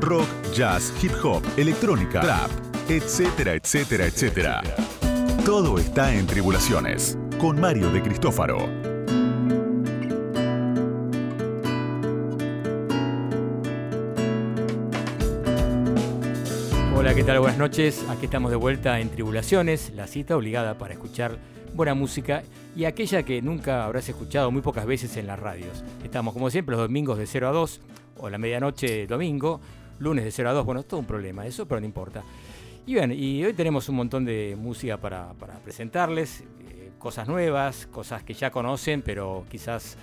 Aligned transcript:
rock, 0.00 0.26
jazz, 0.52 0.92
hip 1.02 1.12
hop, 1.22 1.42
electrónica, 1.56 2.20
trap, 2.20 2.50
etcétera, 2.88 3.54
etcétera, 3.54 4.06
etcétera. 4.06 4.62
Todo 5.44 5.78
está 5.78 6.14
en 6.14 6.26
Tribulaciones, 6.26 7.18
con 7.38 7.60
Mario 7.60 7.90
de 7.90 8.02
Cristófaro. 8.02 8.58
Hola, 16.96 17.14
¿qué 17.14 17.24
tal? 17.24 17.40
Buenas 17.40 17.58
noches. 17.58 18.04
Aquí 18.10 18.26
estamos 18.26 18.50
de 18.50 18.56
vuelta 18.56 19.00
en 19.00 19.08
Tribulaciones, 19.08 19.92
la 19.94 20.06
cita 20.06 20.36
obligada 20.36 20.76
para 20.76 20.94
escuchar 20.94 21.38
buena 21.74 21.94
música 21.94 22.42
y 22.76 22.84
aquella 22.84 23.22
que 23.22 23.40
nunca 23.40 23.84
habrás 23.84 24.08
escuchado 24.08 24.50
muy 24.50 24.62
pocas 24.62 24.84
veces 24.84 25.16
en 25.16 25.26
las 25.26 25.38
radios. 25.38 25.84
Estamos 26.02 26.34
como 26.34 26.50
siempre 26.50 26.72
los 26.76 26.82
domingos 26.82 27.18
de 27.18 27.26
0 27.26 27.48
a 27.48 27.52
2 27.52 27.80
o 28.18 28.28
la 28.28 28.38
medianoche 28.38 29.06
domingo, 29.06 29.60
lunes 29.98 30.24
de 30.24 30.30
0 30.30 30.50
a 30.50 30.52
2, 30.52 30.64
bueno, 30.64 30.80
es 30.80 30.88
todo 30.88 31.00
un 31.00 31.06
problema 31.06 31.46
eso, 31.46 31.66
pero 31.66 31.80
no 31.80 31.86
importa. 31.86 32.22
Y 32.86 32.94
bien, 32.94 33.12
y 33.12 33.44
hoy 33.44 33.52
tenemos 33.52 33.88
un 33.88 33.96
montón 33.96 34.24
de 34.24 34.56
música 34.58 34.96
para, 34.96 35.34
presentarles, 35.62 36.40
eh, 36.40 36.90
cosas 36.98 37.28
nuevas, 37.28 37.86
cosas 37.86 38.22
que 38.22 38.32
ya 38.32 38.50
conocen, 38.50 39.02
pero 39.02 39.44
quizás 39.50 39.98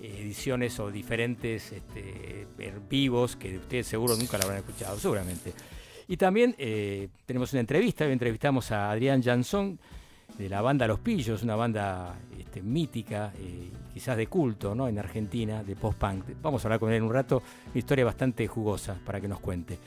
eh, 0.00 0.18
ediciones 0.20 0.78
o 0.78 0.90
diferentes 0.90 1.72
este, 1.72 2.46
vivos 2.88 3.34
que 3.34 3.58
ustedes 3.58 3.88
seguro 3.88 4.14
nunca 4.16 4.38
la 4.38 4.44
habrán 4.44 4.60
escuchado, 4.60 4.98
seguramente. 4.98 5.52
Y 6.06 6.16
también 6.16 6.54
eh, 6.58 7.08
tenemos 7.26 7.52
una 7.52 7.60
entrevista, 7.60 8.06
entrevistamos 8.06 8.70
a 8.70 8.90
Adrián 8.90 9.22
Jansson 9.22 9.78
de 10.36 10.48
la 10.48 10.60
banda 10.60 10.86
Los 10.86 11.00
Pillos, 11.00 11.42
una 11.42 11.56
banda 11.56 12.14
este, 12.38 12.62
mítica, 12.62 13.32
eh, 13.38 13.70
quizás 13.92 14.16
de 14.16 14.26
culto 14.26 14.74
¿no? 14.74 14.88
en 14.88 14.98
Argentina, 14.98 15.62
de 15.64 15.74
post-punk. 15.74 16.24
Vamos 16.42 16.64
a 16.64 16.68
hablar 16.68 16.80
con 16.80 16.92
él 16.92 17.02
un 17.02 17.12
rato, 17.12 17.42
una 17.66 17.78
historia 17.78 18.04
bastante 18.04 18.46
jugosa 18.46 18.96
para 19.04 19.20
que 19.20 19.28
nos 19.28 19.40
cuente. 19.40 19.78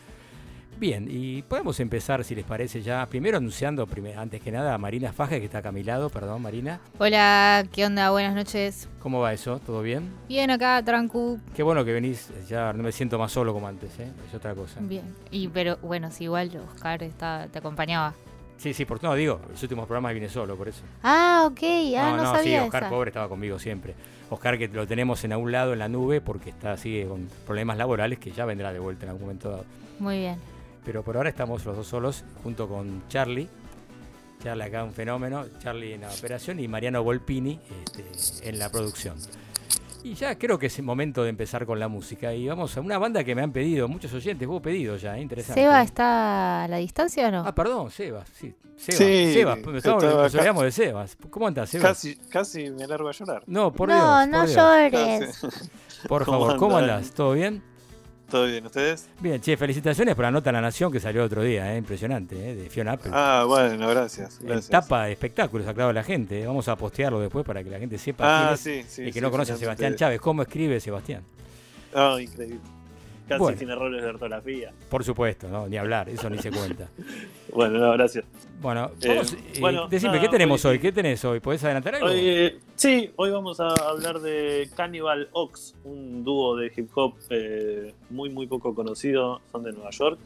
Bien, 0.78 1.08
y 1.08 1.44
podemos 1.44 1.80
empezar, 1.80 2.24
si 2.24 2.34
les 2.34 2.44
parece, 2.44 2.82
ya 2.82 3.06
primero 3.06 3.38
anunciando, 3.38 3.88
antes 4.18 4.42
que 4.42 4.52
nada, 4.52 4.74
a 4.74 4.80
Marina 4.80 5.14
Faja, 5.14 5.38
que 5.38 5.46
está 5.46 5.60
acá 5.60 5.70
a 5.70 5.72
mi 5.72 5.84
lado. 5.84 6.10
Perdón, 6.10 6.42
Marina. 6.42 6.80
Hola, 6.98 7.64
¿qué 7.72 7.86
onda? 7.86 8.10
Buenas 8.10 8.34
noches. 8.34 8.90
¿Cómo 9.00 9.20
va 9.20 9.32
eso? 9.32 9.60
¿Todo 9.60 9.84
bien? 9.84 10.12
Bien 10.28 10.50
acá, 10.50 10.82
trancu. 10.84 11.40
Qué 11.56 11.62
bueno 11.62 11.86
que 11.86 11.94
venís, 11.94 12.32
ya 12.50 12.74
no 12.74 12.82
me 12.82 12.92
siento 12.92 13.20
más 13.20 13.32
solo 13.32 13.54
como 13.54 13.68
antes, 13.68 14.00
¿eh? 14.00 14.12
es 14.28 14.34
otra 14.34 14.56
cosa. 14.56 14.80
Bien, 14.82 15.06
y 15.30 15.50
pero 15.50 15.78
bueno, 15.84 16.10
si 16.10 16.24
igual 16.24 16.50
Oscar 16.74 17.04
está, 17.04 17.48
te 17.52 17.60
acompañaba. 17.60 18.16
Sí, 18.62 18.74
sí, 18.74 18.86
por 18.86 19.02
no 19.02 19.16
digo, 19.16 19.42
los 19.50 19.62
últimos 19.64 19.88
programas 19.88 20.12
viene 20.12 20.30
solo, 20.30 20.56
por 20.56 20.68
eso. 20.68 20.84
Ah, 21.02 21.48
ok, 21.48 21.64
ah, 21.98 22.14
no, 22.16 22.34
no, 22.34 22.44
sí, 22.44 22.56
Oscar 22.56 22.90
pobre 22.90 23.10
estaba 23.10 23.28
conmigo 23.28 23.58
siempre. 23.58 23.96
Oscar 24.30 24.58
que 24.58 24.68
lo 24.68 24.86
tenemos 24.86 25.24
en 25.24 25.34
algún 25.34 25.52
lado 25.52 25.74
en 25.74 25.80
la 25.80 25.90
nube 25.90 26.22
porque 26.22 26.52
está 26.52 26.74
así 26.74 27.04
con 27.08 27.28
problemas 27.46 27.78
laborales 27.78 28.20
que 28.20 28.32
ya 28.32 28.46
vendrá 28.46 28.72
de 28.72 28.80
vuelta 28.80 29.06
en 29.06 29.10
algún 29.10 29.24
momento 29.24 29.50
dado. 29.50 29.66
Muy 30.00 30.20
bien 30.20 30.38
pero 30.86 31.04
por 31.04 31.18
ahora 31.18 31.30
estamos 31.30 31.66
los 31.66 31.76
dos 31.76 31.88
solos 31.88 32.24
junto 32.44 32.68
con 32.68 33.04
Charlie. 33.08 33.48
Charlie 34.44 34.64
acá 34.64 34.84
un 34.84 34.94
fenómeno, 34.94 35.46
Charlie 35.60 35.94
en 35.94 36.02
la 36.02 36.10
operación 36.10 36.60
y 36.60 36.68
Mariano 36.68 37.04
Volpini 37.04 37.60
este, 37.70 38.50
en 38.50 38.58
la 38.58 38.70
producción. 38.70 39.16
Y 40.04 40.16
ya 40.16 40.38
creo 40.38 40.58
que 40.58 40.68
es 40.68 40.80
el 40.80 40.86
momento 40.86 41.24
de 41.24 41.30
empezar 41.30 41.66
con 41.66 41.80
la 41.80 41.88
música. 41.88 42.34
Y 42.34 42.48
vamos 42.48 42.76
a 42.76 42.82
una 42.82 42.98
banda 42.98 43.24
que 43.24 43.36
me 43.36 43.42
han 43.42 43.52
pedido, 43.52 43.88
muchos 43.88 44.14
oyentes, 44.14 44.48
hubo 44.48 44.62
pedido 44.62 44.98
ya, 44.98 45.18
¿eh? 45.18 45.22
interesante. 45.22 45.62
¿Seba 45.62 45.82
está 45.84 46.64
a 46.64 46.68
la 46.68 46.78
distancia 46.78 47.28
o 47.28 47.32
no? 47.32 47.44
Ah, 47.46 47.54
perdón, 47.54 47.92
Seba, 47.92 48.24
sí. 48.34 48.54
Seba, 48.78 48.98
sí, 48.98 49.34
Sebas, 49.34 49.60
nos 49.60 49.86
olvidamos 49.86 50.64
de 50.64 50.72
Sebas. 50.72 51.18
¿Cómo 51.30 51.48
estás, 51.48 51.70
Sebas? 51.70 51.88
Casi, 51.90 52.16
casi 52.16 52.70
me 52.72 52.88
largo 52.88 53.10
a 53.10 53.12
llorar. 53.12 53.44
No, 53.46 53.72
por 53.72 53.90
no, 53.90 53.96
Dios. 53.96 54.28
No, 54.30 54.40
no 54.40 54.46
llores. 54.48 55.40
Por 56.08 56.26
favor, 56.26 56.58
¿cómo 56.58 56.78
andas? 56.78 57.12
¿Todo 57.12 57.34
bien? 57.34 57.71
¿Todo 58.32 58.46
bien? 58.46 58.66
¿Ustedes? 58.66 59.10
Bien, 59.20 59.42
che, 59.42 59.58
felicitaciones 59.58 60.16
por 60.16 60.24
la 60.24 60.32
nota 60.32 60.54
la 60.54 60.62
Nación 60.62 60.90
que 60.90 61.02
salió 61.02 61.22
otro 61.26 61.44
día, 61.44 61.74
¿eh? 61.74 61.78
impresionante, 61.78 62.52
¿eh? 62.52 62.56
de 62.56 62.70
Fiona 62.70 62.94
Apple. 62.94 63.12
Ah, 63.14 63.44
bueno, 63.46 63.90
gracias. 63.90 64.40
gracias. 64.40 64.70
Tapa 64.70 65.06
de 65.06 65.12
espectáculos, 65.12 65.68
aclarado 65.68 65.92
la 65.92 66.04
gente. 66.04 66.42
¿eh? 66.42 66.48
Vamos 66.48 66.70
a 66.70 66.78
postearlo 66.78 67.20
después 67.20 67.46
para 67.46 67.62
que 67.62 67.70
la 67.70 67.78
gente 67.78 67.98
sepa 67.98 68.52
ah, 68.54 68.56
quién 68.64 68.86
es 68.86 69.00
y 69.00 69.12
que 69.12 69.20
no 69.20 69.30
conoce 69.32 69.52
a 69.52 69.58
Sebastián 69.58 69.98
Chávez. 69.98 70.22
¿Cómo 70.22 70.44
escribe 70.44 70.80
Sebastián? 70.80 71.24
Ah, 71.94 72.16
increíble. 72.22 72.62
Casi 73.38 73.60
sin 73.60 73.70
errores 73.70 74.02
de 74.02 74.10
ortografía. 74.10 74.72
Por 74.90 75.04
supuesto, 75.04 75.48
no, 75.50 75.68
ni 75.68 75.78
hablar, 75.78 76.10
eso 76.10 76.30
ni 76.30 76.38
se 76.38 76.52
cuenta. 76.52 76.90
bueno, 77.54 77.80
no, 77.80 77.92
gracias. 77.94 78.26
Bueno, 78.62 78.92
eh, 79.02 79.22
eh, 79.56 79.80
decime, 79.90 80.20
¿qué 80.20 80.30
tenemos 80.30 80.64
hoy, 80.66 80.80
¿Qué 80.80 80.92
tenés 80.92 81.24
hoy? 81.26 81.40
¿Podés 81.40 81.64
adelantar 81.64 81.96
algo? 81.96 82.10
Eh, 82.12 82.60
sí, 82.76 83.12
hoy 83.16 83.32
vamos 83.32 83.60
a 83.60 83.68
hablar 83.68 84.20
de 84.20 84.70
Cannibal 84.76 85.30
Ox, 85.32 85.76
un 85.84 86.24
dúo 86.24 86.56
de 86.56 86.72
hip 86.76 86.90
hop 86.94 87.16
muy, 88.10 88.30
muy 88.30 88.48
poco 88.48 88.76
conocido, 88.76 89.42
son 89.52 89.64
de 89.64 89.72
Nueva 89.72 89.90
York. 89.92 90.20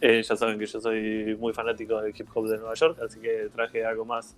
ya 0.00 0.36
saben 0.36 0.58
que 0.58 0.66
yo 0.66 0.80
soy 0.80 1.36
muy 1.38 1.52
fanático 1.52 2.00
del 2.00 2.14
hip 2.18 2.28
hop 2.34 2.48
de 2.48 2.58
Nueva 2.58 2.74
York, 2.74 2.98
así 3.04 3.20
que 3.20 3.48
traje 3.54 3.84
algo 3.84 4.04
más 4.04 4.34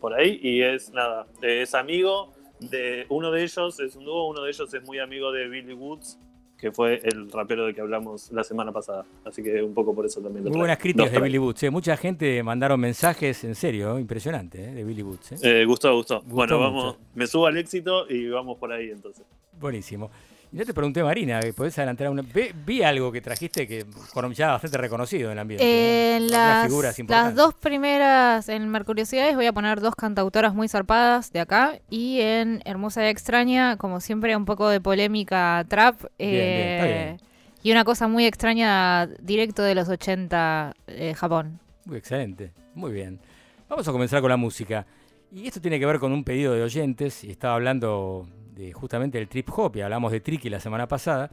por 0.00 0.14
ahí. 0.14 0.38
Y 0.42 0.62
es 0.62 0.92
nada, 0.92 1.26
es 1.42 1.74
amigo 1.74 2.32
de 2.60 3.06
uno 3.08 3.30
de 3.30 3.42
ellos, 3.42 3.80
es 3.80 3.96
un 3.96 4.04
dúo, 4.04 4.28
uno 4.28 4.42
de 4.42 4.50
ellos 4.50 4.72
es 4.72 4.82
muy 4.84 4.98
amigo 4.98 5.32
de 5.32 5.48
Billy 5.48 5.72
Woods, 5.72 6.18
que 6.60 6.70
fue 6.70 7.00
el 7.04 7.30
rapero 7.30 7.66
de 7.66 7.74
que 7.74 7.80
hablamos 7.80 8.30
la 8.32 8.44
semana 8.44 8.70
pasada. 8.70 9.04
Así 9.24 9.42
que 9.42 9.62
un 9.62 9.72
poco 9.72 9.94
por 9.94 10.04
eso 10.04 10.20
también 10.20 10.44
lo 10.44 10.50
Muy 10.50 10.60
buenas 10.60 10.78
críticas 10.78 11.10
de 11.10 11.20
Billy 11.20 11.38
Boots. 11.38 11.62
¿eh? 11.62 11.70
Mucha 11.70 11.96
gente 11.96 12.42
mandaron 12.42 12.78
mensajes, 12.78 13.44
en 13.44 13.54
serio, 13.54 13.98
impresionante, 13.98 14.62
¿eh? 14.62 14.74
de 14.74 14.84
Billy 14.84 15.02
Boots. 15.02 15.42
¿eh? 15.42 15.64
gustó, 15.64 15.94
gustó, 15.94 16.22
Bueno, 16.26 16.58
vamos, 16.58 16.96
me 17.14 17.26
subo 17.26 17.46
al 17.46 17.56
éxito 17.56 18.06
y 18.08 18.28
vamos 18.28 18.58
por 18.58 18.72
ahí 18.72 18.90
entonces. 18.90 19.24
Buenísimo. 19.58 20.10
Y 20.52 20.56
yo 20.56 20.66
te 20.66 20.74
pregunté, 20.74 21.04
Marina, 21.04 21.38
¿podés 21.54 21.78
adelantar 21.78 22.10
una? 22.10 22.22
Vi, 22.22 22.82
algo 22.82 23.12
que 23.12 23.20
trajiste 23.20 23.68
que 23.68 23.86
ya 24.34 24.50
bastante 24.50 24.78
reconocido 24.78 25.26
en 25.26 25.32
el 25.32 25.38
ambiente. 25.38 26.16
Eh, 26.16 26.20
las, 26.20 26.68
las 27.06 27.34
dos 27.36 27.54
primeras, 27.54 28.48
en 28.48 28.68
Mercuriosidades, 28.68 29.36
voy 29.36 29.46
a 29.46 29.52
poner 29.52 29.80
dos 29.80 29.94
cantautoras 29.94 30.52
muy 30.52 30.66
zarpadas 30.66 31.32
de 31.32 31.38
acá. 31.38 31.78
Y 31.88 32.20
en 32.20 32.62
Hermosa 32.64 33.06
y 33.06 33.10
Extraña, 33.10 33.76
como 33.76 34.00
siempre, 34.00 34.34
un 34.34 34.44
poco 34.44 34.68
de 34.68 34.80
polémica 34.80 35.64
trap. 35.68 36.06
Eh, 36.18 37.16
y 37.62 37.70
una 37.70 37.84
cosa 37.84 38.08
muy 38.08 38.26
extraña, 38.26 39.06
directo 39.20 39.62
de 39.62 39.76
los 39.76 39.88
80, 39.88 40.74
eh, 40.88 41.14
Japón. 41.14 41.60
Muy 41.84 41.98
excelente, 41.98 42.52
muy 42.74 42.90
bien. 42.90 43.20
Vamos 43.68 43.86
a 43.86 43.92
comenzar 43.92 44.20
con 44.20 44.30
la 44.30 44.36
música. 44.36 44.84
Y 45.30 45.46
esto 45.46 45.60
tiene 45.60 45.78
que 45.78 45.86
ver 45.86 46.00
con 46.00 46.10
un 46.10 46.24
pedido 46.24 46.54
de 46.54 46.62
oyentes. 46.64 47.22
Y 47.22 47.30
estaba 47.30 47.54
hablando 47.54 48.26
justamente 48.72 49.18
del 49.18 49.28
trip 49.28 49.48
hop, 49.56 49.76
y 49.76 49.80
hablamos 49.80 50.12
de 50.12 50.20
Tricky 50.20 50.48
la 50.50 50.60
semana 50.60 50.86
pasada, 50.86 51.30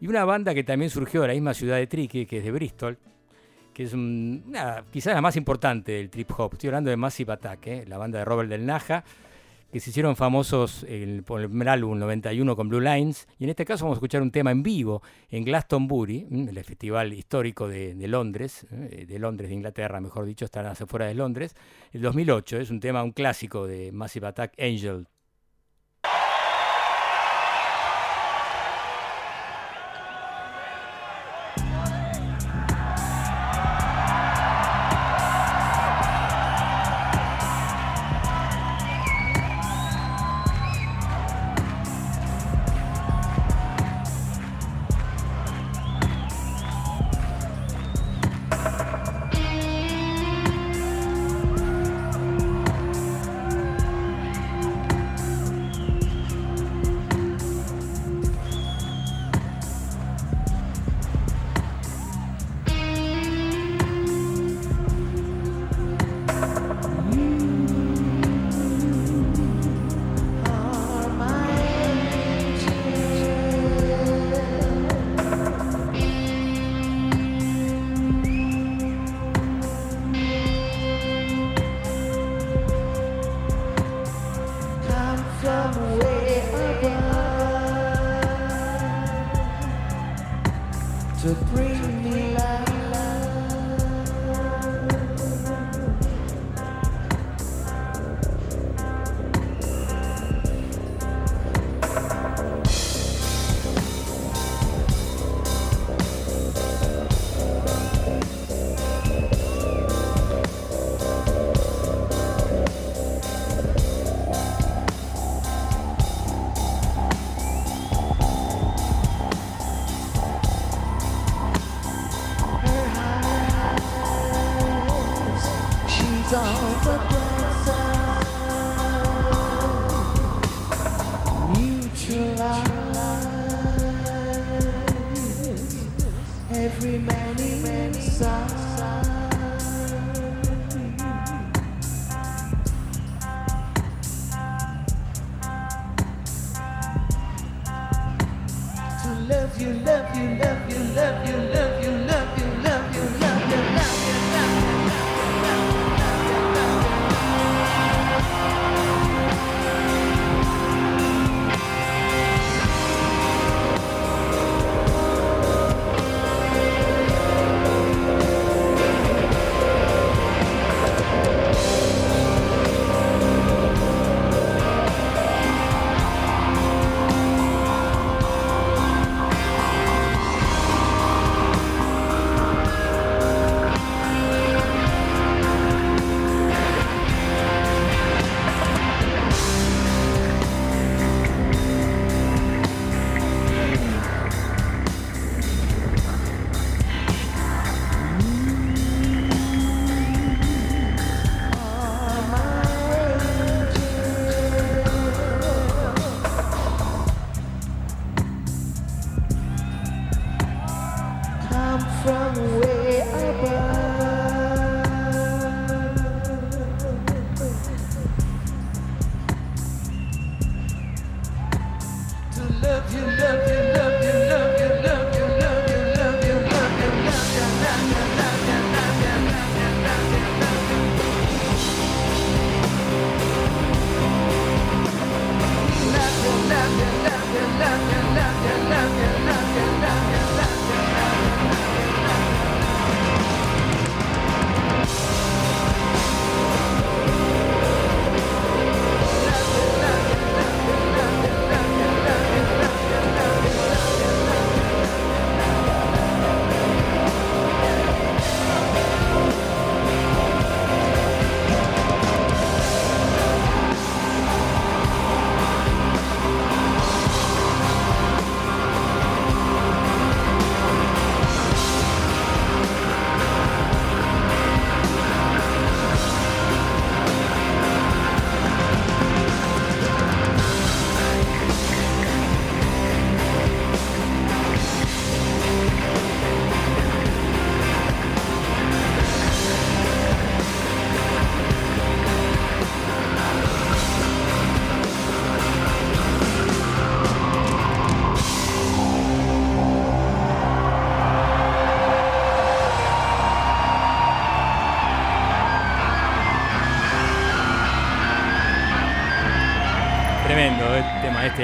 y 0.00 0.08
una 0.08 0.24
banda 0.24 0.54
que 0.54 0.64
también 0.64 0.90
surgió 0.90 1.22
de 1.22 1.28
la 1.28 1.34
misma 1.34 1.54
ciudad 1.54 1.76
de 1.76 1.86
Tricky, 1.86 2.26
que 2.26 2.38
es 2.38 2.44
de 2.44 2.50
Bristol, 2.50 2.98
que 3.72 3.82
es 3.82 3.94
quizás 4.90 5.14
la 5.14 5.20
más 5.20 5.36
importante 5.36 5.92
del 5.92 6.08
trip 6.08 6.30
hop. 6.38 6.54
Estoy 6.54 6.68
hablando 6.68 6.88
de 6.88 6.96
Massive 6.96 7.32
Attack, 7.34 7.66
¿eh? 7.66 7.84
la 7.86 7.98
banda 7.98 8.18
de 8.18 8.24
Robert 8.24 8.48
Del 8.48 8.64
Naja, 8.64 9.04
que 9.70 9.80
se 9.80 9.90
hicieron 9.90 10.16
famosos 10.16 10.86
por 11.26 11.42
el 11.42 11.48
primer 11.48 11.68
álbum 11.68 11.98
91 11.98 12.56
con 12.56 12.70
Blue 12.70 12.80
Lines. 12.80 13.28
Y 13.38 13.44
en 13.44 13.50
este 13.50 13.66
caso 13.66 13.84
vamos 13.84 13.96
a 13.96 13.98
escuchar 13.98 14.22
un 14.22 14.30
tema 14.30 14.50
en 14.50 14.62
vivo 14.62 15.02
en 15.28 15.44
Glastonbury, 15.44 16.26
el 16.30 16.64
festival 16.64 17.12
histórico 17.12 17.68
de, 17.68 17.94
Londres, 18.08 18.66
¿eh? 18.70 19.04
de 19.06 19.18
Londres, 19.18 19.50
de 19.50 19.56
Inglaterra, 19.56 20.00
mejor 20.00 20.24
dicho, 20.24 20.46
están 20.46 20.64
afuera 20.64 21.04
de 21.04 21.14
Londres. 21.14 21.54
El 21.92 22.00
2008 22.00 22.58
es 22.58 22.70
un 22.70 22.80
tema, 22.80 23.02
un 23.02 23.12
clásico 23.12 23.66
de 23.66 23.92
Massive 23.92 24.28
Attack, 24.28 24.54
Angel. 24.58 25.06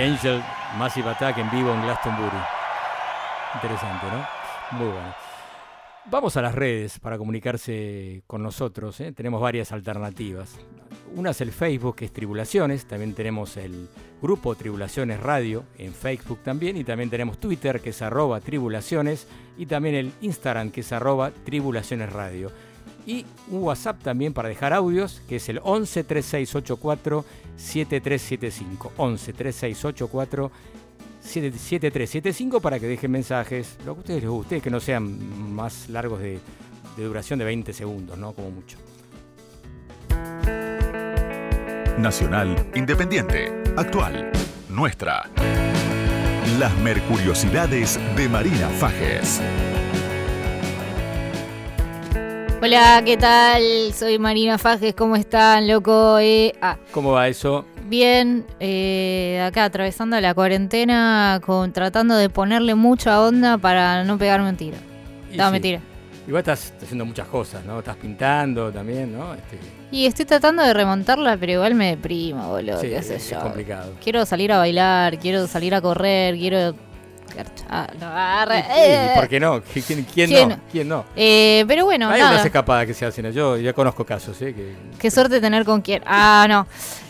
Angel 0.02 0.42
Massive 0.78 1.10
Attack 1.10 1.38
en 1.38 1.50
vivo 1.50 1.72
en 1.72 1.82
Glastonbury. 1.82 2.36
Interesante, 3.54 4.06
¿no? 4.06 4.78
Muy 4.78 4.88
bueno. 4.88 5.14
Vamos 6.06 6.36
a 6.36 6.42
las 6.42 6.56
redes 6.56 6.98
para 6.98 7.16
comunicarse 7.16 8.24
con 8.26 8.42
nosotros. 8.42 8.98
¿eh? 9.00 9.12
Tenemos 9.12 9.40
varias 9.40 9.70
alternativas. 9.70 10.58
Una 11.14 11.30
es 11.30 11.40
el 11.40 11.52
Facebook, 11.52 11.94
que 11.94 12.06
es 12.06 12.12
Tribulaciones. 12.12 12.86
También 12.86 13.14
tenemos 13.14 13.56
el 13.56 13.88
grupo 14.20 14.56
Tribulaciones 14.56 15.20
Radio 15.20 15.62
en 15.78 15.94
Facebook 15.94 16.40
también. 16.42 16.76
Y 16.76 16.82
también 16.82 17.08
tenemos 17.08 17.38
Twitter, 17.38 17.80
que 17.80 17.90
es 17.90 18.02
arroba 18.02 18.40
Tribulaciones. 18.40 19.28
Y 19.56 19.66
también 19.66 19.94
el 19.94 20.12
Instagram, 20.20 20.72
que 20.72 20.80
es 20.80 20.90
arroba 20.90 21.30
Tribulaciones 21.30 22.12
Radio 22.12 22.50
y 23.06 23.26
un 23.50 23.62
WhatsApp 23.62 24.02
también 24.02 24.32
para 24.32 24.48
dejar 24.48 24.72
audios, 24.72 25.22
que 25.28 25.36
es 25.36 25.48
el 25.48 25.60
11 25.62 26.04
3684 26.04 27.24
7375. 27.56 28.92
11 28.96 29.32
3684 29.32 30.50
7375 31.20 32.60
para 32.60 32.78
que 32.80 32.86
dejen 32.86 33.10
mensajes, 33.10 33.76
lo 33.84 33.94
que 33.94 33.98
a 33.98 34.00
ustedes 34.00 34.22
les 34.22 34.30
guste, 34.30 34.60
que 34.60 34.70
no 34.70 34.80
sean 34.80 35.54
más 35.54 35.88
largos 35.88 36.20
de, 36.20 36.40
de 36.96 37.04
duración 37.04 37.38
de 37.38 37.44
20 37.44 37.72
segundos, 37.72 38.18
¿no? 38.18 38.32
Como 38.32 38.50
mucho. 38.50 38.78
Nacional, 41.98 42.70
independiente, 42.74 43.62
actual, 43.76 44.32
nuestra. 44.68 45.30
Las 46.58 46.76
Mercuriosidades 46.78 48.00
de 48.16 48.28
Marina 48.28 48.68
Fajes. 48.68 49.40
Hola, 52.64 53.02
¿qué 53.04 53.16
tal? 53.16 53.92
Soy 53.92 54.20
Marina 54.20 54.56
Fajes, 54.56 54.94
¿cómo 54.94 55.16
están, 55.16 55.66
loco? 55.66 56.20
Eh, 56.20 56.54
ah. 56.62 56.76
¿Cómo 56.92 57.10
va 57.10 57.26
eso? 57.26 57.64
Bien, 57.88 58.46
eh, 58.60 59.42
acá 59.44 59.64
atravesando 59.64 60.20
la 60.20 60.32
cuarentena, 60.32 61.40
con, 61.44 61.72
tratando 61.72 62.14
de 62.14 62.30
ponerle 62.30 62.76
mucha 62.76 63.20
onda 63.20 63.58
para 63.58 64.04
no 64.04 64.16
pegarme 64.16 64.48
un 64.48 64.56
tiro. 64.56 64.76
no, 65.34 65.50
mentira. 65.50 65.80
Igual 66.28 66.42
estás 66.42 66.72
haciendo 66.80 67.04
muchas 67.04 67.26
cosas, 67.26 67.64
¿no? 67.64 67.80
Estás 67.80 67.96
pintando 67.96 68.70
también, 68.70 69.12
¿no? 69.12 69.34
Este... 69.34 69.58
Y 69.90 70.06
estoy 70.06 70.24
tratando 70.24 70.62
de 70.62 70.72
remontarla, 70.72 71.36
pero 71.36 71.54
igual 71.54 71.74
me 71.74 71.88
deprimo, 71.96 72.48
boludo, 72.48 72.80
sí, 72.80 72.90
qué 72.90 73.02
sé 73.02 73.16
es, 73.16 73.28
yo. 73.28 73.40
complicado. 73.40 73.92
Quiero 74.00 74.24
salir 74.24 74.52
a 74.52 74.58
bailar, 74.58 75.18
quiero 75.18 75.48
salir 75.48 75.74
a 75.74 75.80
correr, 75.80 76.36
quiero 76.36 76.76
¿Por 79.14 79.28
qué 79.28 79.40
no? 79.40 79.62
¿Quién, 80.12 80.48
no? 80.48 80.58
¿Quién 80.70 80.88
no? 80.88 81.04
Eh, 81.16 81.64
pero 81.66 81.84
bueno, 81.84 82.08
Hay 82.08 82.20
unas 82.20 82.44
escapadas 82.44 82.86
que 82.86 82.94
se 82.94 83.06
hacen. 83.06 83.30
Yo 83.32 83.56
ya 83.56 83.72
conozco 83.72 84.04
casos. 84.04 84.40
¿eh? 84.42 84.54
Que, 84.54 84.74
Qué 84.98 85.10
suerte 85.10 85.40
tener 85.40 85.64
con 85.64 85.80
quién. 85.80 86.02
Ah, 86.06 86.46
no. 86.48 86.66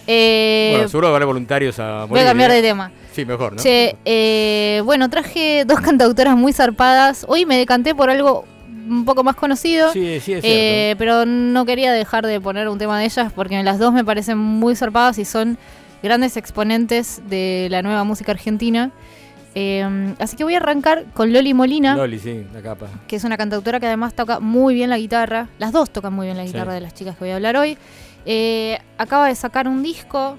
Eh, 0.06 0.70
bueno, 0.72 0.88
seguro 0.88 1.08
habrá 1.08 1.24
voluntarios 1.24 1.78
a 1.78 2.06
morir. 2.06 2.08
Voy 2.08 2.20
a 2.20 2.24
cambiar 2.24 2.50
de 2.50 2.62
tema. 2.62 2.90
Sí, 3.12 3.24
mejor, 3.26 3.52
¿no? 3.52 3.62
eh, 3.64 4.80
bueno, 4.84 5.10
traje 5.10 5.64
dos 5.66 5.80
cantautoras 5.80 6.36
muy 6.36 6.52
zarpadas. 6.52 7.24
Hoy 7.28 7.44
me 7.44 7.58
decanté 7.58 7.94
por 7.94 8.08
algo 8.08 8.44
un 8.88 9.04
poco 9.04 9.22
más 9.22 9.36
conocido. 9.36 9.92
Sí, 9.92 10.20
sí, 10.20 10.32
es 10.34 10.44
eh, 10.44 10.94
pero 10.98 11.26
no 11.26 11.64
quería 11.64 11.92
dejar 11.92 12.26
de 12.26 12.40
poner 12.40 12.68
un 12.68 12.78
tema 12.78 12.98
de 12.98 13.04
ellas 13.04 13.32
porque 13.34 13.62
las 13.62 13.78
dos 13.78 13.92
me 13.92 14.04
parecen 14.04 14.38
muy 14.38 14.74
zarpadas 14.76 15.18
y 15.18 15.24
son 15.24 15.58
grandes 16.02 16.36
exponentes 16.36 17.22
de 17.28 17.68
la 17.70 17.82
nueva 17.82 18.04
música 18.04 18.32
argentina. 18.32 18.90
Eh, 19.54 20.14
así 20.18 20.37
que 20.37 20.44
voy 20.44 20.54
a 20.54 20.59
arrancar 20.59 21.04
con 21.12 21.32
Loli 21.32 21.54
Molina. 21.54 21.97
Loli, 21.97 22.18
sí, 22.18 22.47
la 22.52 22.62
capa. 22.62 22.87
Que 23.06 23.16
es 23.16 23.25
una 23.25 23.37
cantautora 23.37 23.80
que 23.80 23.87
además 23.87 24.14
toca 24.14 24.40
muy 24.40 24.75
bien 24.75 24.90
la 24.90 24.99
guitarra. 24.99 25.49
Las 25.59 25.73
dos 25.73 25.90
tocan 25.90 26.12
muy 26.12 26.26
bien 26.26 26.37
la 26.37 26.44
guitarra 26.44 26.75
de 26.75 26.80
las 26.80 26.94
chicas 26.94 27.16
que 27.16 27.25
voy 27.25 27.30
a 27.30 27.37
hablar 27.37 27.56
hoy. 27.56 27.76
Eh, 28.25 28.78
acaba 28.99 29.28
de 29.28 29.35
sacar 29.35 29.68
un 29.68 29.82
disco 29.82 30.38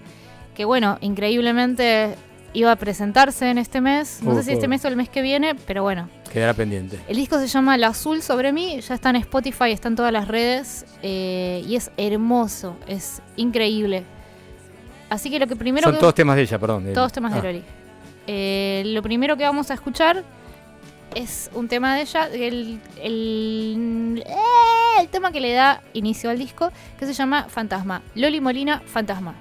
que, 0.55 0.65
bueno, 0.65 0.97
increíblemente 1.01 2.15
iba 2.53 2.71
a 2.71 2.75
presentarse 2.75 3.49
en 3.49 3.57
este 3.57 3.81
mes. 3.81 4.21
No 4.23 4.35
sé 4.35 4.43
si 4.43 4.51
este 4.51 4.67
mes 4.67 4.83
o 4.85 4.87
el 4.87 4.95
mes 4.95 5.09
que 5.09 5.21
viene, 5.21 5.55
pero 5.67 5.83
bueno. 5.83 6.09
Quedará 6.31 6.53
pendiente. 6.53 6.99
El 7.07 7.17
disco 7.17 7.39
se 7.39 7.47
llama 7.47 7.75
El 7.75 7.83
Azul 7.83 8.21
sobre 8.21 8.51
mí. 8.51 8.79
Ya 8.81 8.95
está 8.95 9.09
en 9.09 9.17
Spotify, 9.17 9.71
está 9.71 9.87
en 9.87 9.95
todas 9.95 10.11
las 10.11 10.27
redes. 10.27 10.85
Eh, 11.01 11.63
y 11.67 11.75
es 11.75 11.91
hermoso, 11.97 12.77
es 12.87 13.21
increíble. 13.35 14.03
Así 15.09 15.29
que 15.29 15.37
lo 15.39 15.45
que 15.45 15.55
primero. 15.55 15.89
Son 15.89 15.99
todos 15.99 16.15
temas 16.15 16.35
de 16.35 16.43
ella, 16.43 16.57
perdón. 16.57 16.93
todos 16.93 17.11
temas 17.11 17.33
de 17.33 17.39
ah. 17.39 17.43
Loli. 17.43 17.63
Eh, 18.27 18.83
lo 18.85 19.01
primero 19.01 19.37
que 19.37 19.43
vamos 19.43 19.71
a 19.71 19.73
escuchar 19.73 20.23
es 21.15 21.51
un 21.53 21.67
tema 21.67 21.95
de 21.95 22.01
ella, 22.01 22.27
el, 22.27 22.79
el, 23.01 24.23
eh, 24.25 25.01
el 25.01 25.09
tema 25.09 25.31
que 25.31 25.41
le 25.41 25.53
da 25.53 25.81
inicio 25.93 26.29
al 26.29 26.39
disco, 26.39 26.71
que 26.97 27.05
se 27.05 27.13
llama 27.13 27.43
Fantasma. 27.49 28.01
Loli 28.15 28.41
Molina, 28.41 28.81
Fantasma. 28.85 29.35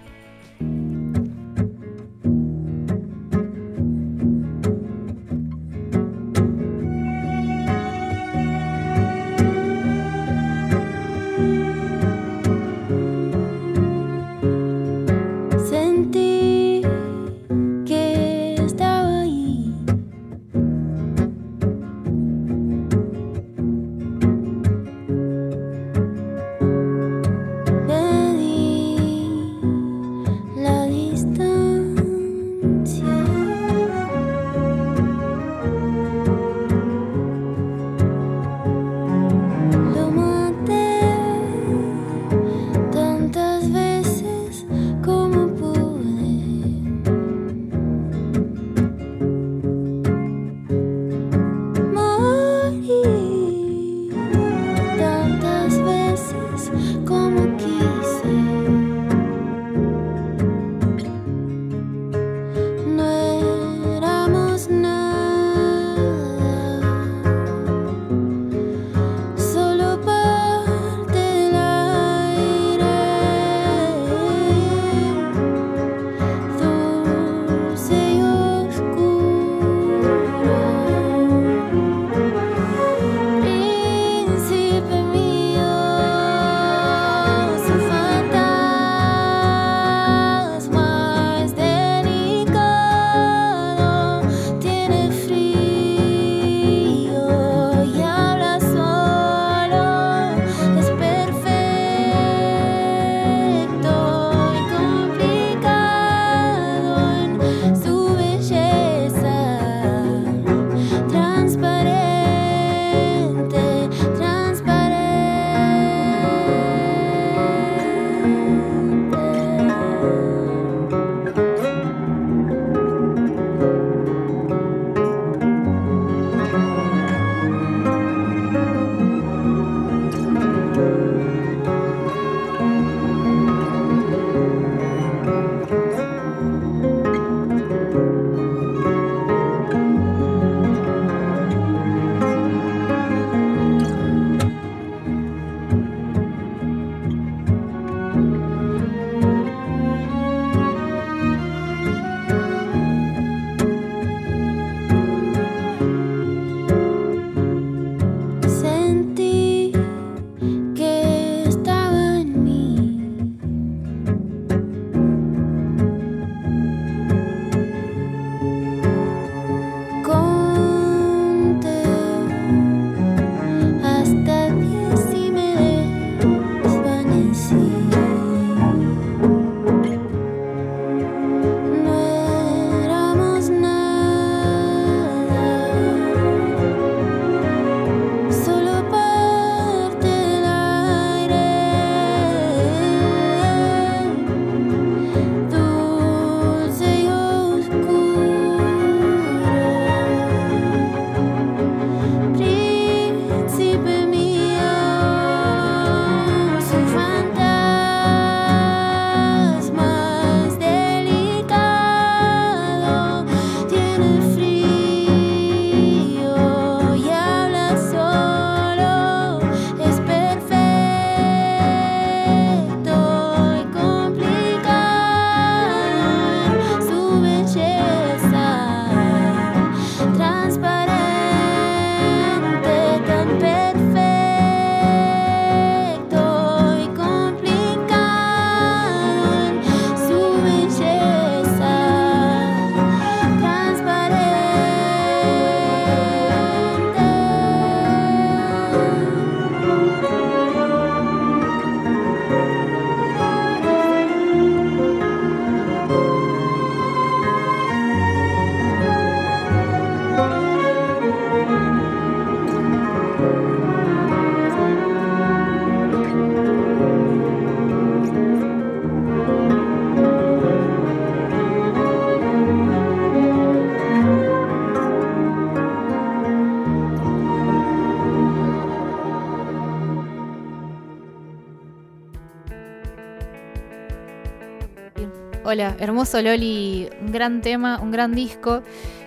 Hola, 285.53 285.77
hermoso 285.81 286.23
Loli, 286.23 286.89
un 287.03 287.13
gran 287.13 287.43
tema, 287.43 287.79
un 287.79 287.91
gran 287.91 288.15
disco. 288.15 288.63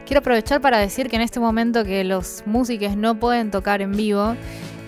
Quiero 0.05 0.19
aprovechar 0.19 0.61
para 0.61 0.77
decir 0.77 1.09
que 1.09 1.15
en 1.15 1.23
este 1.23 1.39
momento 1.39 1.83
que 1.83 2.03
los 2.03 2.43
músicos 2.45 2.95
no 2.95 3.19
pueden 3.19 3.49
tocar 3.49 3.81
en 3.81 3.93
vivo, 3.93 4.35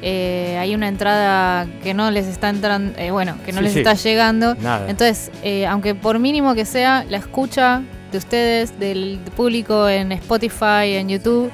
eh, 0.03 0.55
hay 0.59 0.75
una 0.75 0.87
entrada 0.87 1.65
que 1.81 1.95
no 1.95 2.11
les 2.11 2.27
está 2.27 2.49
entrando, 2.49 2.93
eh, 2.99 3.09
bueno, 3.09 3.35
que 3.43 3.53
no 3.53 3.61
les 3.61 3.75
está 3.75 3.95
llegando. 3.95 4.55
Entonces, 4.87 5.31
eh, 5.41 5.65
aunque 5.65 5.95
por 5.95 6.19
mínimo 6.19 6.53
que 6.53 6.63
sea, 6.63 7.03
la 7.09 7.17
escucha 7.17 7.81
de 8.11 8.19
ustedes, 8.19 8.77
del 8.79 9.19
público 9.35 9.89
en 9.89 10.11
Spotify, 10.11 10.93
en 10.93 11.09
YouTube, 11.09 11.51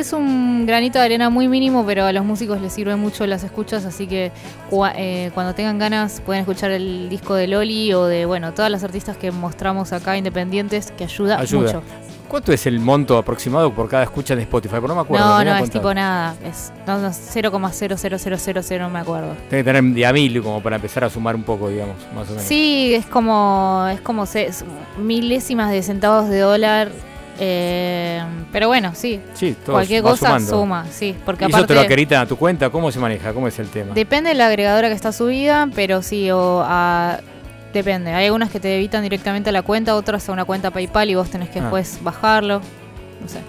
es 0.00 0.12
un 0.12 0.66
granito 0.66 0.98
de 0.98 1.04
arena 1.04 1.30
muy 1.30 1.48
mínimo, 1.48 1.84
pero 1.86 2.04
a 2.04 2.12
los 2.12 2.24
músicos 2.24 2.60
les 2.60 2.72
sirve 2.72 2.96
mucho 2.96 3.26
las 3.26 3.44
escuchas, 3.44 3.84
así 3.84 4.06
que 4.06 4.32
eh, 4.96 5.30
cuando 5.34 5.54
tengan 5.54 5.78
ganas 5.78 6.20
pueden 6.20 6.40
escuchar 6.40 6.70
el 6.70 7.08
disco 7.08 7.34
de 7.34 7.46
Loli 7.46 7.92
o 7.92 8.04
de, 8.06 8.26
bueno, 8.26 8.52
todas 8.52 8.70
las 8.70 8.84
artistas 8.84 9.16
que 9.16 9.30
mostramos 9.30 9.92
acá 9.92 10.16
independientes, 10.16 10.90
que 10.90 11.04
ayuda, 11.04 11.38
mucho. 11.38 11.82
¿Cuánto 12.28 12.52
es 12.52 12.66
el 12.66 12.80
monto 12.80 13.16
aproximado 13.16 13.72
por 13.72 13.88
cada 13.88 14.02
escucha 14.02 14.34
de 14.34 14.42
Spotify? 14.42 14.76
no 14.82 14.94
me 14.96 15.02
acuerdo. 15.02 15.24
No, 15.24 15.44
no, 15.44 15.56
es 15.56 15.70
tipo 15.70 15.94
nada. 15.94 16.34
Es 16.44 16.72
no, 16.84 16.98
no, 16.98 17.10
0,00000, 17.10 18.78
no 18.80 18.90
me 18.90 18.98
acuerdo. 18.98 19.34
Tiene 19.48 19.62
que 19.62 19.72
tener 19.72 19.84
de 19.84 20.06
a 20.06 20.12
mil 20.12 20.42
como 20.42 20.60
para 20.60 20.76
empezar 20.76 21.04
a 21.04 21.10
sumar 21.10 21.36
un 21.36 21.44
poco, 21.44 21.68
digamos, 21.68 21.96
más 22.12 22.26
o 22.26 22.30
menos. 22.30 22.42
Sí, 22.42 22.92
es 22.94 23.06
como, 23.06 23.86
es 23.92 24.00
como 24.00 24.24
milésimas 24.98 25.70
de 25.70 25.82
centavos 25.84 26.28
de 26.28 26.40
dólar 26.40 26.90
eh, 27.38 28.22
pero 28.52 28.68
bueno, 28.68 28.92
sí. 28.94 29.20
sí 29.34 29.56
Cualquier 29.64 30.02
cosa 30.02 30.38
suma, 30.40 30.86
sí. 30.90 31.14
Porque 31.24 31.46
¿Y 31.46 31.48
eso 31.48 31.66
te 31.66 31.74
lo 31.74 31.80
acreditan 31.80 32.22
a 32.22 32.26
tu 32.26 32.36
cuenta? 32.36 32.70
¿Cómo 32.70 32.92
se 32.92 32.98
maneja? 32.98 33.32
¿Cómo 33.32 33.48
es 33.48 33.58
el 33.58 33.68
tema? 33.68 33.94
Depende 33.94 34.30
de 34.30 34.34
la 34.36 34.46
agregadora 34.46 34.88
que 34.88 34.94
está 34.94 35.12
subida, 35.12 35.68
pero 35.74 36.02
sí, 36.02 36.30
o 36.30 36.62
a, 36.64 37.20
depende. 37.72 38.12
Hay 38.12 38.26
algunas 38.26 38.50
que 38.50 38.60
te 38.60 38.76
evitan 38.76 39.02
directamente 39.02 39.50
a 39.50 39.52
la 39.52 39.62
cuenta, 39.62 39.96
otras 39.96 40.28
a 40.28 40.32
una 40.32 40.44
cuenta 40.44 40.70
PayPal 40.70 41.10
y 41.10 41.14
vos 41.14 41.30
tenés 41.30 41.48
que 41.50 41.58
ah. 41.58 41.62
después 41.62 41.98
bajarlo. 42.02 42.60
No 43.20 43.28
sé. 43.28 43.40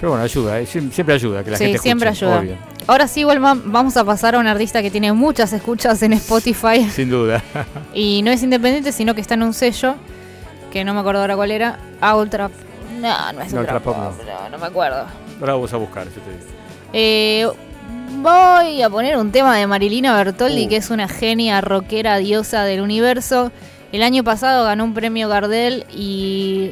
Pero 0.00 0.10
bueno, 0.10 0.24
ayuda, 0.24 0.58
eh, 0.58 0.66
siempre 0.66 1.14
ayuda 1.14 1.44
que 1.44 1.52
la 1.52 1.56
sí, 1.56 1.78
siempre 1.78 2.08
ayuda. 2.08 2.42
Ahora 2.88 3.06
sí, 3.06 3.20
igual 3.20 3.38
vamos 3.38 3.96
a 3.96 4.04
pasar 4.04 4.34
a 4.34 4.40
un 4.40 4.48
artista 4.48 4.82
que 4.82 4.90
tiene 4.90 5.12
muchas 5.12 5.52
escuchas 5.52 6.02
en 6.02 6.12
Spotify. 6.14 6.90
Sin 6.92 7.08
duda. 7.08 7.40
y 7.94 8.20
no 8.22 8.32
es 8.32 8.42
independiente, 8.42 8.90
sino 8.90 9.14
que 9.14 9.20
está 9.20 9.34
en 9.34 9.44
un 9.44 9.54
sello, 9.54 9.94
que 10.72 10.84
no 10.84 10.92
me 10.92 11.00
acuerdo 11.00 11.20
ahora 11.20 11.36
cuál 11.36 11.52
era, 11.52 11.78
Ultra 12.16 12.50
no, 13.02 13.32
no 13.32 13.42
es 13.42 13.52
no, 13.52 13.62
no. 13.62 14.48
no 14.50 14.58
me 14.58 14.66
acuerdo. 14.66 15.06
Ahora 15.40 15.54
vamos 15.54 15.72
a 15.72 15.76
buscar, 15.76 16.04
yo 16.04 16.20
te 16.20 16.30
digo. 16.30 16.44
Eh, 16.92 17.48
voy 18.18 18.82
a 18.82 18.88
poner 18.88 19.16
un 19.16 19.32
tema 19.32 19.56
de 19.56 19.66
Marilina 19.66 20.14
Bertoldi, 20.16 20.66
uh. 20.66 20.68
que 20.68 20.76
es 20.76 20.90
una 20.90 21.08
genia 21.08 21.60
rockera 21.60 22.18
diosa 22.18 22.64
del 22.64 22.80
universo. 22.80 23.50
El 23.90 24.02
año 24.02 24.22
pasado 24.22 24.64
ganó 24.64 24.84
un 24.84 24.94
premio 24.94 25.28
Gardel 25.28 25.84
y 25.92 26.70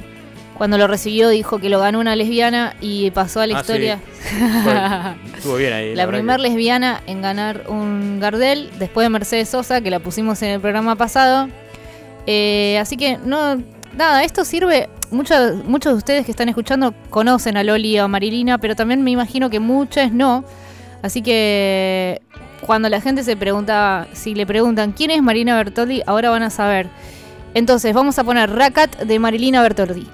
cuando 0.56 0.78
lo 0.78 0.86
recibió 0.86 1.28
dijo 1.30 1.58
que 1.58 1.68
lo 1.68 1.80
ganó 1.80 1.98
una 1.98 2.14
lesbiana 2.14 2.76
y 2.80 3.10
pasó 3.10 3.40
a 3.40 3.46
la 3.46 3.58
ah, 3.58 3.60
historia. 3.60 3.98
Estuvo 5.36 5.56
bien 5.56 5.72
ahí. 5.72 5.94
La, 5.96 6.06
primera 6.06 6.38
lesbiana 6.38 7.02
en 7.06 7.22
ganar 7.22 7.64
un 7.66 8.20
Gardel, 8.20 8.70
después 8.78 9.04
de 9.04 9.10
Mercedes 9.10 9.48
Sosa, 9.48 9.80
que 9.80 9.90
la 9.90 9.98
pusimos 9.98 10.40
en 10.42 10.50
el 10.50 10.60
programa 10.60 10.96
pasado. 10.96 11.48
Eh, 12.26 12.78
así 12.78 12.96
que 12.96 13.18
no, 13.24 13.60
nada, 13.96 14.22
esto 14.22 14.44
sirve 14.44 14.88
muchos, 15.12 15.64
muchos 15.64 15.92
de 15.92 15.96
ustedes 15.98 16.24
que 16.24 16.30
están 16.30 16.48
escuchando 16.48 16.94
conocen 17.10 17.56
a 17.56 17.62
Loli 17.62 17.98
o 17.98 18.04
a 18.04 18.08
Marilina, 18.08 18.58
pero 18.58 18.76
también 18.76 19.02
me 19.02 19.10
imagino 19.10 19.50
que 19.50 19.60
muchas 19.60 20.12
no. 20.12 20.44
Así 21.02 21.22
que 21.22 22.20
cuando 22.66 22.88
la 22.88 23.00
gente 23.00 23.22
se 23.22 23.36
pregunta, 23.36 24.06
si 24.12 24.34
le 24.34 24.46
preguntan 24.46 24.92
quién 24.92 25.10
es 25.10 25.22
Marina 25.22 25.56
Bertoldi, 25.56 26.02
ahora 26.06 26.30
van 26.30 26.42
a 26.42 26.50
saber. 26.50 26.88
Entonces, 27.54 27.92
vamos 27.94 28.18
a 28.18 28.24
poner 28.24 28.50
Racat 28.50 28.96
de 29.00 29.18
Marilina 29.18 29.62
Bertoldi. 29.62 30.06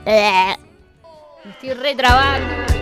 Estoy 1.45 1.75
retrabando. 1.75 2.76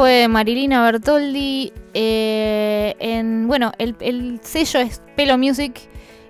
Fue 0.00 0.28
Marilina 0.28 0.82
Bertoldi. 0.82 1.74
Eh, 1.92 2.96
en, 3.00 3.46
bueno, 3.46 3.70
el, 3.76 4.40
sello 4.42 4.80
es 4.80 5.02
Pelo 5.14 5.36
Music 5.36 5.78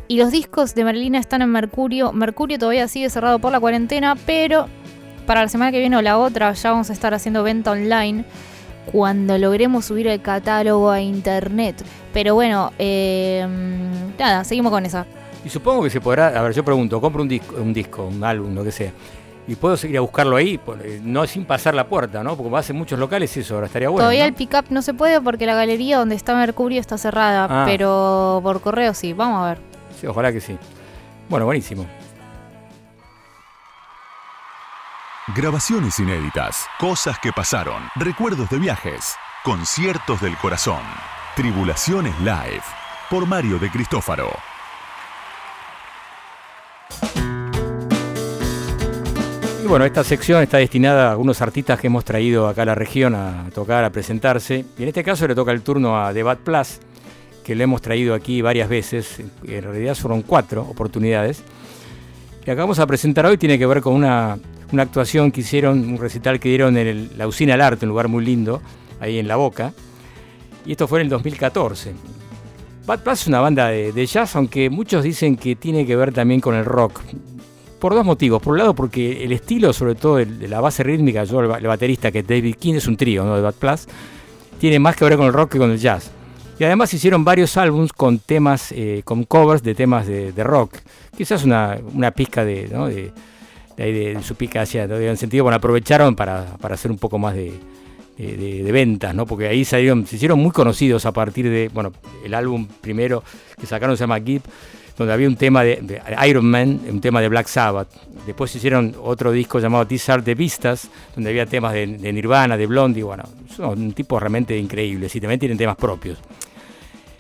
y 0.09 0.17
los 0.17 0.33
discos 0.33 0.75
de 0.75 0.83
Marilina 0.83 1.21
están 1.21 1.41
en 1.41 1.51
Mercurio. 1.51 2.13
Mercurio 2.13 2.59
todavía 2.59 2.89
sigue 2.89 3.09
cerrado 3.11 3.39
por 3.39 3.53
la 3.53 3.61
cuarentena, 3.61 4.17
pero 4.27 4.67
para 5.25 5.43
la 5.43 5.49
semana 5.49 5.71
que 5.71 5.79
viene 5.79 5.97
o 5.97 6.03
la 6.03 6.19
otra 6.19 6.53
ya 6.53 6.73
vamos 6.73 6.91
a 6.91 6.93
estar 6.93 7.15
haciendo 7.15 7.45
venta 7.45 7.71
online 7.71 8.25
cuando 8.91 9.39
logremos 9.39 9.85
subir 9.85 10.09
el 10.09 10.21
catálogo 10.21 10.91
a 10.91 11.01
internet. 11.01 11.77
Pero 12.13 12.35
bueno, 12.35 12.73
eh, 12.77 13.47
nada, 14.19 14.43
seguimos 14.43 14.73
con 14.73 14.85
esa. 14.85 15.07
Y 15.45 15.49
supongo 15.49 15.85
que 15.85 15.91
se 15.91 16.01
podrá, 16.01 16.37
a 16.37 16.43
ver, 16.43 16.55
yo 16.55 16.65
pregunto, 16.65 17.01
compro 17.01 17.23
un 17.23 17.29
disco, 17.29 17.55
un 17.55 17.73
disco, 17.73 18.05
un 18.05 18.25
álbum, 18.25 18.53
lo 18.53 18.65
que 18.65 18.73
sea 18.73 18.93
y 19.51 19.57
puedo 19.57 19.77
seguir 19.77 19.99
a 19.99 20.01
buscarlo 20.01 20.37
ahí, 20.37 20.61
eh, 20.85 21.01
no 21.03 21.27
sin 21.27 21.45
pasar 21.45 21.75
la 21.75 21.89
puerta, 21.89 22.23
¿no? 22.23 22.31
Porque 22.37 22.45
como 22.45 22.57
hace 22.57 22.73
muchos 22.73 23.01
locales 23.01 23.37
eso, 23.37 23.57
ahora 23.57 23.67
estaría 23.67 23.89
bueno. 23.89 24.05
Todavía 24.05 24.25
el 24.25 24.33
pick-up 24.33 24.67
no 24.71 24.81
se 24.81 24.95
puede 24.95 25.21
porque 25.21 25.45
la 25.45 25.57
galería 25.57 25.99
donde 25.99 26.15
está 26.15 26.37
Mercurio 26.37 26.81
está 26.81 26.97
cerrada, 26.99 27.49
ah. 27.51 27.65
pero 27.67 28.39
por 28.45 28.61
correo 28.61 28.95
sí, 28.95 29.13
vamos 29.13 29.43
a 29.43 29.49
ver. 29.49 29.59
Sí, 30.01 30.07
ojalá 30.07 30.33
que 30.33 30.41
sí. 30.41 30.57
Bueno, 31.29 31.47
buenísimo. 31.47 31.85
Grabaciones 35.35 35.99
inéditas, 35.99 36.67
cosas 36.79 37.19
que 37.19 37.33
pasaron, 37.33 37.83
recuerdos 37.97 38.49
de 38.51 38.59
viajes, 38.61 39.17
conciertos 39.43 40.21
del 40.21 40.37
corazón, 40.37 40.83
Tribulaciones 41.35 42.17
Live, 42.21 42.63
por 43.11 43.27
Mario 43.27 43.59
de 43.59 43.69
Cristófaro. 43.69 44.31
Bueno, 49.71 49.85
esta 49.85 50.03
sección 50.03 50.43
está 50.43 50.59
destinada 50.59 51.07
a 51.07 51.11
algunos 51.13 51.41
artistas 51.41 51.79
que 51.79 51.87
hemos 51.87 52.05
traído 52.05 52.49
acá 52.49 52.63
a 52.63 52.65
la 52.65 52.75
región 52.75 53.15
a 53.15 53.49
tocar, 53.55 53.85
a 53.85 53.91
presentarse. 53.91 54.65
Y 54.77 54.83
en 54.83 54.89
este 54.89 55.05
caso 55.05 55.29
le 55.29 55.35
toca 55.37 55.53
el 55.53 55.63
turno 55.63 55.97
a 55.97 56.13
The 56.13 56.25
Bad 56.25 56.39
Plus, 56.39 56.81
que 57.45 57.55
le 57.55 57.63
hemos 57.63 57.81
traído 57.81 58.15
aquí 58.15 58.43
varias 58.43 58.69
veces. 58.69 59.23
En 59.47 59.63
realidad 59.63 59.95
fueron 59.95 60.23
cuatro 60.23 60.63
oportunidades. 60.63 61.45
Y 62.45 62.51
acá 62.51 62.63
vamos 62.63 62.81
a 62.81 62.87
presentar 62.89 63.27
hoy 63.27 63.39
tiene 63.39 63.61
que 63.61 63.67
ver 63.67 63.81
con 63.81 63.95
una, 63.95 64.41
actuación 64.77 65.31
que 65.31 65.43
hicieron, 65.43 65.89
un 65.89 65.99
recital 65.99 66.41
que 66.41 66.49
dieron 66.49 66.77
en 66.77 67.17
la 67.17 67.29
Usina 67.29 67.55
al 67.55 67.61
Arte, 67.61 67.87
un 67.87 67.91
lugar 67.91 68.09
muy 68.09 68.25
lindo, 68.25 68.61
ahí 68.99 69.21
en 69.21 69.29
La 69.29 69.37
Boca. 69.37 69.73
Y 70.67 70.73
esto 70.73 70.89
fue 70.89 70.99
en 70.99 71.05
el 71.05 71.11
2014. 71.11 71.95
Bad 72.87 73.05
Plus 73.05 73.21
es 73.21 73.27
una 73.29 73.39
banda 73.39 73.69
de, 73.69 73.93
de, 73.93 74.07
jazz, 74.07 74.35
aunque 74.35 74.69
muchos 74.69 75.05
dicen 75.05 75.37
que 75.37 75.55
tiene 75.55 75.87
que 75.87 75.95
ver 75.95 76.13
también 76.13 76.41
con 76.41 76.57
el 76.57 76.65
rock 76.65 77.03
por 77.81 77.95
dos 77.95 78.05
motivos. 78.05 78.41
Por 78.41 78.53
un 78.53 78.59
lado, 78.59 78.75
porque 78.75 79.25
el 79.25 79.33
estilo, 79.33 79.73
sobre 79.73 79.97
todo 79.97 80.17
de 80.17 80.47
la 80.47 80.61
base 80.61 80.85
rítmica, 80.85 81.25
yo, 81.25 81.41
el, 81.41 81.67
baterista 81.67 82.13
que 82.13 82.21
es 82.21 82.27
David 82.27 82.55
King, 82.57 82.75
es 82.75 82.87
un 82.87 82.97
trío 82.97 83.25
¿no? 83.25 83.35
de 83.35 83.43
Bad 83.43 83.55
Plus, 83.55 83.87
tiene 84.61 84.79
más 84.79 84.95
que 84.95 85.05
ver 85.05 85.17
con 85.17 85.27
el 85.27 85.33
rock 85.33 85.53
que 85.53 85.59
con 85.59 85.71
el 85.71 85.79
jazz. 85.79 86.13
Y 86.59 86.65
además 86.65 86.93
hicieron 86.93 87.25
varios 87.25 87.57
álbums 87.57 87.93
con 87.93 88.19
temas, 88.19 88.71
eh, 88.73 89.01
con 89.05 89.25
covers 89.25 89.63
de 89.63 89.75
temas 89.75 90.07
de, 90.07 90.45
rock. 90.45 90.77
Quizás 91.17 91.43
una, 91.43 91.79
una 91.95 92.11
pizca 92.11 92.45
de, 92.45 92.69
¿no? 92.71 92.87
de, 92.87 93.13
de, 93.77 94.19
su 94.23 94.35
pica 94.35 94.61
hacia, 94.61 94.85
en 94.85 95.17
sentido, 95.17 95.45
bueno, 95.45 95.57
aprovecharon 95.57 96.15
para, 96.15 96.57
hacer 96.63 96.91
un 96.91 96.99
poco 96.99 97.19
más 97.19 97.35
de, 97.35 97.55
de, 98.19 98.73
ventas, 98.73 99.15
¿no? 99.15 99.25
Porque 99.25 99.49
ahí 99.49 99.65
salieron, 99.65 100.07
se 100.07 100.17
hicieron 100.17 100.39
muy 100.39 100.51
conocidos 100.51 101.07
a 101.07 101.13
partir 101.13 101.49
de, 101.49 101.71
bueno, 101.73 101.93
el 102.23 102.35
álbum 102.35 102.69
primero 102.83 103.25
que 103.59 103.67
sacaron 103.67 103.97
se 103.97 104.03
llama 104.03 104.21
Give 104.21 104.43
donde 105.01 105.15
había 105.15 105.29
un 105.29 105.37
tema 105.37 105.65
de, 105.65 106.03
Iron 106.29 106.45
Man, 106.45 106.79
un 106.87 107.01
tema 107.01 107.23
de 107.23 107.31
Black 107.31 107.47
Sabbath. 107.47 107.89
Después 108.27 108.55
hicieron 108.55 108.95
otro 109.03 109.33
disco 109.33 109.59
llamado 109.59 109.87
These 109.87 110.13
Are 110.13 110.23
the 110.23 110.35
Vistas, 110.35 110.91
donde 111.15 111.31
había 111.31 111.47
temas 111.47 111.73
de, 111.73 111.87
Nirvana, 111.87 112.59
de 112.59 112.67
Blondie, 112.67 113.03
bueno, 113.03 113.23
son 113.57 113.81
un 113.81 113.93
tipo 113.95 114.21
realmente 114.21 114.55
increíble, 114.59 115.09
y 115.11 115.21
también 115.21 115.41
tienen 115.41 115.57
temas 115.57 115.77
propios. 115.77 116.19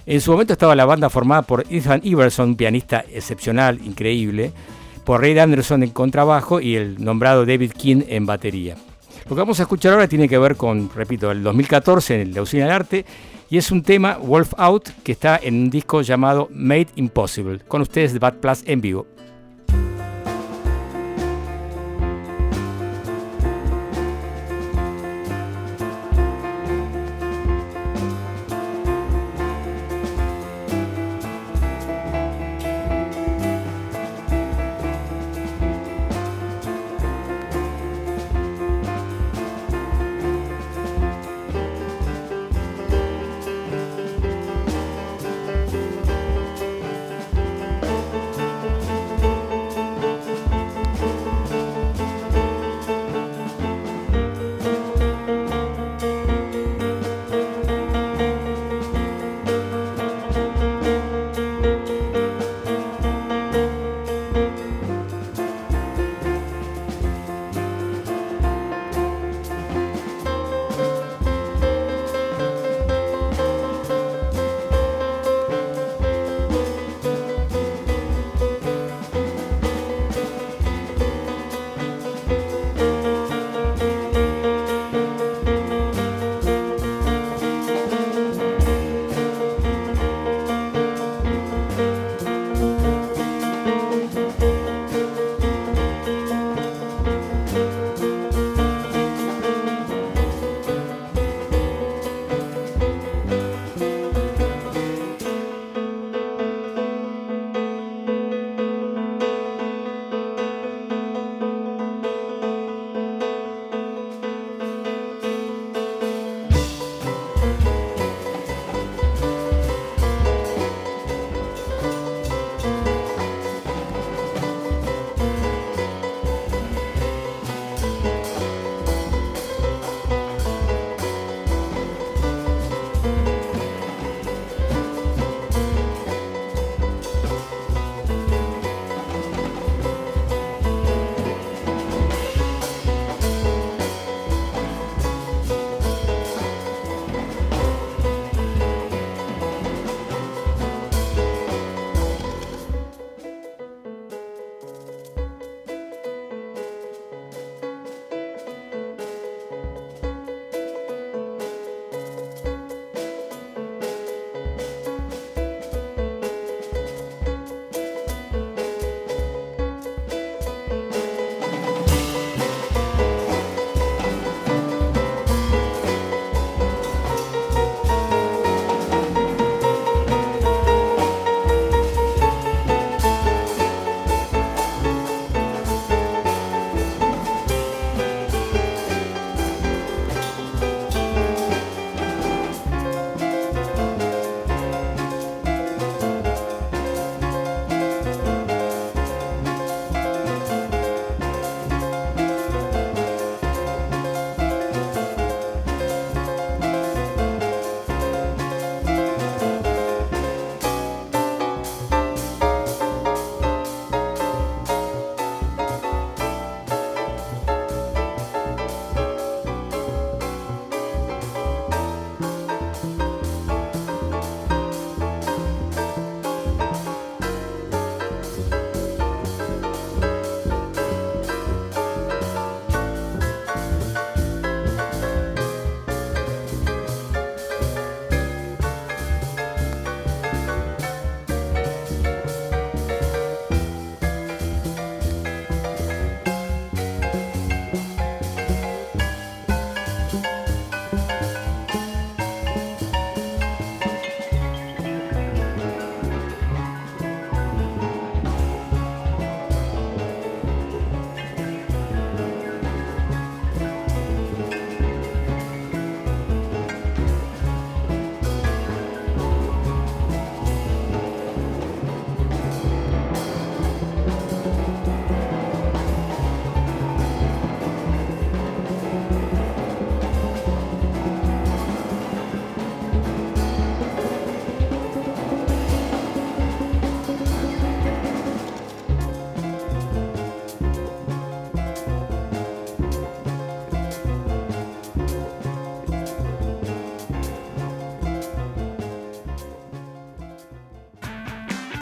En 0.04 0.20
su 0.20 0.30
momento 0.30 0.52
estaba 0.52 0.76
la 0.76 0.84
banda 0.84 1.08
formada 1.08 1.40
por 1.40 1.64
Ethan 1.70 2.02
Iverson, 2.04 2.54
pianista 2.54 3.02
excepcional, 3.10 3.80
increíble, 3.82 4.52
por 5.02 5.22
Ray 5.22 5.38
Anderson 5.38 5.82
en 5.82 5.90
contrabajo 5.90 6.60
y 6.60 6.76
el 6.76 7.02
nombrado 7.02 7.46
David 7.46 7.72
King 7.72 8.02
en 8.08 8.26
batería. 8.26 8.76
Lo 9.24 9.34
que 9.34 9.40
vamos 9.40 9.58
a 9.58 9.62
escuchar 9.62 9.94
ahora 9.94 10.06
tiene 10.06 10.28
que 10.28 10.36
ver 10.36 10.54
con, 10.56 10.90
repito, 10.94 11.30
el 11.30 11.42
2014 11.42 12.20
en 12.20 12.34
la 12.34 12.42
Usina 12.42 12.64
del 12.64 12.72
Arte 12.72 13.06
y 13.50 13.58
es 13.58 13.72
un 13.72 13.82
tema, 13.82 14.16
Wolf 14.16 14.54
Out, 14.56 14.90
que 15.02 15.10
está 15.10 15.36
en 15.36 15.54
un 15.62 15.70
disco 15.70 16.02
llamado 16.02 16.48
Made 16.52 16.86
Impossible. 16.94 17.58
Con 17.66 17.82
ustedes, 17.82 18.16
Bad 18.18 18.34
Plus 18.34 18.62
en 18.64 18.80
vivo. 18.80 19.06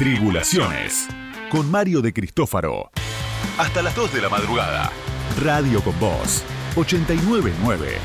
Tribulaciones. 0.09 1.07
Con 1.51 1.71
Mario 1.71 2.01
de 2.01 2.14
Cristófaro. 2.14 2.90
Hasta 3.59 3.83
las 3.83 3.94
2 3.94 4.14
de 4.14 4.23
la 4.23 4.31
madrugada. 4.31 4.90
Radio 5.42 5.83
con 5.83 6.01
Voz. 6.01 6.44
899. 6.77 7.99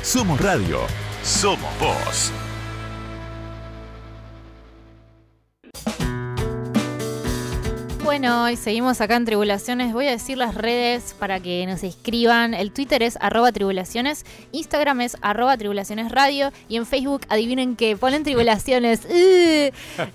Somos 0.00 0.40
radio. 0.40 0.78
Somos 1.22 1.78
voz. 1.78 2.32
Bueno, 8.16 8.48
y 8.48 8.54
seguimos 8.54 9.00
acá 9.00 9.16
en 9.16 9.24
Tribulaciones. 9.24 9.92
Voy 9.92 10.06
a 10.06 10.12
decir 10.12 10.38
las 10.38 10.54
redes 10.54 11.16
para 11.18 11.40
que 11.40 11.66
nos 11.66 11.82
escriban. 11.82 12.54
El 12.54 12.70
Twitter 12.70 13.02
es 13.02 13.18
arroba 13.20 13.50
tribulaciones, 13.50 14.24
Instagram 14.52 15.00
es 15.00 15.16
arroba 15.20 15.56
tribulaciones 15.56 16.12
radio 16.12 16.52
y 16.68 16.76
en 16.76 16.86
Facebook 16.86 17.22
adivinen 17.28 17.74
que 17.74 17.96
ponen 17.96 18.22
tribulaciones. 18.22 19.00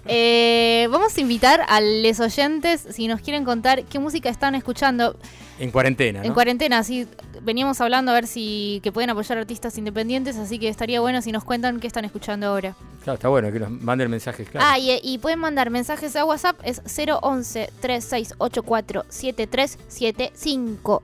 Eh, 0.05 0.87
vamos 0.91 1.17
a 1.17 1.21
invitar 1.21 1.65
a 1.67 1.81
los 1.81 2.19
oyentes 2.19 2.87
si 2.89 3.07
nos 3.07 3.21
quieren 3.21 3.43
contar 3.43 3.83
qué 3.83 3.99
música 3.99 4.29
están 4.29 4.55
escuchando. 4.55 5.15
En 5.59 5.71
cuarentena. 5.71 6.23
En 6.23 6.33
cuarentena, 6.33 6.83
sí. 6.83 7.07
Veníamos 7.41 7.79
hablando 7.81 8.11
a 8.11 8.15
ver 8.15 8.27
si 8.27 8.79
que 8.83 8.91
pueden 8.91 9.09
apoyar 9.09 9.37
artistas 9.37 9.77
independientes, 9.77 10.37
así 10.37 10.57
que 10.57 10.69
estaría 10.69 10.99
bueno 11.01 11.21
si 11.21 11.31
nos 11.31 11.43
cuentan 11.43 11.79
qué 11.79 11.87
están 11.87 12.05
escuchando 12.05 12.47
ahora. 12.47 12.75
Está 13.15 13.29
bueno 13.29 13.51
que 13.51 13.59
nos 13.59 13.69
manden 13.69 14.09
mensajes, 14.09 14.49
claro. 14.49 14.65
Ah, 14.69 14.77
y, 14.79 15.17
pueden 15.19 15.39
mandar 15.39 15.69
mensajes 15.69 16.15
a 16.15 16.25
WhatsApp, 16.25 16.59
es 16.63 16.81
011 16.85 17.69
3684 17.79 19.05
7375. 19.09 21.03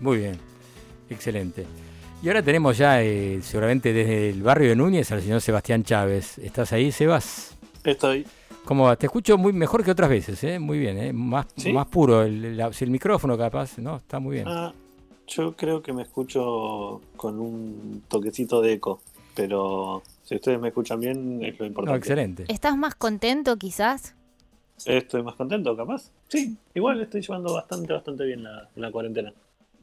Muy 0.00 0.18
bien, 0.18 0.38
excelente. 1.08 1.66
Y 2.22 2.28
ahora 2.28 2.42
tenemos 2.42 2.78
ya, 2.78 3.02
eh, 3.02 3.40
seguramente 3.42 3.92
desde 3.92 4.30
el 4.30 4.42
barrio 4.42 4.68
de 4.68 4.76
Núñez, 4.76 5.10
al 5.10 5.22
señor 5.22 5.40
Sebastián 5.40 5.82
Chávez. 5.82 6.38
¿Estás 6.38 6.72
ahí, 6.72 6.92
Sebas? 6.92 7.56
Estoy. 7.82 8.26
¿Cómo 8.64 8.96
Te 8.96 9.06
escucho 9.06 9.36
muy 9.36 9.52
mejor 9.52 9.82
que 9.82 9.90
otras 9.90 10.08
veces, 10.08 10.42
¿eh? 10.44 10.60
Muy 10.60 10.78
bien, 10.78 10.96
¿eh? 10.98 11.12
Más, 11.12 11.46
más 11.72 11.86
puro. 11.88 12.22
El, 12.22 12.60
el, 12.60 12.90
micrófono 12.90 13.36
capaz, 13.36 13.78
¿no? 13.78 13.96
Está 13.96 14.20
muy 14.20 14.36
bien. 14.36 14.46
Ah, 14.46 14.72
yo 15.26 15.56
creo 15.56 15.82
que 15.82 15.92
me 15.92 16.02
escucho 16.02 17.00
con 17.16 17.40
un 17.40 18.04
toquecito 18.08 18.60
de 18.60 18.74
eco, 18.74 19.00
pero 19.34 20.02
si 20.32 20.36
ustedes 20.36 20.58
me 20.58 20.68
escuchan 20.68 20.98
bien 20.98 21.44
es 21.44 21.58
lo 21.58 21.66
importante. 21.66 21.98
excelente. 21.98 22.44
¿Estás 22.48 22.74
más 22.76 22.94
contento 22.94 23.58
quizás? 23.58 24.14
Estoy 24.86 25.22
más 25.22 25.34
contento, 25.34 25.76
capaz. 25.76 26.10
Sí, 26.28 26.56
igual 26.74 27.02
estoy 27.02 27.20
llevando 27.20 27.52
bastante, 27.52 27.92
bastante 27.92 28.24
bien 28.24 28.42
la, 28.42 28.90
cuarentena. 28.90 29.32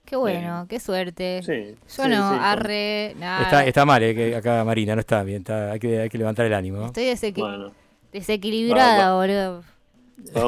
Qué 0.03 0.15
bueno, 0.15 0.65
qué 0.67 0.79
suerte. 0.79 1.41
Sí, 1.43 1.77
Yo 1.95 2.07
no, 2.07 2.25
arre, 2.25 3.13
nada. 3.19 3.43
Está, 3.43 3.65
está 3.65 3.85
mal, 3.85 4.01
eh, 4.01 4.15
que 4.15 4.35
acá 4.35 4.65
Marina 4.65 4.95
no 4.95 5.01
está 5.01 5.21
bien, 5.21 5.43
hay, 5.47 5.79
que, 5.79 5.99
hay 5.99 6.09
que 6.09 6.17
levantar 6.17 6.47
el 6.47 6.53
ánimo. 6.55 6.87
Estoy 6.87 7.05
desequilibrada, 8.11 9.15
boludo. 9.15 9.63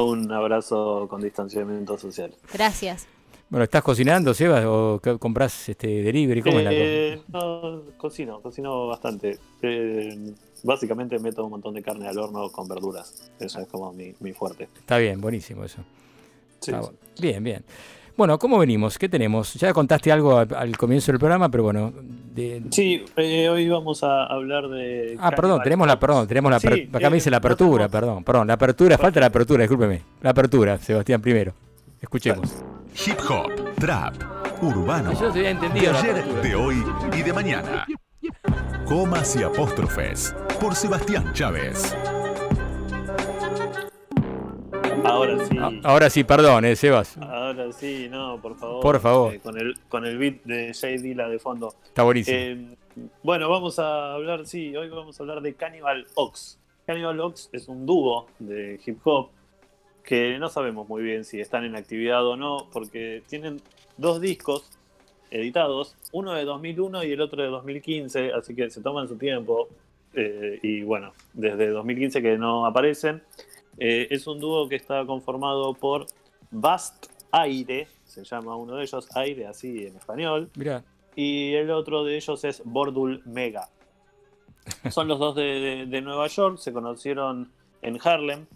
un 0.04 0.32
abrazo 0.32 1.06
con 1.08 1.22
distanciamiento 1.22 1.96
social. 1.96 2.34
Gracias. 2.52 3.06
Bueno, 3.52 3.64
¿estás 3.64 3.82
cocinando, 3.82 4.32
Sebas, 4.32 4.64
o 4.66 4.98
compras 5.20 5.68
este, 5.68 5.86
delivery? 5.86 6.40
¿Cómo 6.40 6.58
es 6.58 6.64
la 6.64 6.70
eh, 6.72 7.20
No, 7.28 7.82
cocino, 7.98 8.40
cocino 8.40 8.86
bastante. 8.86 9.36
Eh, 9.60 10.32
básicamente 10.62 11.18
meto 11.18 11.44
un 11.44 11.50
montón 11.50 11.74
de 11.74 11.82
carne 11.82 12.08
al 12.08 12.16
horno 12.16 12.48
con 12.48 12.66
verduras. 12.66 13.30
Eso 13.38 13.60
es 13.60 13.68
como 13.68 13.92
mi, 13.92 14.32
fuerte. 14.32 14.70
Está 14.74 14.96
bien, 14.96 15.20
buenísimo 15.20 15.64
eso. 15.64 15.84
Bien, 17.20 17.44
bien. 17.44 17.62
Bueno, 18.16 18.38
¿cómo 18.38 18.58
venimos? 18.58 18.96
¿Qué 18.96 19.10
tenemos? 19.10 19.52
Ya 19.52 19.70
contaste 19.74 20.10
algo 20.10 20.38
al, 20.38 20.74
comienzo 20.78 21.12
del 21.12 21.18
programa, 21.18 21.50
pero 21.50 21.64
bueno. 21.64 21.92
Sí, 22.70 23.04
eh, 23.18 23.50
hoy 23.50 23.68
vamos 23.68 24.02
a 24.02 24.24
hablar 24.28 24.66
de. 24.70 25.18
Ah, 25.20 25.30
perdón, 25.30 25.60
tenemos 25.62 25.86
la, 25.86 26.00
perdón, 26.00 26.26
tenemos 26.26 26.50
la. 26.50 26.56
acá 26.56 27.10
me 27.10 27.16
dice 27.16 27.30
la 27.30 27.36
apertura, 27.36 27.90
perdón, 27.90 28.24
perdón, 28.24 28.46
la 28.46 28.54
apertura, 28.54 28.96
falta 28.96 29.20
la 29.20 29.26
apertura, 29.26 29.64
discúlpeme. 29.64 30.00
La 30.22 30.30
apertura, 30.30 30.78
Sebastián, 30.78 31.20
primero. 31.20 31.52
Escuchemos. 32.02 32.64
Hip 33.06 33.16
hop, 33.30 33.74
trap, 33.76 34.14
urbano. 34.60 35.12
Yo 35.18 35.32
te 35.32 35.48
entendido. 35.48 35.92
De 35.92 35.98
ayer, 35.98 36.24
de 36.42 36.54
hoy 36.56 36.84
y 37.16 37.22
de 37.22 37.32
mañana. 37.32 37.86
Comas 38.84 39.36
y 39.36 39.44
apóstrofes 39.44 40.34
por 40.60 40.74
Sebastián 40.74 41.32
Chávez. 41.32 41.96
Ahora 45.04 45.46
sí. 45.46 45.58
ahora 45.84 46.10
sí, 46.10 46.24
perdón, 46.24 46.64
eh, 46.64 46.74
Sebas. 46.74 47.16
Ahora 47.18 47.70
sí, 47.72 48.08
no, 48.10 48.40
por 48.42 48.56
favor. 48.56 48.82
Por 48.82 49.00
favor. 49.00 49.34
Eh, 49.34 49.40
con, 49.40 49.56
el, 49.56 49.78
con 49.88 50.04
el 50.04 50.18
beat 50.18 50.42
de 50.42 50.74
Jay 50.74 50.98
Dilla 50.98 51.28
de 51.28 51.38
fondo. 51.38 51.72
Está 51.84 52.02
buenísimo. 52.02 52.36
Eh, 52.36 52.76
bueno, 53.22 53.48
vamos 53.48 53.78
a 53.78 54.14
hablar, 54.14 54.44
sí, 54.46 54.74
hoy 54.76 54.88
vamos 54.88 55.20
a 55.20 55.22
hablar 55.22 55.40
de 55.40 55.54
Cannibal 55.54 56.04
Ox. 56.16 56.58
Cannibal 56.84 57.20
Ox 57.20 57.48
es 57.52 57.68
un 57.68 57.86
dúo 57.86 58.26
de 58.40 58.80
hip 58.84 58.98
hop 59.04 59.30
que 60.02 60.38
no 60.38 60.48
sabemos 60.48 60.88
muy 60.88 61.02
bien 61.02 61.24
si 61.24 61.40
están 61.40 61.64
en 61.64 61.76
actividad 61.76 62.26
o 62.26 62.36
no, 62.36 62.68
porque 62.72 63.22
tienen 63.28 63.60
dos 63.96 64.20
discos 64.20 64.68
editados, 65.30 65.96
uno 66.12 66.32
de 66.32 66.44
2001 66.44 67.04
y 67.04 67.12
el 67.12 67.20
otro 67.20 67.42
de 67.42 67.48
2015, 67.48 68.32
así 68.32 68.54
que 68.54 68.68
se 68.70 68.82
toman 68.82 69.08
su 69.08 69.16
tiempo. 69.16 69.68
Eh, 70.14 70.58
y 70.62 70.82
bueno, 70.82 71.14
desde 71.32 71.68
2015 71.68 72.20
que 72.20 72.36
no 72.36 72.66
aparecen. 72.66 73.22
Eh, 73.78 74.08
es 74.10 74.26
un 74.26 74.38
dúo 74.40 74.68
que 74.68 74.76
está 74.76 75.06
conformado 75.06 75.72
por 75.72 76.06
Bast 76.50 77.06
Aire, 77.30 77.88
se 78.04 78.24
llama 78.24 78.56
uno 78.56 78.76
de 78.76 78.82
ellos, 78.82 79.08
Aire 79.16 79.46
así 79.46 79.86
en 79.86 79.96
español. 79.96 80.50
Y 81.16 81.54
el 81.54 81.70
otro 81.70 82.04
de 82.04 82.16
ellos 82.16 82.44
es 82.44 82.62
Bordul 82.64 83.22
Mega. 83.24 83.68
Son 84.90 85.08
los 85.08 85.18
dos 85.18 85.34
de 85.34 86.00
Nueva 86.02 86.26
York, 86.26 86.58
se 86.58 86.72
conocieron 86.72 87.50
en 87.80 87.98
Harlem 88.02 88.46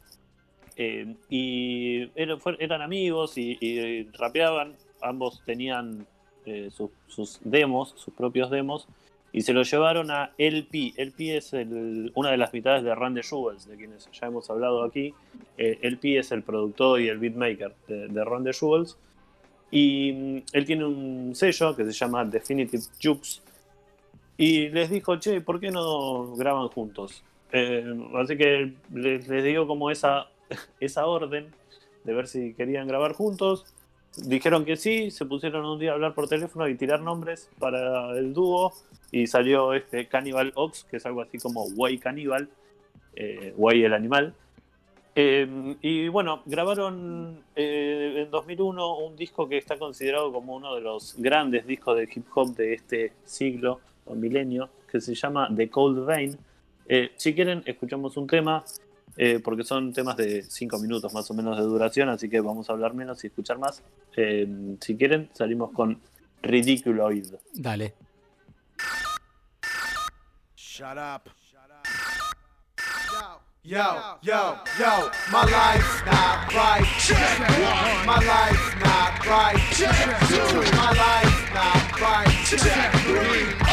eh, 0.76 1.14
y 1.30 2.10
eran, 2.14 2.82
amigos 2.82 3.38
y, 3.38 4.04
rapeaban, 4.12 4.74
ambos 5.00 5.42
tenían 5.44 6.06
eh, 6.44 6.70
sus 6.70 7.40
demos, 7.44 7.94
sus 7.96 8.12
propios 8.12 8.50
demos, 8.50 8.86
y 9.32 9.40
se 9.42 9.52
lo 9.52 9.62
llevaron 9.62 10.10
a 10.10 10.32
LP. 10.38 10.94
LP 10.96 11.36
es 11.36 11.52
una 12.14 12.30
de 12.30 12.36
las 12.36 12.52
mitades 12.52 12.84
de 12.84 12.94
Randy 12.94 13.22
Jewels, 13.22 13.66
de 13.66 13.76
quienes 13.76 14.08
ya 14.12 14.26
hemos 14.26 14.48
hablado 14.50 14.84
aquí. 14.84 15.14
Eh, 15.58 15.78
LP 15.82 16.18
es 16.18 16.32
el 16.32 16.42
productor 16.42 17.00
y 17.00 17.08
el 17.08 17.18
beatmaker 17.18 17.74
de, 17.88 18.08
de 18.08 18.24
Randy 18.24 18.52
Jewels. 18.52 18.96
Y 19.70 20.12
mm, 20.12 20.42
él 20.52 20.64
tiene 20.64 20.84
un 20.84 21.34
sello 21.34 21.74
que 21.74 21.84
se 21.84 21.92
llama 21.92 22.24
Definitive 22.24 22.82
Jukes. 23.02 23.42
Y 24.38 24.68
les 24.68 24.90
dijo, 24.90 25.16
che, 25.16 25.40
¿por 25.40 25.58
qué 25.58 25.70
no 25.70 26.36
graban 26.36 26.68
juntos? 26.68 27.22
así 27.52 28.36
que 28.36 28.72
les, 28.92 29.28
les 29.28 29.44
digo 29.44 29.66
como 29.66 29.90
esa 29.90 30.28
esa 30.80 31.06
orden 31.06 31.52
de 32.04 32.14
ver 32.14 32.28
si 32.28 32.54
querían 32.54 32.86
grabar 32.86 33.12
juntos. 33.12 33.66
Dijeron 34.16 34.64
que 34.64 34.76
sí, 34.76 35.10
se 35.10 35.26
pusieron 35.26 35.66
un 35.66 35.78
día 35.78 35.90
a 35.90 35.94
hablar 35.94 36.14
por 36.14 36.28
teléfono 36.28 36.68
y 36.68 36.74
tirar 36.74 37.00
nombres 37.00 37.50
para 37.58 38.16
el 38.16 38.32
dúo 38.32 38.72
y 39.10 39.26
salió 39.26 39.74
este 39.74 40.06
Cannibal 40.06 40.52
Ox, 40.54 40.84
que 40.84 40.96
es 40.96 41.06
algo 41.06 41.20
así 41.20 41.38
como 41.38 41.64
Way 41.64 41.98
Cannibal, 41.98 42.48
eh, 43.14 43.52
Way 43.56 43.84
el 43.84 43.92
animal. 43.92 44.34
Em, 45.14 45.76
y 45.80 46.08
bueno, 46.08 46.42
grabaron 46.44 47.42
eh, 47.54 48.24
en 48.24 48.30
2001 48.30 48.98
un 48.98 49.16
disco 49.16 49.48
que 49.48 49.56
está 49.56 49.78
considerado 49.78 50.30
como 50.30 50.54
uno 50.54 50.74
de 50.74 50.82
los 50.82 51.14
grandes 51.16 51.66
discos 51.66 51.96
de 51.96 52.04
hip 52.04 52.26
hop 52.34 52.54
de 52.54 52.74
este 52.74 53.12
siglo 53.24 53.80
o 54.04 54.14
milenio, 54.14 54.68
que 54.90 55.00
se 55.00 55.14
llama 55.14 55.48
The 55.54 55.70
Cold 55.70 56.04
Vein. 56.04 56.36
Eh, 56.86 57.12
si 57.16 57.34
quieren, 57.34 57.62
escuchamos 57.64 58.16
un 58.18 58.26
tema 58.26 58.62
eh, 59.16 59.40
porque 59.42 59.64
son 59.64 59.92
temas 59.92 60.16
de 60.16 60.42
5 60.42 60.78
minutos 60.78 61.12
más 61.12 61.30
o 61.30 61.34
menos 61.34 61.56
de 61.56 61.62
duración, 61.62 62.08
así 62.08 62.28
que 62.28 62.40
vamos 62.40 62.68
a 62.68 62.72
hablar 62.72 62.94
menos 62.94 63.22
y 63.24 63.28
escuchar 63.28 63.58
más. 63.58 63.82
Eh, 64.16 64.76
si 64.80 64.96
quieren, 64.96 65.30
salimos 65.32 65.72
con 65.72 66.00
Ridiculoid. 66.42 67.34
Dale. 67.54 67.94
Shut 70.56 70.98
up. 70.98 71.30
Yo, 73.66 74.18
yo, 74.22 74.60
yo, 74.78 75.10
my 75.32 75.42
life's 75.42 76.04
not 76.06 76.54
right. 76.54 76.86
My 78.06 78.20
life's 78.22 78.76
not 78.78 79.26
right. 79.26 79.58
My 80.72 80.92
life's 80.92 81.50
not 81.52 82.00
right. 82.00 82.26
We 83.08 83.58
are 83.58 83.65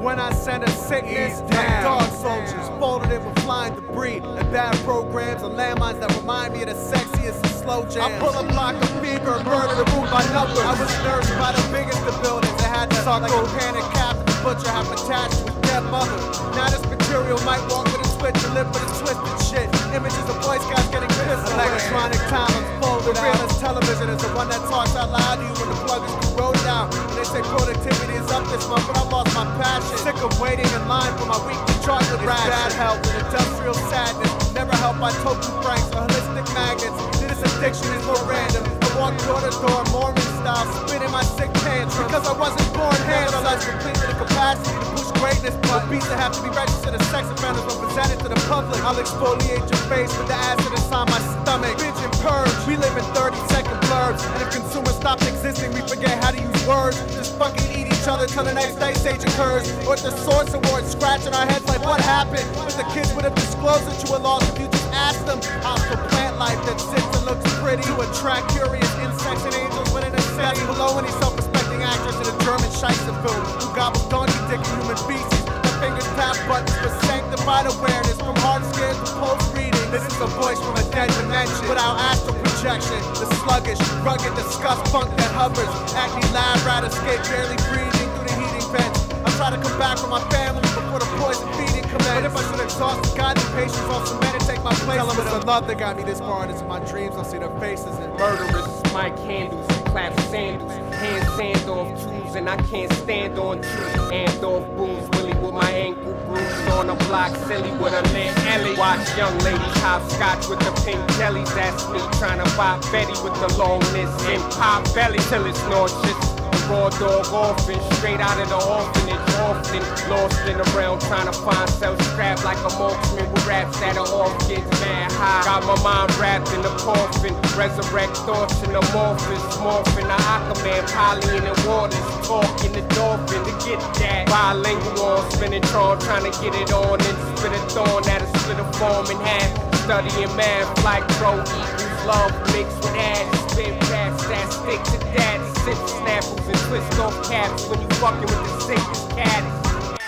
When 0.00 0.20
I 0.20 0.32
send 0.32 0.62
a 0.62 0.70
sickness, 0.70 1.40
like 1.50 1.82
dog 1.82 2.08
soldiers, 2.22 2.68
folded 2.78 3.10
in 3.10 3.24
with 3.24 3.36
flying 3.40 3.74
debris 3.74 4.22
and 4.22 4.52
bad 4.52 4.76
programs 4.84 5.42
and 5.42 5.58
landmines 5.58 5.98
that 5.98 6.14
remind 6.16 6.54
me 6.54 6.62
of 6.62 6.68
the 6.68 6.74
sexiest 6.74 7.42
and 7.42 7.50
slow 7.50 7.82
jams. 7.82 8.14
I 8.14 8.18
pull 8.20 8.30
a 8.38 8.46
block 8.46 8.76
of 8.76 8.88
fever 9.02 9.34
and 9.34 9.44
murder 9.44 9.74
the 9.74 9.84
room 9.90 10.06
by 10.06 10.22
numbers. 10.30 10.62
I 10.62 10.78
was 10.78 10.88
nursed 11.02 11.34
by 11.34 11.50
the 11.50 11.66
biggest 11.74 11.98
of 12.06 12.14
buildings 12.22 12.54
that 12.62 12.70
had 12.70 12.90
to 12.90 12.96
talk 13.02 13.22
like 13.22 13.34
a 13.34 13.58
panic 13.58 13.82
captain. 13.90 14.24
The 14.24 14.38
butcher 14.46 14.70
half 14.70 14.86
attached 14.86 15.42
with 15.42 15.60
dead 15.62 15.82
mother. 15.90 16.14
Now 16.54 16.70
this 16.70 16.86
material 16.86 17.42
might 17.42 17.60
walk 17.66 17.90
with 17.90 18.06
a 18.06 18.08
switch 18.08 18.38
and 18.44 18.54
live 18.54 18.70
with 18.70 18.86
a 18.86 18.90
twisted 19.02 19.38
shit. 19.50 19.66
Images 19.90 20.24
of 20.30 20.38
Boy 20.46 20.62
Scouts 20.62 20.88
getting 20.94 21.07
pissed. 21.28 21.52
Electronic 21.52 22.22
time 22.32 22.48
unfolding 22.56 23.12
The 23.12 23.20
realest 23.20 23.60
television 23.60 24.08
is 24.08 24.20
the 24.24 24.32
one 24.32 24.48
that 24.48 24.62
talks 24.68 24.96
out 24.96 25.12
loud 25.12 25.36
to 25.36 25.44
you 25.44 25.54
when 25.60 25.68
the 25.68 25.78
plug 25.84 26.02
is 26.08 26.14
rolled 26.32 26.60
down. 26.64 26.88
They 27.16 27.24
say 27.24 27.42
productivity 27.44 28.16
is 28.16 28.28
up 28.32 28.44
this 28.48 28.64
month, 28.68 28.88
but 28.88 28.96
I 28.96 29.04
lost 29.12 29.34
my 29.36 29.44
passion. 29.60 29.96
Sick 29.98 30.16
of 30.24 30.32
waiting 30.40 30.68
in 30.72 30.82
line 30.88 31.12
for 31.18 31.26
my 31.26 31.38
weekly 31.44 31.76
chocolate 31.84 32.22
ration. 32.24 32.48
Bad 32.48 32.72
health 32.72 33.00
and 33.04 33.16
industrial 33.26 33.76
sadness. 33.92 34.32
Never 34.54 34.74
help 34.76 34.98
by 34.98 35.12
token 35.24 35.52
franks 35.60 35.88
or 35.92 36.08
holistic 36.08 36.46
magnets. 36.56 36.98
This 37.20 37.40
addiction 37.44 37.92
is 37.92 38.04
more 38.06 38.22
random. 38.24 38.67
I 38.98 39.14
walk 39.14 39.14
door 39.30 39.38
to 39.38 39.54
door, 39.62 39.84
Mormon 39.94 40.26
style, 40.42 40.66
spitting 40.82 41.10
my 41.14 41.22
sick 41.22 41.46
tantrum. 41.62 42.10
Because 42.10 42.26
I 42.26 42.34
wasn't 42.34 42.66
born 42.74 42.98
handsome. 43.06 43.46
I 43.46 43.54
completely 43.54 44.10
the 44.10 44.18
capacity 44.18 44.74
to 44.74 44.86
push 44.90 45.10
greatness. 45.22 45.54
But 45.70 45.86
beats 45.86 46.10
that 46.10 46.18
have 46.18 46.34
to 46.34 46.42
be 46.42 46.50
registered 46.50 46.98
as 46.98 47.06
sex 47.06 47.30
offenders 47.30 47.62
when 47.62 47.78
presented 47.78 48.18
to 48.26 48.28
the 48.28 48.40
public. 48.50 48.82
I'll 48.82 48.98
exfoliate 48.98 49.62
your 49.70 49.82
face 49.86 50.10
with 50.18 50.26
the 50.26 50.34
acid 50.34 50.74
inside 50.74 51.06
my 51.14 51.22
stomach. 51.22 51.78
Binge 51.78 51.94
and 51.94 52.14
purge. 52.26 52.50
We 52.66 52.74
live 52.74 52.90
in 52.98 53.06
30 53.14 53.38
second 53.54 53.78
blurbs. 53.86 54.26
And 54.34 54.42
if 54.42 54.50
consumers 54.50 54.98
stopped 54.98 55.22
existing, 55.30 55.78
we 55.78 55.82
forget 55.86 56.18
how 56.18 56.34
to 56.34 56.40
use 56.42 56.58
words. 56.66 56.98
Just 57.14 57.38
fucking 57.38 57.70
eat 57.70 57.86
each 57.86 58.08
other 58.10 58.26
till 58.26 58.42
the 58.42 58.54
next 58.54 58.82
ice 58.82 59.06
age 59.06 59.22
occurs. 59.22 59.70
Or 59.86 59.94
the 59.94 60.10
Source 60.26 60.50
Award 60.58 60.90
scratching 60.90 61.38
our 61.38 61.46
heads 61.46 61.70
like 61.70 61.86
what 61.86 62.02
happened? 62.02 62.50
But 62.58 62.74
the 62.74 62.88
kids 62.90 63.14
would 63.14 63.22
have 63.22 63.38
disclosed 63.38 63.86
that 63.86 64.02
you 64.02 64.10
were 64.10 64.18
lost 64.18 64.50
if 64.50 64.58
you 64.58 64.77
asked 64.92 65.26
them. 65.26 65.40
Hostile 65.62 66.00
plant 66.08 66.38
life 66.38 66.58
that 66.66 66.80
sits 66.80 67.10
and 67.16 67.24
looks 67.26 67.44
pretty 67.60 67.82
to 67.82 67.94
attract 68.00 68.48
curious 68.52 68.88
insects 69.02 69.44
and 69.44 69.54
angels, 69.54 69.90
in 69.96 70.14
a 70.14 70.22
city 70.36 70.62
below 70.66 70.98
any 70.98 71.10
self-respecting 71.20 71.82
actress 71.82 72.16
in 72.22 72.26
a 72.30 72.36
German 72.44 72.70
Scheisse 72.70 73.02
film 73.24 73.42
who 73.58 73.66
gobbles 73.74 74.06
donkey 74.08 74.38
dick 74.48 74.62
and 74.62 74.72
human 74.80 74.98
feces. 75.04 75.42
Her 75.44 75.74
fingers 75.82 76.08
tap 76.16 76.36
buttons 76.48 76.74
for 76.80 76.90
sanctified 77.06 77.66
awareness 77.66 78.18
from 78.18 78.36
hard 78.40 78.64
scares 78.72 78.96
to 78.98 79.08
close 79.18 79.42
reading. 79.54 79.86
This 79.90 80.06
is 80.06 80.18
a 80.20 80.30
voice 80.40 80.58
from 80.60 80.76
a 80.78 80.84
dead 80.90 81.10
dimension 81.20 81.68
without 81.68 81.98
astral 82.08 82.36
projection. 82.40 82.98
The 83.18 83.26
sluggish, 83.44 83.80
rugged, 84.02 84.34
disgust 84.34 84.86
funk 84.92 85.10
that 85.18 85.32
hovers. 85.36 85.70
Acne 85.92 86.24
lab 86.32 86.64
rat 86.64 86.84
escape, 86.84 87.22
barely 87.28 87.58
breathing 87.68 88.08
through 88.16 88.26
the 88.26 88.34
heating 88.38 88.68
vents. 88.72 89.00
I 89.12 89.28
try 89.36 89.50
to 89.50 89.60
come 89.60 89.76
back 89.78 90.00
with 90.00 90.10
my 90.10 90.22
family 90.30 90.62
before 90.62 90.98
the 90.98 91.10
poison 91.20 91.46
feeding 91.54 91.67
commences. 92.08 92.18
But 92.18 92.24
if 92.24 92.36
I 92.36 92.50
should 92.50 92.64
exhaust 92.64 93.02
the 93.02 93.50
patience, 93.54 93.78
I'll 93.78 94.06
cement 94.06 94.34
and 94.34 94.44
take 94.44 94.62
my 94.62 94.74
place. 94.74 94.96
Tell 94.96 95.06
them 95.06 95.20
it's 95.20 95.30
the 95.30 95.46
love 95.46 95.66
that 95.66 95.78
got 95.78 95.96
me 95.96 96.02
this 96.04 96.20
far, 96.20 96.42
and 96.42 96.50
it's 96.50 96.62
my 96.62 96.80
dreams. 96.80 97.16
I'll 97.16 97.24
see 97.24 97.38
their 97.38 97.60
faces 97.60 97.96
and 97.98 98.12
murderers. 98.18 98.82
My 98.92 99.10
candles, 99.10 99.66
clap 99.86 100.18
sandals, 100.20 100.72
hand 100.72 101.28
sand 101.36 101.68
off 101.68 101.88
tools, 102.02 102.34
and 102.34 102.48
I 102.48 102.56
can't 102.56 102.92
stand 102.92 103.38
on 103.38 103.62
truth. 103.62 104.12
And 104.12 104.44
off 104.44 104.66
booms, 104.76 105.08
Willie 105.10 105.38
with 105.38 105.54
my 105.54 105.70
ankle 105.70 106.14
bruised 106.26 106.68
on 106.68 106.90
a 106.90 106.94
block, 107.06 107.34
silly 107.46 107.70
with 107.72 107.94
a 107.94 108.02
lit 108.12 108.36
Ellie. 108.46 108.76
Watch 108.76 109.16
young 109.16 109.36
ladies 109.38 109.60
hopscotch 109.80 110.48
with 110.48 110.60
the 110.60 110.72
pink 110.84 111.00
jellies. 111.16 111.52
That's 111.54 111.88
me 111.90 112.00
trying 112.18 112.44
to 112.44 112.56
buy 112.56 112.78
Betty 112.92 113.12
with 113.22 113.34
the 113.40 113.48
longness 113.56 114.12
and 114.28 114.42
pop 114.52 114.84
belly 114.94 115.18
till 115.28 115.46
it's 115.46 115.60
nauseous 115.64 116.37
raw 116.66 116.88
dog 116.90 117.26
orphan, 117.32 117.80
straight 117.96 118.20
out 118.20 118.40
of 118.40 118.48
the 118.48 118.58
orphanage, 118.58 119.20
often 119.38 119.82
lost 120.10 120.40
in 120.46 120.58
the 120.58 120.64
realm, 120.76 120.98
trying 121.00 121.26
to 121.26 121.32
find 121.32 121.68
self-scrap 121.70 122.44
like 122.44 122.58
a 122.58 122.72
marksman 122.78 123.30
with 123.30 123.46
raps 123.46 123.78
that 123.80 123.96
are 123.96 124.06
off, 124.06 124.34
gets 124.48 124.68
mad 124.80 125.12
high. 125.12 125.44
Got 125.44 125.64
my 125.64 125.76
mind 125.82 126.14
wrapped 126.18 126.52
in 126.52 126.62
the 126.62 126.72
coffin, 126.80 127.34
resurrect 127.56 128.16
thoughts 128.24 128.62
in 128.62 128.72
the 128.72 128.80
amorphous, 128.90 129.42
morphing 129.62 130.08
the 130.08 130.18
Aquaman, 130.34 130.82
Polly 130.92 131.36
in 131.36 131.44
the 131.44 131.54
waters, 131.68 131.98
talking 132.26 132.72
the 132.72 132.82
dolphin 132.94 133.44
to 133.44 133.54
get 133.66 133.80
that 134.00 134.26
bilingual, 134.28 135.22
spinning 135.30 135.62
tron, 135.62 135.98
trying 136.00 136.30
to 136.30 136.32
get 136.40 136.54
it 136.54 136.72
on 136.72 137.00
and 137.00 137.38
spit 137.38 137.52
a 137.52 137.60
thorn 137.70 138.02
that'll 138.04 138.26
split 138.40 138.58
a 138.58 138.64
form 138.78 139.06
in 139.10 139.18
half. 139.24 139.68
Studying 139.88 140.36
math 140.36 140.84
like 140.84 141.06
pro 141.16 141.40
equals 141.40 142.04
love 142.04 142.32
mixed 142.52 142.76
with 142.84 142.94
ass, 142.96 143.37
spit 143.58 143.90
raps 143.90 144.24
that 144.26 144.52
stick 144.52 144.82
to 144.84 144.98
daddy, 145.16 145.42
sip 145.66 145.78
snapples 145.90 146.46
and 146.46 146.58
twist 146.68 146.98
off 147.00 147.28
caps 147.28 147.66
when 147.68 147.80
you 147.80 147.88
fucking 147.98 148.20
with 148.20 148.30
the 148.30 148.60
sickest 148.60 149.10
caddies. 149.10 149.98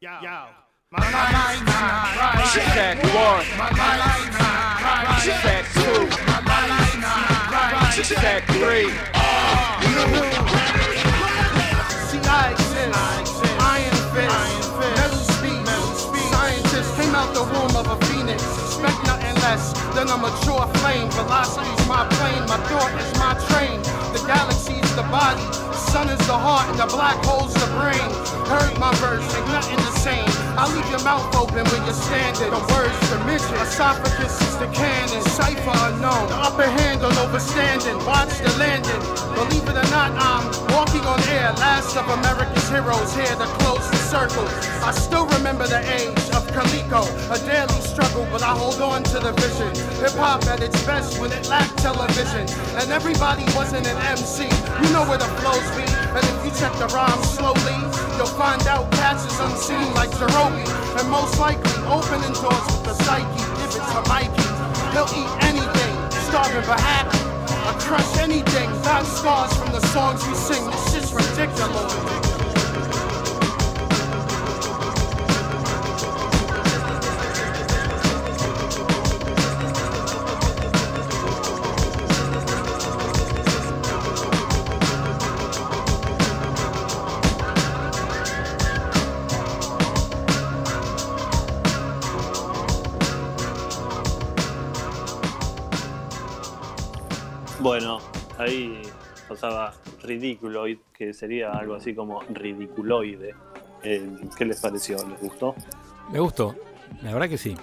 Yo, 0.00 0.10
yo. 0.22 0.46
My 0.90 1.00
mind's 1.00 1.66
not 1.66 2.16
right. 2.16 2.46
Check 2.54 3.02
one. 3.02 3.44
My 3.58 3.70
mind's 3.74 4.38
not 4.38 4.82
right. 4.86 5.18
Check 5.26 5.64
two. 5.74 6.06
My 6.30 6.40
mind's 6.46 6.96
not 7.02 7.50
right. 7.50 8.04
Check 8.04 8.46
three. 8.46 8.88
See, 12.08 12.22
I 12.22 12.52
exist. 12.52 13.37
Out 17.18 17.34
the 17.34 17.42
womb 17.42 17.74
of 17.74 17.86
a 17.90 17.98
phoenix. 18.06 18.40
Expect 18.62 18.98
nothing 19.04 19.34
less 19.42 19.74
than 19.94 20.06
a 20.08 20.16
mature 20.16 20.66
flame. 20.78 21.10
Velocity's 21.10 21.84
my 21.88 22.06
plane. 22.14 22.42
My 22.46 22.58
thought 22.70 22.94
is 23.02 23.10
my 23.18 23.34
train. 23.50 23.82
The 24.14 24.22
galaxy's 24.26 24.90
the 24.94 25.02
body. 25.10 25.42
The 25.42 25.80
sun 25.90 26.08
is 26.08 26.22
the 26.30 26.38
heart 26.38 26.70
and 26.70 26.78
the 26.78 26.86
black 26.86 27.18
hole's 27.24 27.54
the 27.54 27.66
brain. 27.74 28.08
Heard 28.46 28.78
my 28.78 28.94
verse, 29.02 29.26
ain't 29.34 29.48
nothing 29.48 29.76
the 29.76 29.94
same. 29.98 30.47
I 30.58 30.66
leave 30.74 30.90
your 30.90 31.04
mouth 31.06 31.30
open 31.36 31.62
when 31.70 31.86
you're 31.86 31.94
standing. 31.94 32.50
The 32.50 32.58
words 32.74 32.98
dimension. 33.06 33.54
Esophagus 33.62 34.42
is 34.42 34.58
the 34.58 34.66
cannon. 34.74 35.22
Cipher 35.30 35.70
unknown. 35.86 36.26
The 36.26 36.34
upper 36.34 36.66
hand 36.66 37.06
on 37.06 37.14
overstanding. 37.22 37.94
Watch 38.04 38.42
the 38.42 38.50
landing. 38.58 38.98
Believe 39.38 39.62
it 39.70 39.78
or 39.78 39.88
not, 39.94 40.10
I'm 40.18 40.42
walking 40.74 41.06
on 41.06 41.22
air. 41.30 41.54
Last 41.62 41.94
of 41.96 42.10
America's 42.10 42.68
heroes 42.68 43.14
here 43.14 43.38
to 43.38 43.46
close 43.62 43.86
the 43.86 44.02
circle. 44.02 44.50
I 44.82 44.90
still 44.90 45.30
remember 45.38 45.68
the 45.68 45.78
age 45.94 46.26
of 46.34 46.42
Calico. 46.50 47.06
A 47.30 47.38
daily 47.46 47.80
struggle, 47.80 48.26
but 48.32 48.42
I 48.42 48.50
hold 48.50 48.82
on 48.82 49.04
to 49.14 49.20
the 49.20 49.30
vision. 49.38 49.70
Hip 50.02 50.18
hop 50.18 50.42
at 50.50 50.60
its 50.60 50.82
best 50.84 51.20
when 51.20 51.30
it 51.30 51.48
lacked 51.48 51.78
television. 51.78 52.50
And 52.82 52.90
everybody 52.90 53.46
wasn't 53.54 53.86
an 53.86 53.96
MC. 54.10 54.50
You 54.82 54.90
know 54.90 55.06
where 55.06 55.22
the 55.22 55.30
flows 55.38 55.70
be. 55.78 55.87
And 56.16 56.24
if 56.24 56.44
you 56.44 56.50
check 56.58 56.72
the 56.78 56.86
rhyme 56.94 57.22
slowly, 57.22 57.76
you'll 58.16 58.34
find 58.38 58.66
out 58.66 58.88
is 59.26 59.40
unseen 59.40 59.92
like 59.94 60.10
Zerobi. 60.10 60.64
And 60.98 61.10
most 61.10 61.38
likely 61.38 61.72
opening 61.86 62.32
doors 62.32 62.64
with 62.70 62.84
the 62.84 62.94
psyche. 63.04 63.26
Give 63.58 63.72
it 63.76 63.84
to 63.92 64.00
Mikey. 64.08 64.48
He'll 64.92 65.10
eat 65.12 65.30
anything, 65.44 65.94
starving 66.28 66.64
but 66.66 66.80
happy. 66.80 67.18
I 67.68 67.72
crush 67.80 68.16
anything, 68.18 68.70
got 68.82 69.04
scars 69.04 69.54
from 69.56 69.72
the 69.72 69.80
songs 69.88 70.26
we 70.26 70.34
sing. 70.34 70.64
This 70.70 70.92
shit's 70.92 71.12
ridiculous. 71.12 72.37
Bueno, 97.68 97.98
ahí 98.38 98.80
pasaba 99.28 99.74
Ridiculoid, 100.02 100.78
que 100.96 101.12
sería 101.12 101.50
algo 101.52 101.74
así 101.74 101.94
como 101.94 102.22
ridiculoide. 102.30 103.34
Eh, 103.82 104.08
¿Qué 104.38 104.46
les 104.46 104.58
pareció? 104.58 104.96
¿Les 105.06 105.20
gustó? 105.20 105.54
Me 106.10 106.18
gustó, 106.18 106.54
la 107.02 107.12
verdad 107.12 107.28
que 107.28 107.36
sí. 107.36 107.54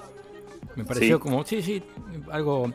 Me 0.76 0.86
pareció 0.86 1.16
Sí. 1.18 1.22
como, 1.24 1.44
sí, 1.44 1.64
sí, 1.64 1.82
algo 2.30 2.72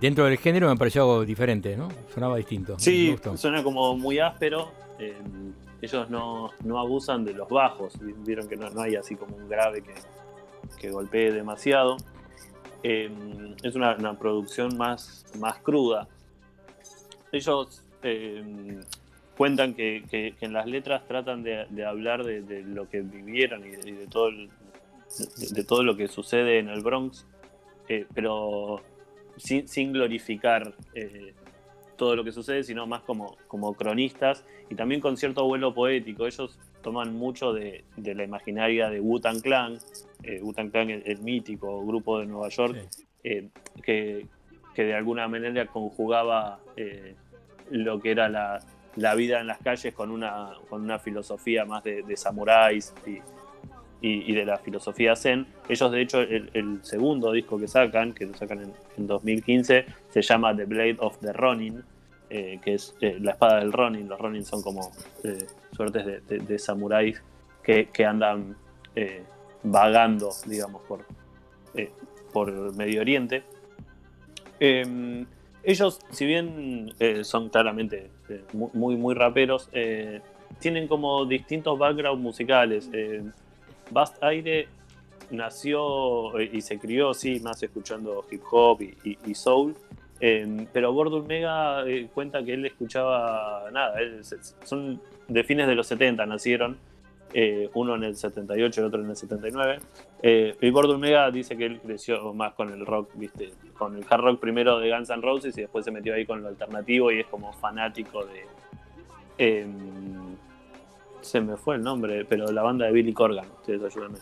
dentro 0.00 0.24
del 0.26 0.38
género 0.38 0.68
me 0.68 0.76
pareció 0.76 1.02
algo 1.02 1.24
diferente, 1.24 1.76
¿no? 1.76 1.88
Sonaba 2.14 2.36
distinto. 2.36 2.78
Sí, 2.78 3.16
suena 3.34 3.64
como 3.64 3.96
muy 3.96 4.20
áspero. 4.20 4.70
eh, 5.00 5.16
ellos 5.80 6.08
no, 6.10 6.50
no 6.62 6.78
abusan 6.78 7.24
de 7.24 7.34
los 7.34 7.48
bajos. 7.48 7.94
Vieron 8.24 8.46
que 8.46 8.54
no, 8.56 8.70
no 8.70 8.82
hay 8.82 8.94
así 8.94 9.16
como 9.16 9.34
un 9.34 9.48
grave 9.48 9.82
que, 9.82 9.94
que 10.78 10.92
golpee 10.92 11.32
demasiado. 11.32 11.96
Eh, 12.84 13.10
es 13.64 13.74
una, 13.74 13.96
una 13.96 14.16
producción 14.16 14.76
más, 14.78 15.26
más 15.40 15.58
cruda. 15.58 16.06
Ellos 17.32 17.82
eh, 18.02 18.80
cuentan 19.36 19.74
que, 19.74 20.04
que- 20.10 20.34
que 20.38 20.46
en 20.46 20.52
las 20.52 20.66
letras 20.66 21.06
tratan 21.08 21.42
de, 21.42 21.66
de 21.70 21.84
hablar 21.84 22.24
de, 22.24 22.42
de 22.42 22.62
lo 22.62 22.88
que 22.88 23.00
vivieron 23.00 23.64
y 23.66 23.70
de, 23.70 23.88
y 23.90 23.92
de 23.92 24.06
todo 24.06 24.28
el- 24.28 24.50
de, 25.54 25.64
todo 25.64 25.82
lo 25.82 25.96
que 25.96 26.08
sucede 26.08 26.58
en 26.58 26.68
el 26.68 26.82
Bronx, 26.82 27.26
eh, 27.88 28.06
pero 28.14 28.80
sin, 29.36 29.68
sin 29.68 29.92
glorificar 29.92 30.74
eh, 30.94 31.34
todo 31.96 32.16
lo 32.16 32.24
que 32.24 32.32
sucede, 32.32 32.64
sino 32.64 32.86
más 32.86 33.02
como, 33.02 33.36
como 33.46 33.74
cronistas 33.74 34.42
y 34.70 34.74
también 34.74 35.00
con 35.02 35.16
cierto 35.16 35.44
vuelo 35.46 35.74
poético. 35.74 36.26
Ellos 36.26 36.58
toman 36.82 37.14
mucho 37.14 37.52
de, 37.52 37.84
de 37.96 38.14
la 38.14 38.24
imaginaria 38.24 38.88
de 38.90 39.00
Wu-Tang 39.00 39.40
Clan, 39.42 39.78
eh, 40.22 40.40
Wu-Tang 40.42 40.70
Clan, 40.70 40.90
el, 40.90 41.02
el 41.04 41.18
mítico 41.18 41.84
grupo 41.86 42.18
de 42.18 42.26
Nueva 42.26 42.48
York, 42.48 42.76
Sí. 43.22 43.50
que, 43.84 44.26
que 44.74 44.84
de 44.84 44.94
alguna 44.94 45.28
manera 45.28 45.66
conjugaba 45.66 46.58
eh, 46.76 47.14
lo 47.72 48.00
que 48.00 48.10
era 48.10 48.28
la, 48.28 48.60
la 48.96 49.14
vida 49.14 49.40
en 49.40 49.46
las 49.46 49.58
calles 49.58 49.94
con 49.94 50.10
una, 50.10 50.50
con 50.68 50.82
una 50.82 50.98
filosofía 50.98 51.64
más 51.64 51.82
de, 51.84 52.04
samuráis 52.16 52.92
y, 53.06 53.20
y, 54.00 54.32
de 54.34 54.44
la 54.44 54.58
filosofía 54.58 55.16
zen. 55.16 55.46
Ellos, 55.68 55.90
de 55.90 56.02
hecho, 56.02 56.20
el, 56.20 56.80
segundo 56.82 57.32
disco 57.32 57.58
que 57.58 57.68
sacan, 57.68 58.12
que 58.12 58.26
lo 58.26 58.34
sacan 58.34 58.72
en, 58.96 59.06
2015, 59.06 59.86
se 60.10 60.22
llama 60.22 60.54
The 60.54 60.64
Blade 60.64 60.96
of 60.98 61.18
the 61.20 61.32
Ronin, 61.32 61.82
eh, 62.28 62.58
que 62.62 62.74
es 62.74 62.94
eh, 63.00 63.18
la 63.20 63.32
espada 63.32 63.60
del 63.60 63.72
Ronin. 63.72 64.08
Los 64.08 64.18
Ronin 64.18 64.44
son 64.44 64.62
como 64.62 64.92
eh, 65.24 65.46
suertes 65.74 66.26
de, 66.26 66.58
samuráis 66.58 67.22
que, 67.62 67.88
andan 68.04 68.56
vagando, 69.62 70.30
digamos, 70.46 70.82
por, 70.82 71.06
por 72.32 72.76
Medio 72.76 73.00
Oriente. 73.00 73.42
Ellos, 75.64 76.00
si 76.10 76.26
bien 76.26 76.92
son 77.22 77.48
claramente 77.48 78.10
muy, 78.52 78.96
muy, 78.96 79.14
raperos, 79.14 79.68
tienen 80.58 80.88
como 80.88 81.24
distintos 81.24 81.78
backgrounds 81.78 82.22
musicales. 82.22 82.90
Bast 83.90 84.22
Aire 84.22 84.68
nació 85.32 86.40
y 86.40 86.60
se 86.60 86.78
crió, 86.78 87.14
sí, 87.14 87.40
más 87.40 87.62
escuchando 87.62 88.24
hip 88.30 88.42
hop 88.50 88.82
y, 88.82 89.34
soul. 89.34 89.74
Pero 90.20 90.92
Gordon 90.92 91.26
Mega 91.26 91.86
eh, 91.86 92.08
cuenta 92.12 92.44
que 92.44 92.54
él 92.54 92.64
escuchaba 92.64 93.68
nada, 93.72 93.94
son 94.64 95.00
de 95.28 95.44
fines 95.44 95.66
de 95.66 95.74
los 95.74 95.86
70 95.88 96.26
nacieron, 96.26 96.78
eh, 97.34 97.70
uno 97.74 97.94
en 97.94 98.04
el 98.04 98.16
78 98.16 98.80
y 98.80 98.84
otro 98.84 99.00
en 99.00 99.10
el 99.10 99.16
79. 99.16 99.80
Eh, 100.22 100.56
y 100.60 100.70
Gordon 100.70 101.00
Mega 101.00 101.30
dice 101.30 101.56
que 101.56 101.66
él 101.66 101.80
creció 101.80 102.32
más 102.34 102.54
con 102.54 102.72
el 102.72 102.84
rock, 102.84 103.10
¿viste? 103.14 103.52
con 103.76 103.96
el 103.96 104.04
hard 104.08 104.22
rock 104.22 104.40
primero 104.40 104.78
de 104.78 104.90
Guns 104.90 105.10
N' 105.10 105.22
Roses 105.22 105.56
y 105.58 105.62
después 105.62 105.84
se 105.84 105.90
metió 105.90 106.14
ahí 106.14 106.24
con 106.24 106.42
lo 106.42 106.48
alternativo 106.48 107.10
y 107.10 107.20
es 107.20 107.26
como 107.26 107.52
fanático 107.52 108.24
de. 108.24 108.46
Em, 109.38 110.36
se 111.20 111.40
me 111.40 111.56
fue 111.56 111.76
el 111.76 111.82
nombre, 111.82 112.24
pero 112.24 112.46
la 112.52 112.62
banda 112.62 112.86
de 112.86 112.92
Billy 112.92 113.12
Corgan, 113.12 113.46
ustedes 113.60 113.82
ayúdenme. 113.82 114.18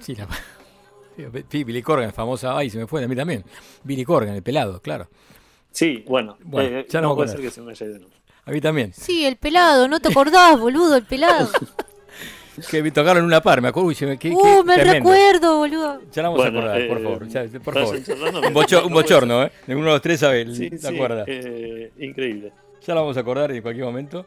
Sí, 0.00 0.14
la... 0.14 0.28
Billy 1.50 1.82
Corgan, 1.82 2.12
famosa, 2.12 2.56
ay, 2.56 2.70
se 2.70 2.78
me 2.78 2.86
fue, 2.86 3.02
a 3.02 3.08
mí 3.08 3.16
también. 3.16 3.44
Billy 3.84 4.04
Corgan, 4.04 4.34
el 4.34 4.42
pelado, 4.42 4.80
claro. 4.80 5.08
Sí, 5.70 6.04
bueno, 6.08 6.36
eh, 6.58 6.86
ya 6.88 7.00
no, 7.00 7.14
puede 7.14 7.28
ser 7.28 7.40
que 7.40 7.50
se 7.50 7.60
me 7.62 7.70
haya 7.70 7.86
ido. 7.86 8.08
A 8.50 8.52
mí 8.52 8.60
también. 8.60 8.92
Sí, 8.92 9.24
el 9.24 9.36
pelado, 9.36 9.86
no 9.86 10.00
te 10.00 10.08
acordás, 10.08 10.58
boludo, 10.58 10.96
el 10.96 11.04
pelado. 11.04 11.48
que 12.70 12.82
me 12.82 12.90
tocaron 12.90 13.24
una 13.24 13.40
par, 13.40 13.62
me 13.62 13.68
acuerdo. 13.68 13.88
Uy, 13.88 13.96
me, 14.00 14.34
uh, 14.34 14.64
me 14.64 14.76
recuerdo, 14.76 15.58
boludo. 15.58 16.00
Ya 16.10 16.22
la 16.24 16.30
vamos 16.30 16.44
a 16.44 16.48
acordar, 16.48 16.88
por 16.88 17.00
favor. 17.00 17.28
Ya, 17.28 17.44
por 17.60 17.74
favor. 17.74 18.84
un, 18.84 18.92
bochorno, 18.92 19.44
¿eh? 19.44 19.52
Ninguno 19.68 19.86
de 19.86 19.92
los 19.92 20.02
tres 20.02 20.18
sabe, 20.18 20.52
sí, 20.52 20.68
¿se 20.76 20.88
acuerda? 20.88 21.22
Eh, 21.28 21.92
increíble. 22.00 22.52
Ya 22.84 22.94
la 22.94 23.02
vamos 23.02 23.16
a 23.16 23.20
acordar 23.20 23.52
en 23.52 23.62
cualquier 23.62 23.86
momento. 23.86 24.26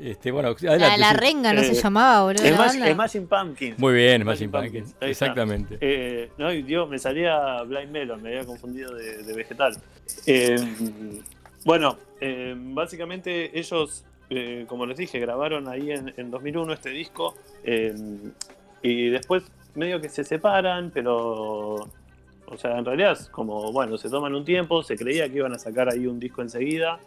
Este, 0.00 0.30
bueno, 0.30 0.54
la, 0.60 1.12
renga 1.12 1.52
no 1.52 1.60
se 1.62 1.72
eh, 1.72 1.74
llamaba, 1.74 2.22
boludo. 2.22 2.44
El 2.44 2.94
Machine 2.94 3.26
Pumpkins. 3.26 3.80
Muy 3.80 3.94
bien, 3.94 4.24
Machine 4.24 4.48
Pumpkins. 4.48 4.94
Exactamente. 5.00 5.76
Eh, 5.80 6.30
no, 6.38 6.50
Dios, 6.50 6.88
me 6.88 7.00
salía 7.00 7.62
Blind 7.64 7.90
Melon, 7.90 8.22
me 8.22 8.28
había 8.28 8.46
confundido 8.46 8.94
de, 8.94 9.34
vegetal. 9.34 9.76
Eh, 10.24 10.56
bueno, 11.64 11.98
básicamente 12.56 13.58
ellos, 13.58 14.04
como 14.66 14.86
les 14.86 14.98
dije, 14.98 15.18
grabaron 15.18 15.68
ahí 15.68 15.90
en, 15.90 16.30
2001 16.30 16.72
este 16.72 16.90
disco 16.90 17.34
y 18.82 19.08
después 19.08 19.44
medio 19.74 20.00
que 20.00 20.08
se 20.08 20.24
separan, 20.24 20.90
pero 20.92 21.74
o 22.50 22.56
sea, 22.56 22.78
en 22.78 22.84
realidad 22.84 23.18
como, 23.30 23.72
bueno, 23.72 23.96
se 23.98 24.08
toman 24.08 24.34
un 24.34 24.44
tiempo, 24.44 24.82
se 24.82 24.96
creía 24.96 25.28
que 25.28 25.36
iban 25.36 25.52
a 25.52 25.58
sacar 25.58 25.88
ahí 25.88 26.06
un 26.06 26.18
disco 26.18 26.42
enseguida. 26.42 26.98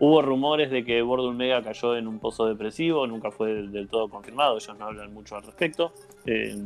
Hubo 0.00 0.22
rumores 0.22 0.72
de 0.72 0.84
que 0.84 1.00
Bordul 1.02 1.36
Mega 1.36 1.62
cayó 1.62 1.96
en 1.96 2.08
un 2.08 2.18
pozo 2.18 2.46
depresivo, 2.46 3.06
nunca 3.06 3.30
fue 3.30 3.54
del, 3.54 3.86
todo 3.88 4.08
confirmado, 4.08 4.56
ellos 4.56 4.76
no 4.76 4.86
hablan 4.86 5.14
mucho 5.14 5.36
al 5.36 5.44
respecto. 5.44 5.92
Eh, 6.26 6.56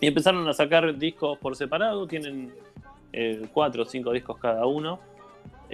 y 0.00 0.06
empezaron 0.08 0.48
a 0.48 0.52
sacar 0.52 0.98
discos 0.98 1.38
por 1.38 1.54
separado, 1.54 2.04
tienen 2.08 2.52
eh, 3.12 3.46
cuatro 3.52 3.82
o 3.82 3.86
cinco 3.86 4.10
discos 4.10 4.38
cada 4.38 4.66
uno. 4.66 4.98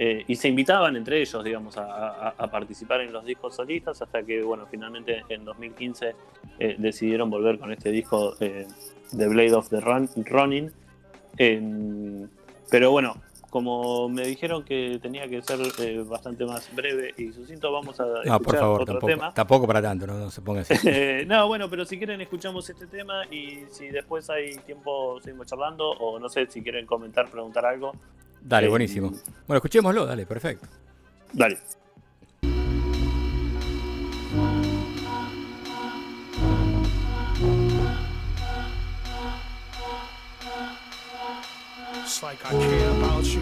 Eh, 0.01 0.23
y 0.27 0.35
se 0.37 0.47
invitaban 0.47 0.95
entre 0.95 1.19
ellos, 1.19 1.43
digamos, 1.43 1.75
a, 1.77 2.33
participar 2.49 3.01
en 3.01 3.11
los 3.11 3.25
discos 3.25 3.55
solistas, 3.55 4.01
hasta 4.01 4.23
que, 4.23 4.41
bueno, 4.41 4.65
finalmente 4.71 5.23
en 5.27 5.43
2015 5.43 6.15
decidieron 6.77 7.29
volver 7.29 7.59
con 7.59 7.71
este 7.73 7.91
disco 7.91 8.33
The 8.37 9.27
Blade 9.27 9.53
of 9.53 9.67
the 9.67 9.81
Run, 9.81 10.09
Running. 10.25 10.71
pero 12.69 12.91
bueno, 12.91 13.15
como 13.49 14.07
me 14.09 14.25
dijeron 14.25 14.63
que 14.63 14.99
tenía 15.01 15.27
que 15.27 15.41
ser 15.41 15.59
eh, 15.79 16.03
bastante 16.07 16.45
más 16.45 16.73
breve 16.75 17.13
y 17.17 17.31
sucinto, 17.31 17.71
vamos 17.71 17.99
a 17.99 18.05
no, 18.23 18.39
por 18.39 18.57
favor, 18.57 18.81
otro 18.81 18.93
tampoco, 18.93 19.07
tema. 19.07 19.33
Tampoco 19.33 19.67
para 19.67 19.81
tanto, 19.81 20.07
no, 20.07 20.29
se 20.29 20.41
ponga 20.41 20.61
así. 20.61 20.73
no, 21.27 21.47
bueno, 21.47 21.69
pero 21.69 21.85
si 21.85 21.97
quieren 21.97 22.21
escuchamos 22.21 22.69
este 22.69 22.87
tema 22.87 23.25
y 23.31 23.65
si 23.69 23.89
después 23.89 24.29
hay 24.29 24.55
tiempo 24.57 25.19
seguimos 25.21 25.47
charlando 25.47 25.89
o 25.89 26.19
no 26.19 26.29
sé 26.29 26.45
si 26.47 26.61
quieren 26.61 26.85
comentar, 26.85 27.29
preguntar 27.29 27.65
algo. 27.65 27.93
Dale, 28.41 28.67
eh, 28.67 28.69
buenísimo. 28.69 29.11
Bueno, 29.47 29.57
escuchémoslo, 29.57 30.05
dale, 30.05 30.25
perfecto. 30.25 30.67
Dale. 31.33 31.57
It's 42.01 42.23
like 42.23 42.43
I 42.43 42.51
care 42.51 42.89
about 42.89 43.23
you. 43.25 43.41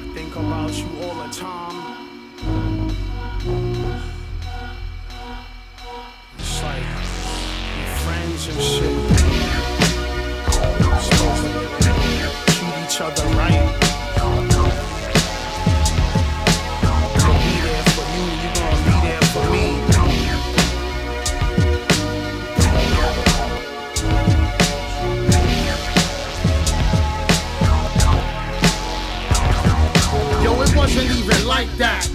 I 0.00 0.14
think 0.14 0.34
about 0.36 0.72
you 0.72 0.86
all 1.02 1.14
the 1.22 1.28
time. 1.34 2.90
It's 6.38 6.62
like 6.62 6.82
we're 7.76 7.96
friends 7.98 8.48
and 8.48 8.62
shit. 8.62 9.06
each 12.96 13.02
other 13.02 13.26
right. 13.36 13.52
Yo, 30.42 30.62
it 30.62 30.74
wasn't 30.74 31.10
even 31.10 31.46
like 31.46 31.70
that. 31.76 32.08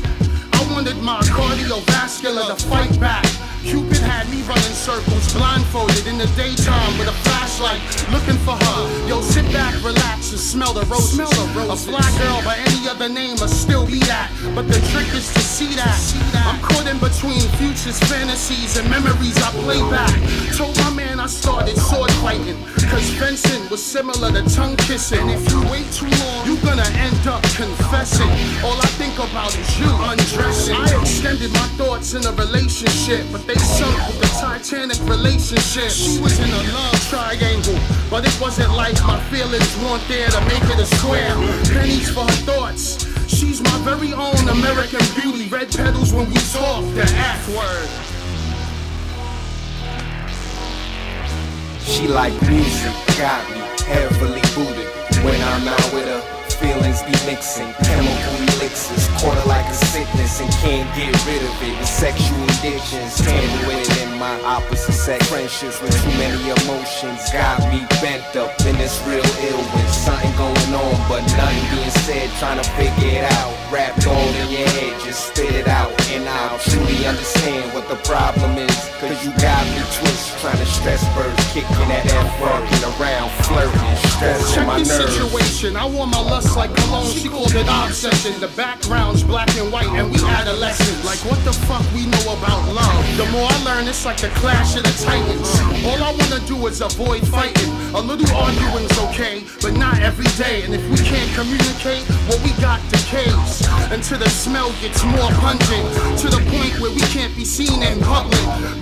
I 0.54 0.74
wanted 0.74 0.98
my 1.04 1.20
cardiovascular 1.22 2.56
to 2.56 2.68
fight 2.68 3.00
back. 3.00 3.41
Cupid 3.64 4.02
had 4.02 4.28
me 4.30 4.42
running 4.44 4.74
circles, 4.74 5.34
blindfolded 5.34 6.08
in 6.08 6.18
the 6.18 6.26
daytime 6.36 6.98
with 6.98 7.08
a 7.08 7.14
flashlight, 7.24 7.80
looking 8.12 8.38
for 8.42 8.58
her. 8.58 9.08
Yo, 9.08 9.22
sit 9.22 9.46
back, 9.54 9.74
relax, 9.84 10.32
and 10.32 10.40
smell 10.40 10.74
the 10.74 10.86
roses. 10.86 11.14
Smell 11.14 11.30
the 11.30 11.46
roses. 11.54 11.88
A 11.88 11.92
black 11.92 12.12
girl 12.18 12.42
by 12.44 12.58
any 12.58 12.90
other 12.90 13.08
name 13.08 13.38
must 13.38 13.62
still 13.62 13.86
be 13.86 14.00
that. 14.10 14.32
But 14.56 14.68
the 14.68 14.82
trick 14.90 15.14
is 15.14 15.32
to 15.34 15.40
see 15.40 15.74
that. 15.76 15.94
I'm 16.42 16.60
caught 16.60 16.88
in 16.88 16.98
between 16.98 17.42
futures, 17.62 18.00
fantasies, 18.10 18.78
and 18.78 18.90
memories 18.90 19.38
I 19.38 19.52
play 19.62 19.80
back. 19.94 20.10
Told 20.58 20.76
my 20.80 20.90
man 20.90 21.20
I 21.20 21.28
started 21.28 21.78
sword 21.78 22.12
fighting, 22.26 22.58
cause 22.90 23.14
fencing 23.14 23.70
was 23.70 23.84
similar 23.84 24.32
to 24.32 24.42
tongue 24.56 24.76
kissing. 24.78 25.30
If 25.30 25.46
you 25.52 25.62
wait 25.70 25.86
too 25.94 26.10
long, 26.10 26.48
you're 26.48 26.64
gonna 26.66 26.90
end 26.98 27.28
up 27.28 27.44
confessing. 27.54 28.32
All 28.66 28.78
I 28.82 28.90
think 28.98 29.16
about 29.22 29.54
is 29.54 29.70
you 29.80 29.86
undressing. 30.02 30.76
I 30.76 31.00
extended 31.00 31.54
my 31.54 31.68
thoughts 31.78 32.16
in 32.16 32.26
a 32.26 32.32
relationship, 32.34 33.26
but 33.32 33.46
they 33.54 33.60
sunk 33.60 33.98
with 34.08 34.20
the 34.20 34.28
Titanic 34.40 35.00
relationship. 35.10 35.90
She 35.90 36.20
was 36.22 36.40
in 36.40 36.50
a 36.50 36.64
love 36.74 37.00
triangle, 37.10 37.78
but 38.10 38.26
it 38.26 38.36
wasn't 38.40 38.72
like 38.76 38.96
my 39.04 39.20
feelings 39.30 39.76
weren't 39.80 40.06
there 40.08 40.30
to 40.30 40.42
make 40.46 40.64
it 40.64 40.80
a 40.80 40.86
square. 40.86 41.36
Pennies 41.74 42.10
for 42.12 42.22
her 42.22 42.42
thoughts. 42.48 43.08
She's 43.28 43.62
my 43.62 43.78
very 43.84 44.14
own 44.14 44.48
American 44.50 45.04
beauty. 45.20 45.48
Red 45.50 45.72
petals 45.72 46.14
when 46.14 46.30
we 46.30 46.40
talk, 46.52 46.84
the 46.96 47.04
F 47.04 47.48
word. 47.56 47.90
She 51.82 52.08
like 52.08 52.34
music, 52.44 52.94
got 53.18 53.44
me 53.52 53.60
heavily 53.86 54.42
booted 54.56 54.88
when 55.26 55.42
I'm 55.42 55.68
out 55.68 55.94
with 55.94 56.06
her 56.06 56.41
feelings 56.82 57.04
be 57.04 57.14
mixing. 57.30 57.72
Chemical 57.86 58.36
elixirs, 58.58 59.08
her 59.22 59.48
like 59.48 59.66
a 59.66 59.74
sickness 59.74 60.42
and 60.42 60.52
can't 60.54 60.88
get 60.96 61.14
rid 61.26 61.42
of 61.42 61.56
it. 61.62 61.76
And 61.78 61.88
sexual 61.88 62.44
addictions, 62.58 63.18
tangled 63.18 63.98
in 64.02 64.18
my 64.18 64.40
opposite 64.44 64.94
sex. 64.94 65.28
Friendships 65.30 65.82
with 65.82 65.94
too 66.02 66.10
many 66.18 66.42
emotions 66.50 67.32
got 67.32 67.60
me 67.72 67.86
bent 68.02 68.36
up 68.36 68.60
in 68.66 68.76
this 68.78 69.02
real 69.06 69.26
ill 69.26 69.64
with 69.74 69.94
something 69.94 70.32
going 70.38 70.74
on, 70.74 70.96
but 71.10 71.22
nothing 71.38 71.76
being 71.76 71.92
said. 72.06 72.30
Trying 72.40 72.62
to 72.62 72.70
figure 72.72 73.20
it 73.20 73.26
out. 73.40 73.54
Wrapped 73.72 74.06
all 74.08 74.30
in 74.42 74.52
your 74.52 74.68
head, 74.68 75.00
just 75.02 75.30
spit 75.30 75.56
it 75.56 75.68
out, 75.68 75.92
and 76.12 76.28
I'll 76.28 76.60
truly 76.60 77.06
understand 77.06 77.74
what 77.74 77.88
the 77.88 77.96
problem 78.08 78.58
is. 78.58 78.91
You 79.02 79.34
got 79.42 79.66
me 79.66 79.82
twist, 79.98 80.38
trying 80.38 80.58
to 80.58 80.66
stress 80.68 81.02
birds, 81.18 81.42
kicking 81.54 81.90
that 81.90 82.06
F 82.06 82.30
working 82.38 82.86
around, 82.86 83.32
flirting, 83.50 83.98
stressing 84.14 84.54
Check 84.54 84.68
my 84.68 84.78
the 84.78 84.86
nerves. 84.86 85.18
situation. 85.18 85.76
I 85.76 85.88
wore 85.90 86.06
my 86.06 86.22
lust 86.22 86.56
like 86.56 86.70
cologne. 86.76 87.10
She 87.10 87.28
called 87.28 87.50
it 87.56 87.66
obsession. 87.66 88.40
The 88.40 88.50
background's 88.50 89.24
black 89.24 89.50
and 89.58 89.72
white, 89.74 89.90
and 89.90 90.12
we 90.12 90.22
adolescents. 90.22 91.04
Like 91.04 91.18
what 91.26 91.44
the 91.44 91.54
fuck 91.66 91.82
we 91.98 92.06
know 92.06 92.38
about 92.38 92.62
love? 92.70 93.18
The 93.18 93.26
more 93.34 93.50
I 93.50 93.58
learn, 93.66 93.88
it's 93.88 94.06
like 94.06 94.18
the 94.22 94.30
clash 94.38 94.78
of 94.78 94.84
the 94.84 94.94
titans. 95.04 95.50
All 95.82 95.98
I 95.98 96.14
wanna 96.14 96.46
do 96.46 96.68
is 96.68 96.82
avoid 96.82 97.26
fighting. 97.28 97.74
A 97.98 98.00
little 98.00 98.30
arguing's 98.38 98.98
okay, 99.10 99.42
but 99.64 99.74
not 99.74 99.98
every 100.00 100.30
day. 100.38 100.62
And 100.62 100.76
if 100.76 100.84
we 100.94 100.98
can't 101.02 101.30
communicate, 101.34 102.06
what 102.30 102.38
we 102.46 102.54
got 102.62 102.78
decays. 102.94 103.66
Until 103.90 104.20
the 104.20 104.30
smell 104.30 104.70
gets 104.80 105.04
more 105.04 105.32
pungent. 105.42 105.90
To 106.22 106.30
the 106.30 106.42
point 106.54 106.78
where 106.80 106.94
we 106.94 107.02
can't 107.10 107.36
be 107.36 107.46
seen 107.46 107.82
in 107.82 108.00
public. 108.02 108.40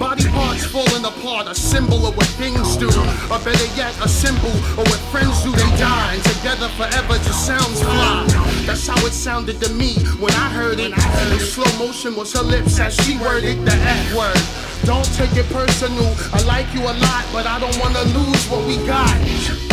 Body 0.10 0.28
parts 0.30 0.66
falling 0.66 1.06
apart, 1.06 1.46
a 1.46 1.54
symbol 1.54 2.08
of 2.08 2.18
what 2.18 2.26
things 2.42 2.76
do. 2.78 2.88
Or 3.30 3.38
better 3.46 3.70
yet, 3.78 3.94
a 4.04 4.10
symbol 4.10 4.50
of 4.74 4.90
what 4.90 4.98
friends 5.14 5.44
do. 5.44 5.52
They 5.52 5.70
die, 5.78 6.16
and 6.16 6.24
together 6.24 6.68
forever 6.70 7.14
just 7.22 7.46
sounds 7.46 7.84
fly. 7.84 8.26
That's 8.66 8.88
how 8.88 8.98
it 9.06 9.14
sounded 9.14 9.62
to 9.62 9.72
me 9.72 9.94
when 10.18 10.34
I 10.34 10.50
heard 10.50 10.80
it. 10.80 10.94
In 10.94 11.40
slow 11.40 11.70
motion 11.78 12.16
was 12.16 12.34
her 12.34 12.42
lips 12.42 12.80
as 12.80 12.96
she 13.06 13.20
worded 13.20 13.64
the 13.64 13.72
F 13.72 14.16
word. 14.18 14.42
Don't 14.84 15.06
take 15.14 15.38
it 15.38 15.46
personal. 15.54 16.10
I 16.34 16.42
like 16.42 16.74
you 16.74 16.82
a 16.82 16.96
lot, 17.06 17.26
but 17.32 17.46
I 17.46 17.60
don't 17.60 17.78
wanna 17.78 18.02
lose 18.18 18.50
what 18.50 18.66
we 18.66 18.78
got. 18.88 19.14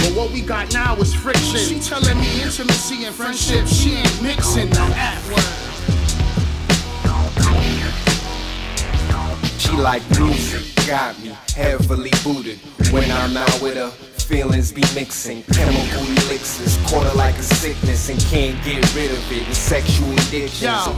But 0.05 0.13
what 0.13 0.33
we 0.33 0.43
got 0.43 0.71
now 0.75 0.97
is 0.97 1.15
friction. 1.15 1.61
She 1.61 1.81
telling 1.81 2.21
me 2.21 2.43
intimacy 2.43 3.07
and 3.07 3.15
friendship, 3.15 3.67
she 3.67 3.97
ain't 4.05 4.23
mixing 4.23 4.69
the 4.69 4.85
F 5.01 5.33
word. 5.33 5.76
She 9.67 9.77
like 9.77 10.03
music, 10.11 10.87
got 10.87 11.19
me 11.21 11.37
heavily 11.55 12.11
booted. 12.23 12.59
When 12.93 13.11
I'm 13.11 13.37
out 13.37 13.61
with 13.61 13.77
her, 13.77 13.91
feelings 13.91 14.71
be 14.71 14.83
mixing. 14.95 15.43
Chemical 15.43 16.01
elixirs, 16.01 16.79
quarter 16.87 17.13
like 17.17 17.35
a 17.35 17.43
sickness, 17.43 18.09
and 18.09 18.21
can't 18.27 18.63
get 18.65 18.95
rid 18.95 19.11
of 19.11 19.33
it. 19.33 19.43
And 19.45 19.55
sexual 19.55 20.13
addictions. 20.13 20.63
Yo, 20.63 20.93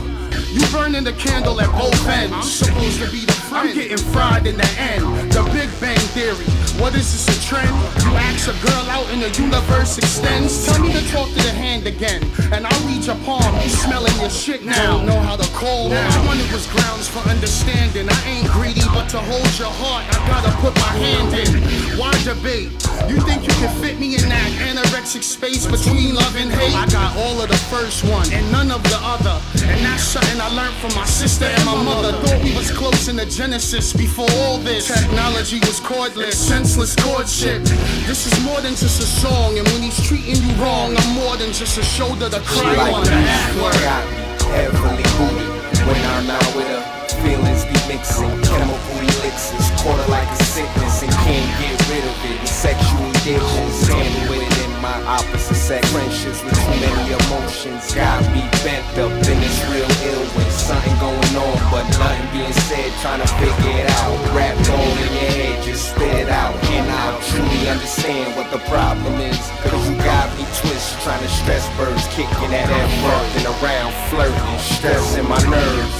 you 0.51 0.65
burning 0.71 1.03
the 1.03 1.13
candle 1.13 1.59
at 1.59 1.71
both 1.71 2.07
ends. 2.07 2.33
I'm 2.33 2.43
supposed 2.43 2.99
to 2.99 3.09
be 3.11 3.25
the 3.25 3.33
friend. 3.33 3.69
I'm 3.69 3.75
getting 3.75 3.97
fried 3.97 4.45
in 4.45 4.55
the 4.55 4.69
end. 4.77 5.31
The 5.31 5.43
Big 5.51 5.69
Bang 5.81 5.97
Theory. 6.13 6.68
What 6.79 6.95
is 6.95 7.11
this 7.11 7.27
a 7.27 7.35
trend? 7.45 7.67
You 8.03 8.15
ask 8.15 8.47
a 8.47 8.55
girl 8.65 8.85
out 8.87 9.05
and 9.11 9.21
the 9.21 9.29
universe 9.41 9.97
extends. 9.97 10.65
Tell 10.65 10.79
me 10.79 10.93
to 10.93 11.03
talk 11.11 11.27
to 11.27 11.35
the 11.35 11.51
hand 11.51 11.85
again, 11.85 12.23
and 12.53 12.65
I'll 12.65 12.87
read 12.87 13.03
your 13.03 13.17
palm. 13.27 13.43
You 13.61 13.67
smelling 13.67 14.15
your 14.21 14.29
shit 14.29 14.63
now. 14.63 14.95
Don't 14.97 15.05
know 15.05 15.19
how 15.19 15.35
to 15.35 15.47
call 15.51 15.89
now. 15.89 16.07
I 16.07 16.25
wanted 16.25 16.49
was 16.53 16.67
grounds 16.67 17.09
for 17.09 17.19
understanding. 17.27 18.07
I 18.09 18.19
ain't 18.25 18.47
greedy, 18.47 18.87
but 18.95 19.09
to 19.09 19.19
hold 19.19 19.51
your 19.59 19.67
heart, 19.69 20.07
I 20.07 20.17
gotta 20.31 20.55
put 20.63 20.73
my 20.79 20.93
hand 20.95 21.35
in. 21.35 21.99
Why 21.99 22.15
debate? 22.23 22.71
You 23.07 23.19
think 23.27 23.43
you 23.43 23.53
can 23.59 23.71
fit 23.81 23.99
me 23.99 24.15
in 24.15 24.27
that 24.29 24.49
anorexic 24.71 25.23
space 25.23 25.65
between 25.65 26.15
love 26.15 26.35
and 26.35 26.51
hate? 26.51 26.75
I 26.75 26.87
got 26.87 27.15
all 27.17 27.41
of 27.41 27.49
the 27.49 27.57
first 27.67 28.03
one 28.03 28.31
and 28.31 28.49
none 28.51 28.71
of 28.71 28.83
the 28.83 28.99
other. 29.03 29.35
And 29.67 29.85
that's 29.85 30.03
something 30.03 30.39
I 30.39 30.49
learned 30.55 30.75
from 30.75 30.95
my 30.95 31.05
sister 31.05 31.45
and 31.45 31.65
my 31.65 31.81
mother. 31.83 32.11
Thought 32.23 32.43
we 32.43 32.55
was 32.55 32.71
close 32.71 33.07
in 33.07 33.15
the 33.15 33.25
genesis 33.25 33.93
before 33.93 34.29
all 34.43 34.57
this. 34.59 34.87
Technology 34.87 35.59
was 35.59 35.79
cordless, 35.79 36.35
senseless 36.69 36.95
courtship. 37.03 37.61
This 38.05 38.27
is 38.27 38.45
more 38.45 38.61
than 38.61 38.75
just 38.75 39.01
a 39.01 39.05
song, 39.05 39.57
and 39.57 39.67
when 39.69 39.81
he's 39.81 39.99
treating 40.05 40.35
you 40.35 40.53
wrong, 40.61 40.95
I'm 40.95 41.13
more 41.15 41.35
than 41.35 41.51
just 41.51 41.77
a 41.77 41.83
shoulder 41.83 42.29
to 42.29 42.39
She 42.41 42.61
cry 42.61 42.75
like 42.75 42.93
on. 42.93 43.07
F 43.07 43.55
word. 43.55 43.73
got 43.81 44.05
me 44.11 44.17
heavily 44.53 45.03
booted. 45.17 45.49
When 45.87 46.01
I'm 46.13 46.29
out 46.29 46.55
with 46.55 46.67
her, 46.67 46.83
feelings 47.23 47.65
be 47.65 47.77
mixing. 47.89 48.29
Chemical 48.43 48.97
elixirs, 49.01 49.81
quarter 49.81 50.05
like 50.11 50.29
a 50.29 50.43
sickness, 50.43 51.01
and 51.01 51.11
can't 51.25 51.49
get 51.59 51.89
rid 51.89 52.03
of 52.05 52.17
it. 52.25 52.47
Sexual 52.47 53.09
addictions, 53.09 53.87
handle 53.87 54.29
with 54.29 54.43
it 54.43 54.48
my 54.89 55.21
opposite 55.21 55.55
sex. 55.55 55.81
Friendships 55.91 56.41
with 56.43 56.57
too 56.57 56.77
many 56.81 57.13
emotions, 57.13 57.93
got 57.93 58.21
me 58.33 58.41
bent 58.65 58.85
up 58.97 59.13
in 59.29 59.37
this 59.37 59.57
real 59.69 59.91
ill 60.09 60.25
with 60.33 60.51
something 60.51 60.95
going 60.97 61.33
on, 61.37 61.57
but 61.69 61.85
nothing 62.01 62.25
being 62.33 62.57
said. 62.65 62.89
Trying 63.01 63.21
to 63.21 63.29
figure 63.37 63.75
it 63.81 63.87
out. 64.01 64.17
Rap 64.33 64.57
all 64.73 64.93
in 65.05 65.11
your 65.13 65.31
head, 65.37 65.63
just 65.63 65.93
spit 65.93 66.25
it 66.25 66.29
out. 66.29 66.55
And 66.73 66.89
I 66.89 67.05
truly 67.29 67.69
understand 67.69 68.35
what 68.35 68.49
the 68.49 68.61
problem 68.65 69.13
is. 69.21 69.37
Cause 69.61 69.81
you 69.85 69.95
got 70.01 70.27
me 70.37 70.43
twist, 70.57 70.97
trying 71.05 71.21
to 71.21 71.29
stress 71.29 71.65
birds, 71.77 72.05
kicking 72.15 72.51
that 72.55 72.67
F 72.69 72.91
working 73.05 73.45
around, 73.53 73.93
flirting, 74.09 74.59
stressing 74.73 75.27
my 75.29 75.41
nerves. 75.53 75.97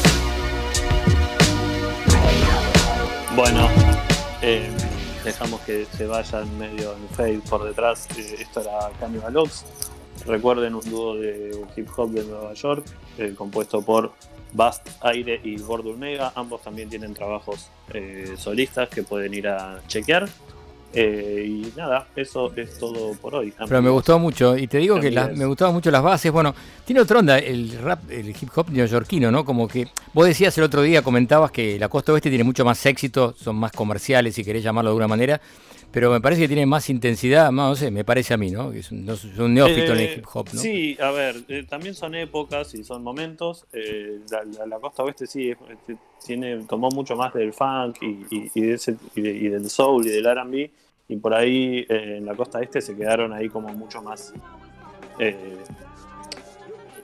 Bueno, 3.35 3.69
eh, 4.41 4.67
dejamos 5.23 5.61
que 5.61 5.85
se 5.85 6.05
vayan 6.05 6.57
medio 6.57 6.93
en 6.93 7.07
fade 7.09 7.41
por 7.49 7.63
detrás. 7.63 8.07
Eh, 8.17 8.37
esto 8.39 8.61
era 8.61 8.91
Cannibal 8.99 9.37
Ox. 9.37 9.65
Recuerden 10.25 10.75
un 10.75 10.89
dúo 10.89 11.15
de 11.15 11.65
hip 11.75 11.87
hop 11.95 12.11
de 12.11 12.23
Nueva 12.23 12.53
York, 12.53 12.85
eh, 13.17 13.33
compuesto 13.37 13.81
por 13.81 14.11
Bast 14.53 14.87
Aire 15.01 15.39
y 15.43 15.57
Bordur 15.57 15.97
Mega. 15.97 16.31
Ambos 16.35 16.61
también 16.61 16.89
tienen 16.89 17.13
trabajos 17.13 17.69
eh, 17.93 18.35
solistas 18.37 18.89
que 18.89 19.03
pueden 19.03 19.33
ir 19.33 19.47
a 19.47 19.81
chequear. 19.87 20.27
Eh, 20.93 21.45
y 21.47 21.73
nada, 21.77 22.07
eso 22.15 22.51
es 22.55 22.77
todo 22.79 23.13
por 23.15 23.35
hoy. 23.35 23.53
Pero 23.67 23.81
me 23.81 23.89
gustó 23.91 24.17
mucho, 24.17 24.57
y 24.57 24.65
te 24.67 24.79
digo 24.79 24.99
que 24.99 25.11
me 25.11 25.45
gustaban 25.45 25.73
mucho 25.75 25.91
las 25.91 26.01
bases. 26.01 26.31
Bueno, 26.31 26.55
tiene 26.85 27.01
otra 27.01 27.19
onda 27.19 27.37
el 27.37 27.77
rap, 27.79 28.09
el 28.09 28.29
hip 28.29 28.49
hop 28.55 28.69
neoyorquino, 28.71 29.29
¿no? 29.31 29.45
Como 29.45 29.67
que 29.67 29.87
vos 30.13 30.25
decías 30.25 30.57
el 30.57 30.63
otro 30.63 30.81
día, 30.81 31.03
comentabas 31.03 31.51
que 31.51 31.77
la 31.77 31.89
costa 31.89 32.11
oeste 32.13 32.29
tiene 32.29 32.43
mucho 32.43 32.65
más 32.65 32.83
éxito, 32.87 33.35
son 33.37 33.55
más 33.57 33.71
comerciales, 33.71 34.33
si 34.33 34.43
querés 34.43 34.63
llamarlo 34.63 34.89
de 34.89 34.93
alguna 34.93 35.07
manera, 35.07 35.39
pero 35.91 36.09
me 36.11 36.21
parece 36.21 36.41
que 36.41 36.47
tiene 36.47 36.65
más 36.65 36.89
intensidad, 36.89 37.51
más, 37.51 37.69
no 37.69 37.75
sé, 37.75 37.91
me 37.91 38.03
parece 38.03 38.33
a 38.33 38.37
mí, 38.37 38.49
¿no? 38.49 38.71
Que 38.71 38.79
es 38.79 38.91
un, 38.91 39.07
es 39.07 39.23
un 39.37 39.53
neófito 39.53 39.93
en 39.93 39.99
Eh, 39.99 40.11
el 40.13 40.19
hip 40.19 40.25
hop, 40.33 40.47
¿no? 40.53 40.59
Sí, 40.59 40.97
a 40.99 41.11
ver, 41.11 41.35
eh, 41.49 41.65
también 41.69 41.93
son 41.93 42.15
épocas 42.15 42.73
y 42.73 42.83
son 42.83 43.03
momentos. 43.03 43.65
eh, 43.73 44.19
la, 44.31 44.43
la- 44.43 44.65
la 44.65 44.79
costa 44.79 45.03
oeste 45.03 45.27
sí 45.27 45.51
es- 45.51 45.57
eh, 45.87 45.95
tiene, 46.25 46.63
tomó 46.63 46.89
mucho 46.89 47.15
más 47.15 47.33
del 47.33 47.53
funk 47.53 47.97
y, 48.01 48.49
del 49.49 49.69
soul 49.69 50.05
y 50.05 50.09
del 50.09 50.25
RB. 50.25 50.69
Y 51.07 51.15
por 51.17 51.33
ahí 51.33 51.85
eh, 51.89 52.17
en 52.17 52.25
la 52.25 52.35
costa 52.35 52.61
este 52.61 52.81
se 52.81 52.95
quedaron 52.95 53.33
ahí 53.33 53.49
como 53.49 53.69
mucho 53.69 54.01
más. 54.01 54.33
eh, 55.17 55.57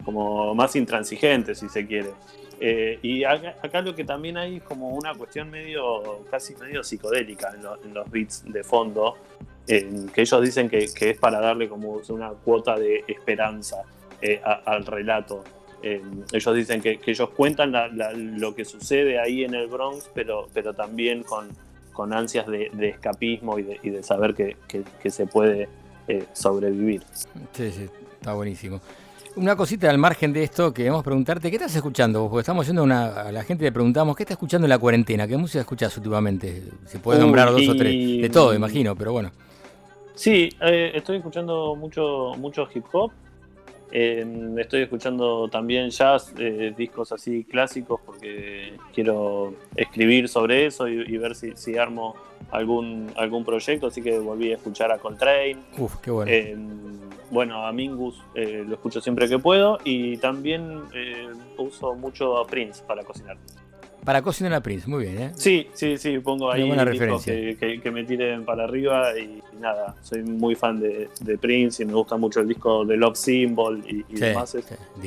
como 0.04 0.54
más 0.54 0.76
intransigentes, 0.76 1.58
si 1.60 1.68
se 1.70 1.86
quiere. 1.88 2.12
Eh, 2.60 3.00
y 3.02 3.24
acá, 3.24 3.82
lo 3.82 3.96
que 3.96 4.04
también 4.06 4.38
hay 4.38 4.58
es 4.58 4.64
como 4.64 4.90
una 4.90 5.14
cuestión 5.16 5.50
medio, 5.50 6.22
casi 6.30 6.56
medio 6.56 6.84
psicodélica 6.84 7.52
en, 7.56 7.64
lo- 7.64 7.84
en 7.84 7.94
los 7.94 8.10
beats 8.10 8.44
de 8.46 8.64
fondo, 8.64 9.18
que 9.68 10.12
ellos 10.16 10.42
dicen 10.44 10.70
que, 10.70 10.84
es 10.84 11.18
para 11.20 11.40
darle 11.40 11.68
como 11.68 12.00
una 12.10 12.30
cuota 12.30 12.78
de 12.78 13.04
esperanza 13.08 13.78
al 14.66 14.86
relato. 14.86 15.44
Eh, 15.88 16.02
ellos 16.34 16.56
dicen 16.56 16.82
que, 16.82 16.98
que 16.98 17.12
ellos 17.12 17.30
cuentan 17.30 17.72
la- 17.72 17.88
la- 17.88 18.12
lo 18.12 18.56
que 18.56 18.66
sucede 18.66 19.20
ahí 19.20 19.44
en 19.44 19.54
el 19.54 19.68
Bronx, 19.68 20.10
pero, 20.16 20.48
pero 20.52 20.74
también 20.74 21.22
con, 21.22 21.48
con 21.94 22.12
ansias 22.12 22.48
de, 22.48 22.72
de 22.74 22.90
escapismo 22.90 23.60
y 23.60 23.64
de, 23.64 23.80
y 23.84 23.92
de 23.92 24.02
saber 24.02 24.34
que, 24.34 24.58
que- 24.68 24.82
que 25.02 25.10
se 25.12 25.28
puede 25.28 25.70
eh, 26.08 26.26
sobrevivir. 26.34 27.04
Sí, 27.54 27.72
sí, 27.72 27.88
está 28.20 28.34
buenísimo. 28.34 28.82
Una 29.36 29.56
cosita 29.56 29.88
al 29.92 30.00
margen 30.00 30.34
de 30.34 30.42
esto, 30.44 30.74
queremos 30.74 31.04
preguntarte, 31.04 31.52
¿qué 31.52 31.58
estás 31.58 31.76
escuchando 31.76 32.22
vos? 32.22 32.30
Porque 32.32 32.42
estamos 32.42 32.66
yendo 32.66 32.82
a, 32.82 32.86
una, 32.86 33.06
a 33.22 33.32
la 33.32 33.44
gente 33.44 33.64
le 33.66 33.72
preguntamos, 33.72 34.16
¿qué 34.16 34.24
estás 34.24 34.36
escuchando 34.38 34.66
en 34.66 34.70
la 34.70 34.80
cuarentena? 34.80 35.28
¿Qué 35.28 35.38
música 35.38 35.60
escuchás 35.60 35.96
últimamente? 35.98 36.64
Se 36.88 36.98
puede 36.98 37.20
Uy, 37.20 37.26
nombrar 37.26 37.52
dos 37.52 37.68
o 37.70 37.76
tres, 37.76 38.22
de 38.22 38.30
todo, 38.30 38.56
imagino, 38.56 38.96
pero 38.96 39.12
bueno. 39.12 39.32
Sí, 40.16 40.50
eh, 40.62 40.94
estoy 40.96 41.18
escuchando 41.18 41.76
mucho, 41.76 42.32
mucho 42.40 42.68
hip 42.74 42.86
hop. 42.94 43.12
Eh, 43.92 44.26
estoy 44.58 44.82
escuchando 44.82 45.48
también 45.48 45.90
jazz, 45.90 46.34
eh, 46.38 46.74
discos 46.76 47.12
así 47.12 47.44
clásicos, 47.44 48.02
porque 48.06 48.74
quiero 48.94 49.54
escribir 49.76 50.28
sobre 50.28 50.66
eso 50.66 50.88
y, 50.88 51.02
y 51.02 51.18
ver 51.18 51.36
si, 51.36 51.52
si 51.56 51.78
armo 51.78 52.16
algún, 52.52 53.12
algún 53.16 53.46
proyecto. 53.46 53.88
Así 53.88 54.02
que 54.02 54.18
volví 54.20 54.52
a 54.52 54.56
escuchar 54.56 54.92
a 54.92 54.98
Coltrane. 54.98 55.58
Uf, 55.78 55.98
qué 55.98 56.12
bueno. 56.12 56.32
Eh, 56.32 56.56
bueno, 57.32 57.66
a 57.66 57.72
Mingus 57.72 58.22
eh, 58.36 58.64
lo 58.68 58.76
escucho 58.76 59.02
siempre 59.02 59.28
que 59.28 59.40
puedo. 59.40 59.78
Y 59.84 60.18
también 60.18 60.84
eh, 60.94 61.28
uso 61.58 61.96
mucho 61.96 62.38
a 62.38 62.48
Prince 62.48 62.84
para 62.86 63.04
cocinar. 63.04 63.38
Para 64.06 64.22
cocinar 64.22 64.54
a 64.54 64.62
Prince, 64.62 64.88
muy 64.88 65.04
bien, 65.06 65.20
¿eh? 65.20 65.32
Sí, 65.36 65.68
sí, 65.74 65.98
sí, 65.98 66.20
pongo 66.20 66.52
ahí 66.52 66.62
Una 66.64 66.86
referencia. 66.86 67.34
que, 67.34 67.58
que- 67.58 67.82
que 67.82 67.92
me 67.92 68.04
tiren 68.04 68.46
para 68.46 68.64
arriba 68.66 69.18
y, 69.18 69.42
nada, 69.60 69.96
soy 70.04 70.22
muy 70.22 70.56
fan 70.56 70.80
de, 70.80 71.10
de 71.22 71.38
Prince 71.38 71.82
y 71.82 71.86
me 71.88 71.94
gusta 71.94 72.16
mucho 72.16 72.40
el 72.42 72.48
disco 72.48 72.86
de 72.86 72.98
Love 72.98 73.18
Symbol 73.18 73.84
y, 73.90 74.00
y 74.02 74.18
Sí, 74.18 74.26
demás. 74.26 74.52
sí. 74.52 74.60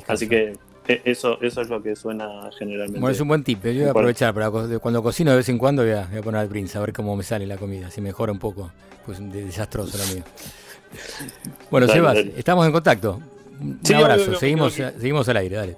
Así 0.09 0.29
que 0.29 0.55
eh, 0.89 1.03
eso, 1.05 1.41
eso 1.41 1.61
es 1.61 1.69
lo 1.69 1.83
que 1.83 1.95
suena 1.95 2.51
generalmente. 2.59 2.99
Bueno, 2.99 3.15
es 3.15 3.21
un 3.21 3.29
buen 3.29 3.45
tip. 3.45 3.63
Yo 3.65 3.73
voy 3.73 3.83
a 3.85 3.91
aprovechar 3.91 4.35
para 4.35 4.51
cuando 4.51 5.03
cocino 5.03 5.31
de 5.31 5.37
vez 5.37 5.49
en 5.49 5.59
cuando 5.59 5.83
voy 5.83 5.93
a, 5.93 6.07
voy 6.07 6.19
a 6.19 6.23
poner 6.23 6.41
al 6.41 6.49
Prince 6.49 6.77
a 6.77 6.81
ver 6.81 6.93
cómo 6.93 7.15
me 7.15 7.23
sale 7.23 7.47
la 7.47 7.57
comida, 7.57 7.91
si 7.91 8.01
mejora 8.01 8.33
un 8.33 8.39
poco. 8.39 8.73
Pues 9.07 9.19
de- 9.21 9.45
desastroso 9.45 9.97
lo 9.97 10.07
mío. 10.15 10.25
Bueno, 11.71 11.87
Dale, 11.87 11.99
Sebas, 12.01 12.15
dale. 12.15 12.33
estamos 12.37 12.67
en 12.67 12.73
contacto. 12.73 13.21
Un 13.61 13.79
Sí, 13.83 13.93
abrazo, 13.95 14.35
seguimos, 14.37 14.73
seguimos 14.73 15.29
al 15.29 15.37
aire, 15.37 15.57
dale. 15.57 15.77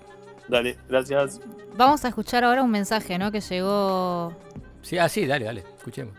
Dale, 0.48 0.76
gracias. 0.88 1.40
Vamos 1.80 2.04
a 2.04 2.08
escuchar 2.08 2.44
ahora 2.44 2.62
un 2.62 2.70
mensaje, 2.70 3.16
¿no? 3.16 3.32
Que 3.32 3.40
llegó 3.40 4.34
Sí, 4.82 4.98
ah, 4.98 5.08
sí, 5.08 5.24
dale, 5.24 5.46
dale, 5.46 5.64
escuchemos. 5.78 6.12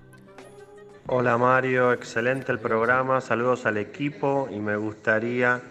Hola 1.06 1.38
Mario, 1.38 1.94
excelente 1.94 2.52
el 2.52 2.58
programa, 2.58 3.22
saludos 3.22 3.68
al 3.68 3.78
equipo 3.78 4.50
y 4.52 4.58
me 4.58 4.76
gustaría 4.76 5.62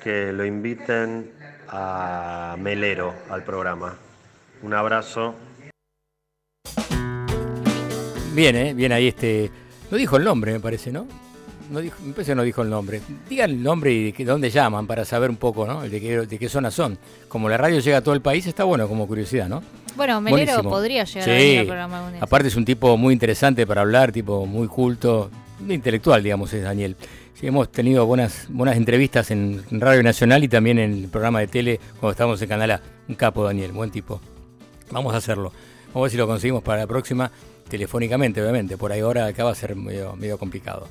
que 0.00 0.32
lo 0.32 0.44
inviten 0.44 1.32
a 1.66 2.54
Melero 2.60 3.16
al 3.28 3.42
programa. 3.42 3.96
Un 4.62 4.74
abrazo. 4.74 5.34
Bien, 8.32 8.54
¿eh? 8.54 8.74
bien 8.74 8.92
ahí 8.92 9.08
este... 9.08 9.50
No 9.90 9.96
dijo 9.96 10.18
el 10.18 10.22
nombre, 10.22 10.52
me 10.52 10.60
parece, 10.60 10.92
¿no? 10.92 11.08
No 11.70 11.80
dijo, 11.80 11.96
me 12.04 12.12
parece 12.12 12.32
que 12.32 12.36
no 12.36 12.42
dijo 12.42 12.62
el 12.62 12.70
nombre. 12.70 13.00
Digan 13.28 13.50
el 13.50 13.62
nombre 13.62 13.92
y 13.92 14.12
de 14.12 14.24
dónde 14.24 14.50
llaman 14.50 14.86
para 14.86 15.04
saber 15.04 15.30
un 15.30 15.36
poco, 15.36 15.66
¿no? 15.66 15.82
De 15.82 16.00
qué, 16.00 16.26
de 16.26 16.38
qué 16.38 16.48
zona 16.48 16.70
son. 16.70 16.98
Como 17.28 17.48
la 17.48 17.56
radio 17.56 17.80
llega 17.80 17.98
a 17.98 18.00
todo 18.02 18.14
el 18.14 18.20
país, 18.20 18.46
está 18.46 18.64
bueno 18.64 18.88
como 18.88 19.06
curiosidad, 19.06 19.48
¿no? 19.48 19.62
Bueno, 19.96 20.20
Melero 20.20 20.62
podría 20.62 21.04
llegar 21.04 21.28
a 21.30 21.60
al 21.60 21.66
programa. 21.66 22.12
Aparte 22.20 22.48
es 22.48 22.56
un 22.56 22.64
tipo 22.64 22.96
muy 22.96 23.14
interesante 23.14 23.66
para 23.66 23.80
hablar, 23.80 24.12
tipo 24.12 24.46
muy 24.46 24.68
culto, 24.68 25.30
intelectual, 25.66 26.22
digamos, 26.22 26.52
es 26.52 26.62
Daniel. 26.62 26.96
Sí, 27.34 27.46
hemos 27.46 27.70
tenido 27.70 28.06
buenas, 28.06 28.46
buenas 28.48 28.76
entrevistas 28.76 29.30
en 29.30 29.62
Radio 29.70 30.02
Nacional 30.02 30.44
y 30.44 30.48
también 30.48 30.78
en 30.78 30.92
el 30.92 31.08
programa 31.08 31.40
de 31.40 31.48
tele 31.48 31.80
cuando 32.00 32.12
estábamos 32.12 32.40
en 32.40 32.48
Canal 32.48 32.70
A. 32.70 32.82
Un 33.08 33.14
capo, 33.14 33.44
Daniel, 33.44 33.72
buen 33.72 33.90
tipo. 33.90 34.20
Vamos 34.90 35.14
a 35.14 35.18
hacerlo. 35.18 35.52
Vamos 35.88 35.96
a 35.96 36.00
ver 36.02 36.10
si 36.10 36.16
lo 36.16 36.26
conseguimos 36.26 36.62
para 36.62 36.80
la 36.80 36.86
próxima, 36.86 37.30
telefónicamente, 37.68 38.40
obviamente. 38.40 38.76
Por 38.76 38.92
ahí 38.92 39.00
ahora 39.00 39.26
acá 39.26 39.44
va 39.44 39.50
a 39.50 39.54
ser 39.54 39.76
medio, 39.76 40.14
medio 40.16 40.38
complicado. 40.38 40.88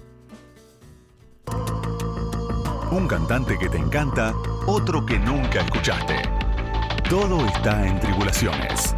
Un 2.91 3.07
cantante 3.07 3.57
que 3.57 3.67
te 3.69 3.77
encanta, 3.77 4.33
otro 4.67 5.05
que 5.05 5.19
nunca 5.19 5.61
escuchaste. 5.61 6.15
Todo 7.09 7.45
está 7.45 7.85
en 7.85 7.99
Tribulaciones. 7.99 8.95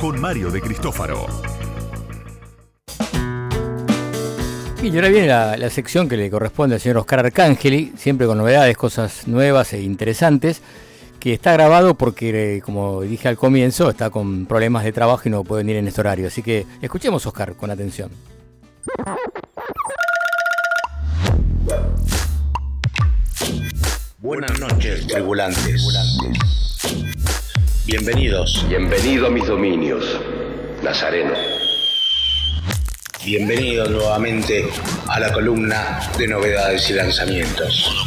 Con 0.00 0.20
Mario 0.20 0.50
de 0.50 0.60
Cristófaro. 0.60 1.26
Y 4.82 4.94
ahora 4.94 5.08
viene 5.08 5.26
la, 5.26 5.70
sección 5.70 6.08
que 6.08 6.16
le 6.16 6.30
corresponde 6.30 6.76
al 6.76 6.80
señor 6.80 6.98
Oscar 6.98 7.18
Arcángeli, 7.18 7.92
siempre 7.96 8.26
con 8.28 8.38
novedades, 8.38 8.76
cosas 8.76 9.26
nuevas 9.26 9.72
e 9.72 9.82
interesantes, 9.82 10.62
que 11.18 11.32
está 11.32 11.52
grabado 11.54 11.94
porque, 11.94 12.62
como 12.64 13.02
dije 13.02 13.26
al 13.26 13.36
comienzo, 13.36 13.90
está 13.90 14.10
con 14.10 14.46
problemas 14.46 14.84
de 14.84 14.92
trabajo 14.92 15.22
y 15.24 15.30
no 15.30 15.42
puede 15.42 15.64
venir 15.64 15.76
en 15.76 15.88
este 15.88 16.02
horario. 16.02 16.28
Así 16.28 16.40
que 16.40 16.66
escuchemos 16.80 17.26
Oscar 17.26 17.56
con 17.56 17.70
atención. 17.70 18.10
Buenas 24.26 24.58
noches, 24.58 25.06
tribulantes. 25.06 25.86
Bienvenidos. 27.86 28.66
Bienvenido 28.68 29.28
a 29.28 29.30
mis 29.30 29.46
dominios, 29.46 30.04
Nazareno. 30.82 31.32
Bienvenido 33.26 33.88
nuevamente 33.88 34.68
a 35.08 35.18
la 35.18 35.32
columna 35.32 35.98
de 36.16 36.28
novedades 36.28 36.88
y 36.90 36.92
lanzamientos. 36.92 38.06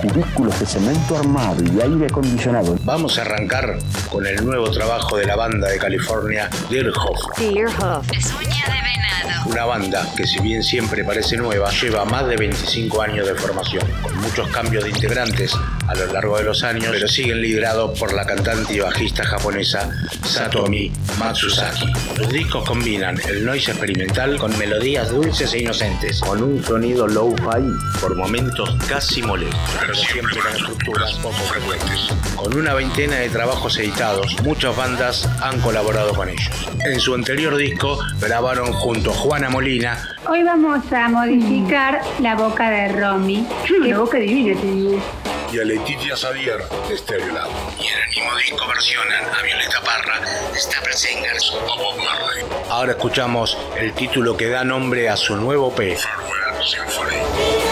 Cubículos 0.00 0.58
de 0.58 0.64
cemento 0.64 1.18
armado 1.18 1.62
y 1.62 1.82
aire 1.82 2.06
acondicionado. 2.06 2.74
Vamos 2.82 3.18
a 3.18 3.22
arrancar 3.22 3.76
con 4.10 4.26
el 4.26 4.42
nuevo 4.42 4.70
trabajo 4.70 5.18
de 5.18 5.26
la 5.26 5.36
banda 5.36 5.68
de 5.68 5.76
California, 5.76 6.48
Deerhoff. 6.70 7.38
Deerhoff. 7.38 8.10
Es 8.10 8.32
uña 8.32 8.64
de 8.64 8.80
venado. 8.80 9.50
Una 9.50 9.66
banda 9.66 10.08
que 10.16 10.26
si 10.26 10.40
bien 10.40 10.62
siempre 10.62 11.04
parece 11.04 11.36
nueva, 11.36 11.70
lleva 11.70 12.06
más 12.06 12.26
de 12.26 12.38
25 12.38 13.02
años 13.02 13.26
de 13.26 13.34
formación, 13.34 13.86
con 14.00 14.16
muchos 14.16 14.48
cambios 14.48 14.84
de 14.84 14.90
integrantes 14.90 15.54
a 15.88 15.94
lo 15.94 16.06
largo 16.12 16.38
de 16.38 16.44
los 16.44 16.62
años, 16.62 16.88
pero 16.90 17.08
siguen 17.08 17.40
liderados 17.40 17.98
por 17.98 18.12
la 18.12 18.24
cantante 18.24 18.74
y 18.74 18.80
bajista 18.80 19.24
japonesa 19.24 19.90
Satomi 20.24 20.90
Matsuzaki. 21.18 21.92
Los 22.18 22.28
discos 22.30 22.66
combinan 22.68 23.18
el 23.28 23.44
noise 23.44 23.72
experimental 23.72 24.38
con 24.38 24.56
melodías 24.58 25.10
dulces 25.10 25.52
e 25.54 25.60
inocentes, 25.60 26.20
con 26.20 26.42
un 26.42 26.62
sonido 26.62 27.06
low-fi, 27.06 28.00
por 28.00 28.16
momentos 28.16 28.76
casi 28.88 29.22
molestos, 29.22 29.60
pero 29.80 29.94
siempre 29.94 30.40
con 30.40 30.52
estructuras 30.52 31.12
poco 31.14 31.34
frecuentes. 31.34 32.08
Con 32.36 32.56
una 32.56 32.74
veintena 32.74 33.16
de 33.16 33.28
trabajos 33.28 33.78
editados, 33.78 34.36
muchas 34.42 34.76
bandas 34.76 35.28
han 35.42 35.60
colaborado 35.60 36.14
con 36.14 36.28
ellos. 36.28 36.68
En 36.84 37.00
su 37.00 37.14
anterior 37.14 37.56
disco 37.56 37.98
grabaron 38.20 38.72
junto 38.72 39.10
a 39.10 39.14
Juana 39.14 39.50
Molina. 39.50 40.16
Hoy 40.28 40.42
vamos 40.42 40.92
a 40.92 41.08
modificar 41.08 42.00
la 42.20 42.34
boca 42.34 42.70
de 42.70 42.88
Romy. 42.88 43.46
La 43.80 43.98
boca 43.98 44.18
divina, 44.18 44.58
te 44.60 44.66
digo 44.66 45.23
y 45.54 45.60
a 45.60 45.64
Letitia 45.64 46.16
Xavier 46.16 46.58
de 46.88 46.98
Stereolab. 46.98 47.48
Y 47.78 47.86
en 47.86 47.98
el 47.98 48.08
mismo 48.08 48.36
disco 48.36 48.66
versionan 48.66 49.24
a 49.24 49.42
Violeta 49.42 49.80
Parra, 49.82 50.20
Stapler 50.54 50.94
Singers 50.94 51.52
o 51.52 51.76
Bob 51.76 51.96
Marley. 51.98 52.44
Ahora 52.68 52.92
escuchamos 52.92 53.56
el 53.78 53.92
título 53.94 54.36
que 54.36 54.48
da 54.48 54.64
nombre 54.64 55.08
a 55.08 55.16
su 55.16 55.36
nuevo 55.36 55.72
P. 55.72 55.96
Farewell 55.96 56.64
Symphony. 56.64 57.63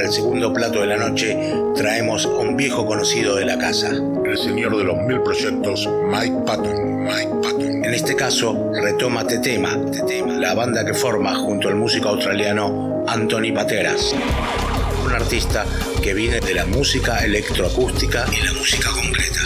Para 0.00 0.08
el 0.08 0.14
segundo 0.14 0.50
plato 0.50 0.80
de 0.80 0.86
la 0.86 0.96
noche 0.96 1.36
traemos 1.76 2.24
a 2.24 2.30
un 2.30 2.56
viejo 2.56 2.86
conocido 2.86 3.36
de 3.36 3.44
la 3.44 3.58
casa. 3.58 3.90
El 3.90 4.38
señor 4.38 4.74
de 4.78 4.84
los 4.84 4.96
mil 5.02 5.20
proyectos, 5.20 5.86
Mike 6.10 6.36
Patton. 6.46 7.04
Mike 7.04 7.30
Patton. 7.42 7.84
En 7.84 7.92
este 7.92 8.16
caso, 8.16 8.72
retoma 8.72 9.26
Tetema, 9.26 9.76
Tetema, 9.92 10.38
la 10.38 10.54
banda 10.54 10.86
que 10.86 10.94
forma 10.94 11.34
junto 11.34 11.68
al 11.68 11.74
músico 11.74 12.08
australiano 12.08 13.04
Anthony 13.06 13.52
Pateras. 13.54 14.14
Un 15.04 15.12
artista 15.12 15.66
que 16.02 16.14
viene 16.14 16.40
de 16.40 16.54
la 16.54 16.64
música 16.64 17.18
electroacústica 17.18 18.24
y 18.32 18.42
la 18.42 18.54
música 18.54 18.88
concreta. 18.92 19.40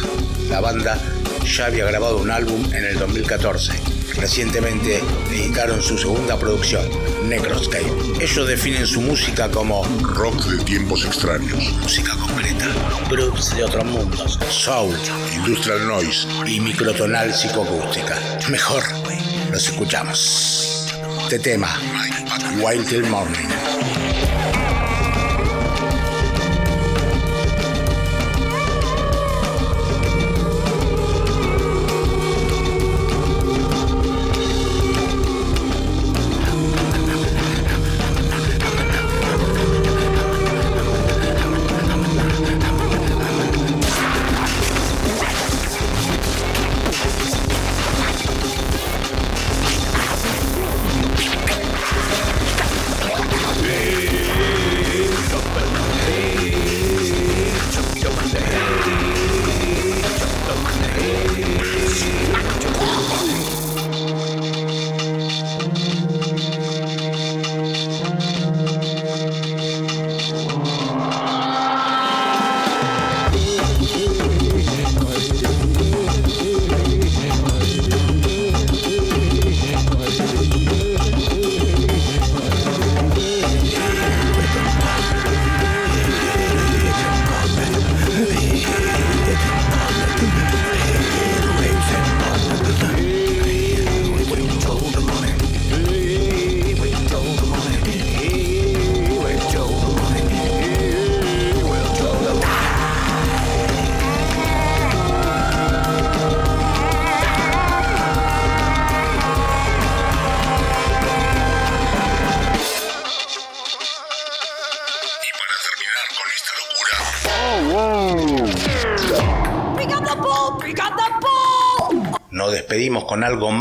La 0.48 0.60
banda 0.60 0.96
ya 1.44 1.66
había 1.66 1.84
grabado 1.84 2.18
un 2.18 2.30
álbum 2.30 2.64
en 2.72 2.84
el 2.84 2.96
2014. 2.96 3.93
Recientemente 4.16 5.00
editaron 5.30 5.82
su 5.82 5.98
segunda 5.98 6.38
producción, 6.38 6.88
Necroscape. 7.28 7.90
Ellos 8.20 8.48
definen 8.48 8.86
su 8.86 9.00
música 9.00 9.50
como 9.50 9.84
rock 10.02 10.44
de 10.46 10.64
tiempos 10.64 11.04
extraños, 11.04 11.72
música 11.80 12.12
concreta, 12.16 12.66
groups 13.10 13.54
de 13.56 13.64
otros 13.64 13.84
mundos, 13.84 14.38
soul, 14.48 14.94
industrial 15.34 15.86
noise 15.86 16.26
y 16.46 16.60
microtonal 16.60 17.32
psicoacústica. 17.32 18.18
Mejor, 18.48 18.82
los 19.50 19.68
escuchamos. 19.68 20.86
Este 21.22 21.38
tema, 21.38 21.78
Wild 22.62 22.88
Till 22.88 23.04
Morning. 23.04 23.48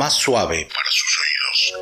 Más 0.03 0.15
suave 0.15 0.67
para 0.67 0.89
sus 0.91 1.17
oídos. 1.23 1.73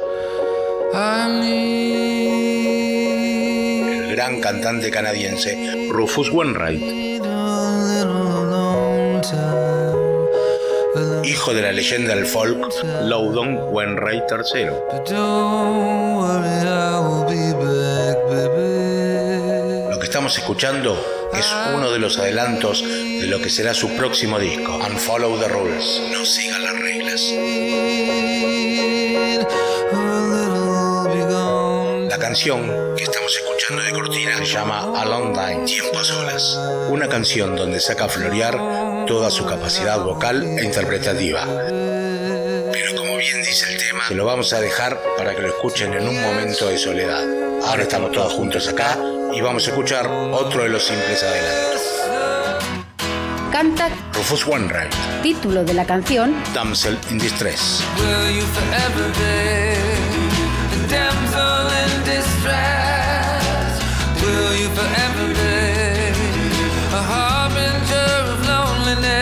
El 3.97 4.15
gran 4.15 4.39
cantante 4.39 4.91
canadiense 4.91 5.87
Rufus 5.89 6.29
Wainwright. 6.29 6.83
Hijo 11.23 11.53
de 11.55 11.61
la 11.63 11.71
leyenda 11.71 12.13
del 12.13 12.27
folk 12.27 12.71
Loudon 13.05 13.57
Wainwright 13.71 14.25
III. 14.29 14.65
Lo 19.89 19.99
que 19.99 20.05
estamos 20.05 20.37
escuchando 20.37 20.95
es 21.33 21.47
uno 21.73 21.89
de 21.91 21.97
los 21.97 22.19
adelantos 22.19 22.83
de 22.83 23.25
lo 23.25 23.41
que 23.41 23.49
será 23.49 23.73
su 23.73 23.89
próximo 23.95 24.37
disco, 24.37 24.75
Unfollow 24.77 25.39
the 25.39 25.47
Rules. 25.47 26.03
No 26.11 26.23
sigan 26.23 26.61
las 26.61 26.79
reglas. 26.79 27.90
Canción 32.31 32.95
que 32.95 33.03
estamos 33.03 33.35
escuchando 33.35 33.83
de 33.83 33.91
cortina 33.91 34.37
se 34.37 34.45
llama 34.45 34.79
A 34.97 35.03
Long 35.03 35.33
Time, 35.33 35.65
Tiempo 35.65 35.99
a 35.99 36.03
Solas. 36.05 36.57
Una 36.89 37.09
canción 37.09 37.57
donde 37.57 37.81
saca 37.81 38.05
a 38.05 38.07
florear 38.07 39.05
toda 39.05 39.29
su 39.29 39.45
capacidad 39.45 39.99
vocal 39.99 40.41
e 40.41 40.63
interpretativa. 40.63 41.45
Pero 42.71 42.95
como 42.95 43.17
bien 43.17 43.43
dice 43.43 43.73
el 43.73 43.77
tema, 43.77 44.07
se 44.07 44.15
lo 44.15 44.23
vamos 44.23 44.53
a 44.53 44.61
dejar 44.61 44.97
para 45.17 45.35
que 45.35 45.41
lo 45.41 45.49
escuchen 45.49 45.93
en 45.93 46.07
un 46.07 46.21
momento 46.21 46.69
de 46.69 46.77
soledad. 46.77 47.21
Ahora 47.65 47.83
estamos 47.83 48.13
todos 48.13 48.31
juntos 48.31 48.65
acá 48.69 48.97
y 49.33 49.41
vamos 49.41 49.67
a 49.67 49.71
escuchar 49.71 50.07
otro 50.07 50.63
de 50.63 50.69
los 50.69 50.83
simples 50.83 51.21
adelantos. 51.23 51.81
Canta 53.51 53.89
Rufus 54.13 54.47
Wainwright. 54.47 54.93
Título 55.21 55.65
de 55.65 55.73
la 55.73 55.85
canción 55.85 56.33
Damsel 56.53 56.97
in 57.09 57.17
Distress. 57.17 57.83
will 64.31 64.55
you 64.55 64.69
forever 64.77 65.25
be 65.39 65.55
a 66.99 67.01
harbinger 67.11 68.11
of 68.31 68.39
loneliness? 68.51 69.20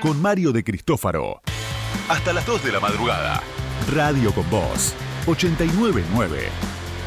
Con 0.00 0.20
Mario 0.20 0.52
de 0.52 0.64
Cristófaro. 0.64 1.42
Hasta 2.08 2.32
las 2.32 2.46
2 2.46 2.64
de 2.64 2.72
la 2.72 2.80
madrugada. 2.80 3.42
Radio 3.92 4.32
con 4.32 4.48
Voz. 4.50 4.94
899. 5.26 6.48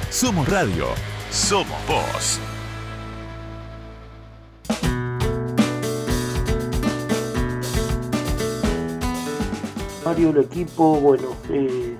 Somos 0.09 0.47
Radio. 0.47 0.87
Somos 1.31 1.79
Voz. 1.87 2.39
Mario, 10.05 10.29
el 10.31 10.37
equipo, 10.39 10.99
bueno, 10.99 11.29
eh, 11.49 11.95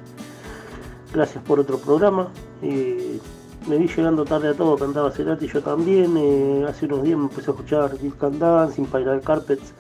gracias 1.13 1.43
por 1.43 1.59
otro 1.59 1.77
programa. 1.77 2.27
Eh, 2.61 3.19
me 3.67 3.77
vi 3.77 3.87
llegando 3.87 4.25
tarde 4.25 4.49
a 4.49 4.53
todo, 4.53 4.77
cantaba 4.77 5.09
Cerati, 5.11 5.47
yo 5.47 5.61
también. 5.61 6.15
eh, 6.17 6.65
hace 6.67 6.85
unos 6.85 7.03
días 7.03 7.17
me 7.17 7.23
empecé 7.25 7.49
a 7.51 7.53
escuchar 7.53 7.97
Kill 7.97 8.13
Can 8.15 8.39
Dance, 8.39 8.83
Spiral 8.83 9.21
Carpets 9.21 9.73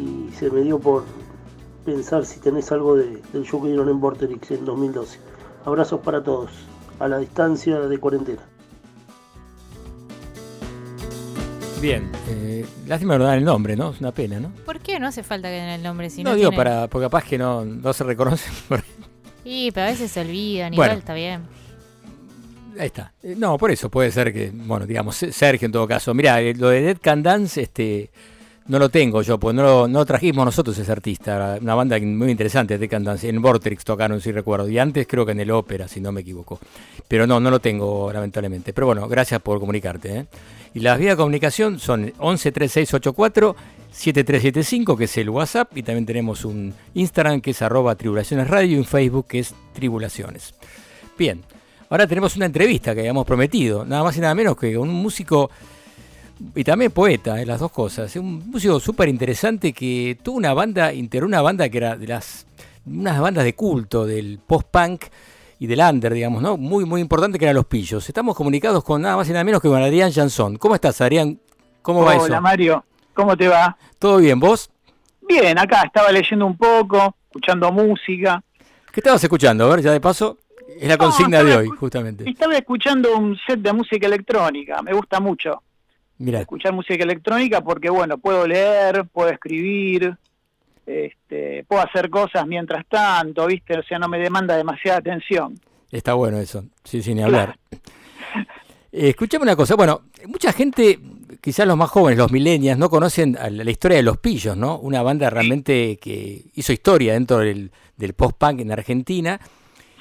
y 0.00 0.30
se 0.34 0.50
me 0.50 0.62
dio 0.62 0.78
por 0.78 1.04
pensar 1.84 2.24
si 2.26 2.40
tenés 2.40 2.70
algo 2.72 2.96
de- 2.96 3.20
del 3.32 3.44
show 3.44 3.60
que 3.62 3.68
dieron 3.68 3.88
en 3.88 4.00
Vorterix 4.00 4.50
en 4.50 4.64
2012. 4.64 5.18
Abrazos 5.64 6.00
para 6.00 6.22
todos, 6.22 6.50
a 6.98 7.08
la 7.08 7.18
distancia 7.18 7.78
de 7.80 7.98
cuarentena. 7.98 8.42
Bien, 11.80 12.10
eh, 12.28 12.66
lástima 12.86 13.16
no 13.16 13.24
dan 13.24 13.38
el 13.38 13.44
nombre, 13.44 13.74
¿no? 13.74 13.90
Es 13.90 14.00
una 14.00 14.12
pena, 14.12 14.38
¿no? 14.38 14.50
¿Por 14.66 14.80
qué 14.80 15.00
no 15.00 15.06
hace 15.06 15.22
falta 15.22 15.48
que 15.48 15.54
den 15.54 15.68
el 15.70 15.82
nombre 15.82 16.10
si 16.10 16.22
no 16.22 16.30
no, 16.30 16.36
digo 16.36 16.52
para, 16.52 16.88
porque 16.88 17.06
capaz 17.06 17.24
que 17.24 17.38
no, 17.38 17.64
no 17.64 17.92
se 17.94 18.04
reconocen. 18.04 18.52
por- 18.68 18.82
Sí, 19.42 19.70
pero 19.72 19.86
a 19.86 19.90
veces 19.90 20.10
se 20.10 20.20
olvidan, 20.20 20.72
Bueno. 20.74 20.84
igual 20.92 20.98
está 20.98 21.14
bien. 21.14 21.40
Ahí 22.78 22.86
está. 22.86 23.14
Eh, 23.22 23.34
No, 23.36 23.56
por 23.56 23.70
eso 23.70 23.88
puede 23.90 24.10
ser 24.10 24.30
que, 24.32 24.50
bueno, 24.54 24.86
digamos, 24.86 25.16
Se- 25.16 25.32
Sergio 25.32 25.64
en 25.66 25.72
todo 25.72 25.88
caso. 25.88 26.12
Mira, 26.12 26.38
lo 26.54 26.68
de 26.68 26.82
Dead 26.82 26.98
Can 27.00 27.22
Dance, 27.22 27.62
este, 27.62 28.10
no 28.70 28.78
lo 28.78 28.88
tengo 28.88 29.20
yo, 29.22 29.36
pues 29.36 29.52
no 29.52 29.64
lo, 29.64 29.88
no 29.88 30.04
trajimos 30.04 30.44
nosotros 30.44 30.78
ese 30.78 30.92
artista. 30.92 31.58
Una 31.60 31.74
banda 31.74 31.98
muy 31.98 32.30
interesante, 32.30 32.78
Dead 32.78 32.88
Can 32.88 33.02
Dance. 33.02 33.28
En 33.28 33.42
Vortex 33.42 33.84
tocaron, 33.84 34.20
si 34.20 34.30
recuerdo. 34.30 34.68
Y 34.68 34.78
antes 34.78 35.08
creo 35.08 35.26
que 35.26 35.32
en 35.32 35.40
el 35.40 35.50
Ópera, 35.50 35.88
si 35.88 36.00
no 36.00 36.12
me 36.12 36.20
equivoco. 36.20 36.60
Pero 37.08 37.26
no, 37.26 37.40
no 37.40 37.50
lo 37.50 37.58
tengo, 37.58 38.12
lamentablemente. 38.12 38.72
Pero 38.72 38.86
bueno, 38.86 39.08
gracias 39.08 39.42
por 39.42 39.58
comunicarte. 39.58 40.18
¿eh? 40.18 40.26
Y 40.72 40.80
las 40.80 41.00
vías 41.00 41.14
de 41.14 41.16
comunicación 41.16 41.80
son 41.80 42.12
113684 42.20 43.56
7375, 43.90 44.96
que 44.96 45.04
es 45.04 45.18
el 45.18 45.30
WhatsApp, 45.30 45.76
y 45.76 45.82
también 45.82 46.06
tenemos 46.06 46.44
un 46.44 46.72
Instagram 46.94 47.40
que 47.40 47.50
es 47.50 47.62
arroba 47.62 47.96
tribulaciones 47.96 48.46
radio 48.46 48.76
y 48.76 48.78
un 48.78 48.84
Facebook 48.84 49.26
que 49.26 49.40
es 49.40 49.52
tribulaciones. 49.72 50.54
Bien, 51.18 51.42
ahora 51.88 52.06
tenemos 52.06 52.36
una 52.36 52.46
entrevista 52.46 52.94
que 52.94 53.00
habíamos 53.00 53.26
prometido, 53.26 53.84
nada 53.84 54.04
más 54.04 54.16
y 54.16 54.20
nada 54.20 54.36
menos 54.36 54.56
que 54.56 54.78
un 54.78 54.90
músico 54.90 55.50
y 56.54 56.64
también 56.64 56.90
poeta, 56.90 57.40
eh, 57.40 57.46
las 57.46 57.60
dos 57.60 57.70
cosas. 57.70 58.14
Un 58.16 58.50
músico 58.50 58.80
súper 58.80 59.08
interesante 59.08 59.72
que 59.72 60.18
tuvo 60.22 60.36
una 60.36 60.54
banda, 60.54 60.92
integró 60.92 61.26
una 61.26 61.42
banda 61.42 61.68
que 61.68 61.78
era 61.78 61.96
de 61.96 62.06
las 62.06 62.46
unas 62.86 63.20
bandas 63.20 63.44
de 63.44 63.54
culto 63.54 64.06
del 64.06 64.38
post-punk 64.44 65.04
y 65.58 65.66
del 65.66 65.80
under, 65.80 66.12
digamos, 66.12 66.42
¿no? 66.42 66.56
Muy, 66.56 66.84
muy 66.86 67.00
importante 67.00 67.38
que 67.38 67.44
eran 67.44 67.56
Los 67.56 67.66
Pillos. 67.66 68.08
Estamos 68.08 68.34
comunicados 68.34 68.82
con 68.82 69.02
nada 69.02 69.16
más 69.16 69.28
y 69.28 69.32
nada 69.32 69.44
menos 69.44 69.60
que 69.60 69.68
con 69.68 69.82
Adrián 69.82 70.10
Jansson. 70.10 70.56
¿Cómo 70.56 70.74
estás, 70.74 71.00
Adrián? 71.00 71.38
¿Cómo 71.82 72.04
va 72.04 72.14
eso? 72.14 72.24
Hola 72.24 72.40
Mario, 72.40 72.84
¿cómo 73.14 73.36
te 73.36 73.48
va? 73.48 73.76
¿Todo 73.98 74.18
bien? 74.18 74.40
¿Vos? 74.40 74.70
Bien, 75.28 75.58
acá 75.58 75.82
estaba 75.84 76.10
leyendo 76.10 76.46
un 76.46 76.56
poco, 76.56 77.14
escuchando 77.26 77.70
música. 77.70 78.42
¿Qué 78.90 79.00
estabas 79.00 79.22
escuchando? 79.22 79.64
A 79.64 79.68
ver, 79.76 79.82
ya 79.82 79.92
de 79.92 80.00
paso, 80.00 80.38
es 80.78 80.88
la 80.88 80.96
consigna 80.96 81.44
de 81.44 81.54
hoy, 81.54 81.68
justamente. 81.68 82.28
Estaba 82.28 82.56
escuchando 82.56 83.16
un 83.16 83.38
set 83.46 83.60
de 83.60 83.72
música 83.72 84.06
electrónica, 84.06 84.82
me 84.82 84.92
gusta 84.92 85.20
mucho 85.20 85.62
Escuchar 86.40 86.72
música 86.72 87.02
electrónica 87.02 87.62
porque, 87.62 87.88
bueno, 87.88 88.18
puedo 88.18 88.46
leer, 88.46 89.06
puedo 89.10 89.30
escribir, 89.30 90.16
este, 90.84 91.64
puedo 91.66 91.82
hacer 91.82 92.10
cosas 92.10 92.46
mientras 92.46 92.86
tanto, 92.86 93.46
¿viste? 93.46 93.78
O 93.78 93.82
sea, 93.82 93.98
no 93.98 94.08
me 94.08 94.18
demanda 94.18 94.56
demasiada 94.56 94.98
atención. 94.98 95.58
está 95.90 96.14
bueno 96.14 96.38
eso. 96.38 96.64
Sí, 96.84 97.02
sin 97.02 97.16
ni 97.16 97.22
hablar. 97.22 97.56
Eh, 98.92 99.10
escuchame 99.10 99.44
una 99.44 99.54
cosa, 99.54 99.76
bueno, 99.76 100.02
mucha 100.26 100.52
gente, 100.52 100.98
quizás 101.40 101.64
los 101.64 101.76
más 101.76 101.88
jóvenes, 101.90 102.18
los 102.18 102.32
millennials, 102.32 102.76
no 102.76 102.90
conocen 102.90 103.34
la, 103.34 103.48
la 103.48 103.70
historia 103.70 103.96
de 103.96 104.02
Los 104.02 104.18
Pillos, 104.18 104.56
¿no? 104.56 104.78
Una 104.80 105.00
banda 105.02 105.30
realmente 105.30 105.96
que 106.02 106.42
hizo 106.54 106.72
historia 106.72 107.12
dentro 107.12 107.38
del, 107.38 107.70
del 107.96 108.14
post-punk 108.14 108.60
en 108.60 108.72
Argentina. 108.72 109.40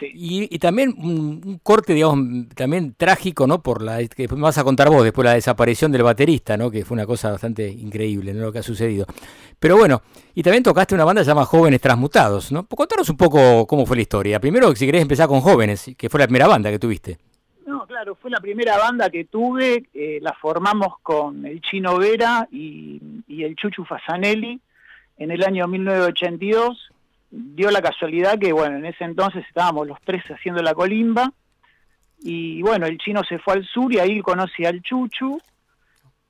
Y, 0.01 0.47
y 0.53 0.59
también 0.59 0.95
un, 0.97 1.41
un 1.45 1.59
corte, 1.63 1.93
digamos, 1.93 2.47
también 2.55 2.93
trágico, 2.95 3.47
¿no? 3.47 3.61
Por 3.61 3.81
la 3.81 4.05
que 4.07 4.27
me 4.27 4.41
vas 4.41 4.57
a 4.57 4.63
contar 4.63 4.89
vos, 4.89 5.03
después 5.03 5.25
la 5.25 5.33
desaparición 5.33 5.91
del 5.91 6.03
baterista, 6.03 6.57
¿no? 6.57 6.71
Que 6.71 6.85
fue 6.85 6.95
una 6.95 7.05
cosa 7.05 7.31
bastante 7.31 7.67
increíble, 7.69 8.33
¿no? 8.33 8.45
Lo 8.45 8.51
que 8.51 8.59
ha 8.59 8.63
sucedido. 8.63 9.05
Pero 9.59 9.77
bueno, 9.77 10.01
y 10.35 10.43
también 10.43 10.63
tocaste 10.63 10.95
una 10.95 11.05
banda 11.05 11.21
llamada 11.21 11.45
Jóvenes 11.45 11.81
Transmutados, 11.81 12.51
¿no? 12.51 12.65
Contanos 12.65 13.09
un 13.09 13.17
poco 13.17 13.67
cómo 13.67 13.85
fue 13.85 13.97
la 13.97 14.03
historia. 14.03 14.39
Primero, 14.39 14.73
si 14.75 14.85
querés 14.85 15.01
empezar 15.01 15.27
con 15.27 15.41
Jóvenes, 15.41 15.91
que 15.97 16.09
fue 16.09 16.19
la 16.19 16.27
primera 16.27 16.47
banda 16.47 16.69
que 16.69 16.79
tuviste. 16.79 17.17
No, 17.65 17.85
claro, 17.85 18.15
fue 18.15 18.31
la 18.31 18.39
primera 18.39 18.77
banda 18.77 19.09
que 19.09 19.25
tuve, 19.25 19.85
eh, 19.93 20.19
la 20.21 20.33
formamos 20.33 20.95
con 21.03 21.45
el 21.45 21.61
Chino 21.61 21.97
Vera 21.97 22.47
y, 22.51 22.99
y 23.27 23.43
el 23.43 23.55
Chuchu 23.55 23.85
Fasanelli 23.85 24.59
en 25.17 25.31
el 25.31 25.43
año 25.43 25.67
1982. 25.67 26.91
Dio 27.31 27.69
la 27.69 27.81
casualidad 27.81 28.39
que, 28.39 28.51
bueno, 28.51 28.77
en 28.77 28.85
ese 28.85 29.03
entonces 29.03 29.45
estábamos 29.47 29.87
los 29.87 30.01
tres 30.01 30.23
haciendo 30.31 30.61
la 30.61 30.73
colimba 30.73 31.31
y, 32.21 32.61
bueno, 32.61 32.87
el 32.87 32.97
Chino 32.97 33.23
se 33.23 33.39
fue 33.39 33.53
al 33.53 33.65
sur 33.65 33.93
y 33.93 33.99
ahí 33.99 34.19
conocí 34.21 34.65
al 34.65 34.81
Chuchu 34.81 35.39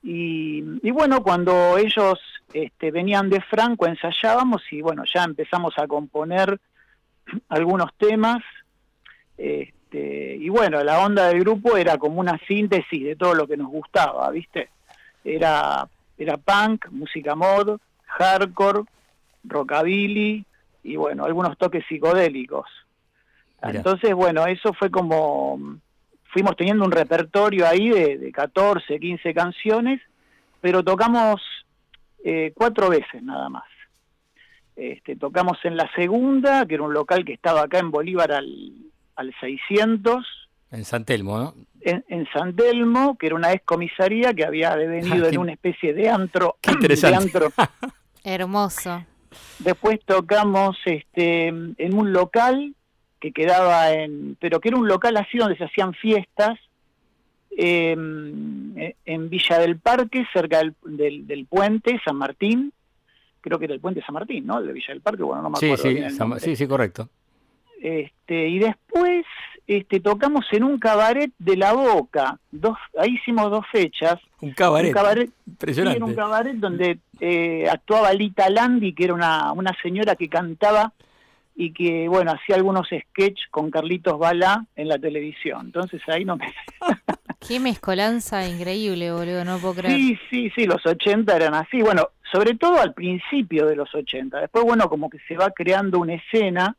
y, 0.03 0.63
y 0.81 0.91
bueno, 0.91 1.23
cuando 1.23 1.77
ellos 1.77 2.19
este, 2.53 2.91
venían 2.91 3.29
de 3.29 3.41
Franco 3.41 3.87
ensayábamos 3.87 4.61
y, 4.71 4.81
bueno, 4.81 5.03
ya 5.05 5.23
empezamos 5.23 5.73
a 5.77 5.87
componer 5.87 6.59
algunos 7.49 7.93
temas. 7.95 8.43
Este, 9.37 10.35
y 10.35 10.49
bueno, 10.49 10.83
la 10.83 10.99
onda 10.99 11.29
del 11.29 11.39
grupo 11.39 11.77
era 11.77 11.97
como 11.97 12.19
una 12.19 12.37
síntesis 12.47 13.03
de 13.03 13.15
todo 13.15 13.33
lo 13.33 13.47
que 13.47 13.57
nos 13.57 13.69
gustaba, 13.69 14.29
¿viste? 14.31 14.69
Era, 15.23 15.87
era 16.17 16.37
punk, 16.37 16.87
música 16.91 17.35
mod, 17.35 17.79
hardcore, 18.05 18.83
rockabilly 19.43 20.45
y 20.83 20.95
bueno, 20.95 21.25
algunos 21.25 21.57
toques 21.57 21.85
psicodélicos. 21.87 22.67
Mirá. 23.63 23.77
Entonces, 23.77 24.13
bueno, 24.13 24.45
eso 24.47 24.73
fue 24.73 24.89
como 24.89 25.79
fuimos 26.31 26.55
teniendo 26.55 26.85
un 26.85 26.91
repertorio 26.91 27.67
ahí 27.67 27.89
de, 27.89 28.17
de 28.17 28.31
14, 28.31 28.99
15 28.99 29.33
canciones, 29.33 30.01
pero 30.61 30.83
tocamos 30.83 31.41
eh, 32.23 32.51
cuatro 32.55 32.89
veces 32.89 33.21
nada 33.23 33.49
más. 33.49 33.65
Este, 34.75 35.15
tocamos 35.15 35.57
en 35.63 35.75
la 35.75 35.91
segunda, 35.93 36.65
que 36.65 36.75
era 36.75 36.83
un 36.83 36.93
local 36.93 37.25
que 37.25 37.33
estaba 37.33 37.63
acá 37.63 37.79
en 37.79 37.91
Bolívar 37.91 38.31
al, 38.31 38.73
al 39.15 39.33
600. 39.39 40.25
En 40.71 40.85
San 40.85 41.03
Telmo, 41.03 41.37
¿no? 41.37 41.55
En, 41.81 42.05
en 42.07 42.27
San 42.31 42.55
Telmo, 42.55 43.17
que 43.17 43.27
era 43.27 43.35
una 43.35 43.51
ex 43.51 43.65
comisaría 43.65 44.33
que 44.33 44.45
había 44.45 44.75
devenido 44.75 45.27
en 45.27 45.37
una 45.37 45.53
especie 45.53 45.93
de 45.93 46.09
antro. 46.09 46.57
Qué 46.61 46.71
interesante. 46.71 47.39
de 47.39 47.45
antro. 47.45 47.53
Hermoso. 48.23 49.03
Después 49.59 49.99
tocamos 50.05 50.77
este, 50.85 51.47
en 51.47 51.93
un 51.93 52.11
local 52.11 52.75
que 53.19 53.31
quedaba 53.31 53.91
en, 53.91 54.37
pero 54.39 54.59
que 54.59 54.69
era 54.69 54.77
un 54.77 54.87
local 54.87 55.17
así 55.17 55.37
donde 55.37 55.57
se 55.57 55.65
hacían 55.65 55.93
fiestas, 55.93 56.57
eh, 57.61 57.91
en 57.91 59.29
Villa 59.29 59.59
del 59.59 59.77
Parque, 59.79 60.25
cerca 60.31 60.59
del, 60.59 60.75
del, 60.83 61.27
del, 61.27 61.45
puente 61.45 61.99
San 62.05 62.15
Martín, 62.15 62.71
creo 63.41 63.59
que 63.59 63.65
era 63.65 63.73
el 63.73 63.81
puente 63.81 64.01
San 64.01 64.13
Martín, 64.13 64.45
¿no? 64.45 64.59
El 64.59 64.67
de 64.67 64.73
Villa 64.73 64.93
del 64.93 65.01
Parque, 65.01 65.23
bueno, 65.23 65.41
no 65.41 65.49
me 65.49 65.57
acuerdo. 65.57 65.77
Sí, 65.77 65.93
bien 65.93 66.11
sí, 66.11 66.17
sí, 66.39 66.55
sí, 66.55 66.67
correcto. 66.67 67.09
Este, 67.81 68.47
y 68.47 68.59
después 68.59 69.25
este, 69.69 69.99
tocamos 69.99 70.47
en 70.51 70.63
un 70.63 70.79
cabaret 70.79 71.31
de 71.37 71.55
La 71.55 71.73
Boca, 71.73 72.39
dos, 72.49 72.75
ahí 72.97 73.13
hicimos 73.21 73.51
dos 73.51 73.63
fechas. 73.71 74.15
Un 74.41 74.51
cabaret, 74.53 74.87
Un 74.87 74.93
cabaret, 74.93 75.29
impresionante. 75.45 75.97
sí, 75.99 76.03
era 76.03 76.05
un 76.05 76.15
cabaret 76.15 76.55
donde 76.55 76.97
eh, 77.19 77.67
actuaba 77.69 78.11
Lita 78.13 78.49
Landi, 78.49 78.93
que 78.93 79.03
era 79.03 79.13
una, 79.13 79.51
una 79.53 79.71
señora 79.83 80.15
que 80.15 80.27
cantaba 80.27 80.91
y 81.55 81.71
que, 81.71 82.07
bueno, 82.07 82.31
hacía 82.31 82.55
algunos 82.55 82.87
sketches 82.87 83.45
con 83.51 83.69
Carlitos 83.69 84.17
Balá 84.17 84.65
en 84.75 84.87
la 84.87 84.97
televisión. 84.97 85.67
Entonces 85.67 86.01
ahí 86.07 86.25
no 86.25 86.35
me... 86.35 86.51
Qué 87.47 87.59
mezcolanza 87.59 88.47
increíble, 88.47 89.11
boludo, 89.11 89.45
no 89.45 89.59
puedo 89.59 89.75
creer. 89.75 89.97
Sí, 89.97 90.17
sí, 90.31 90.51
sí, 90.55 90.65
los 90.65 90.83
80 90.83 91.35
eran 91.35 91.53
así. 91.53 91.83
Bueno, 91.83 92.09
sobre 92.31 92.55
todo 92.55 92.81
al 92.81 92.95
principio 92.95 93.67
de 93.67 93.75
los 93.75 93.93
80. 93.93 94.39
Después, 94.39 94.65
bueno, 94.65 94.89
como 94.89 95.11
que 95.11 95.19
se 95.27 95.37
va 95.37 95.51
creando 95.51 95.99
una 95.99 96.15
escena 96.15 96.75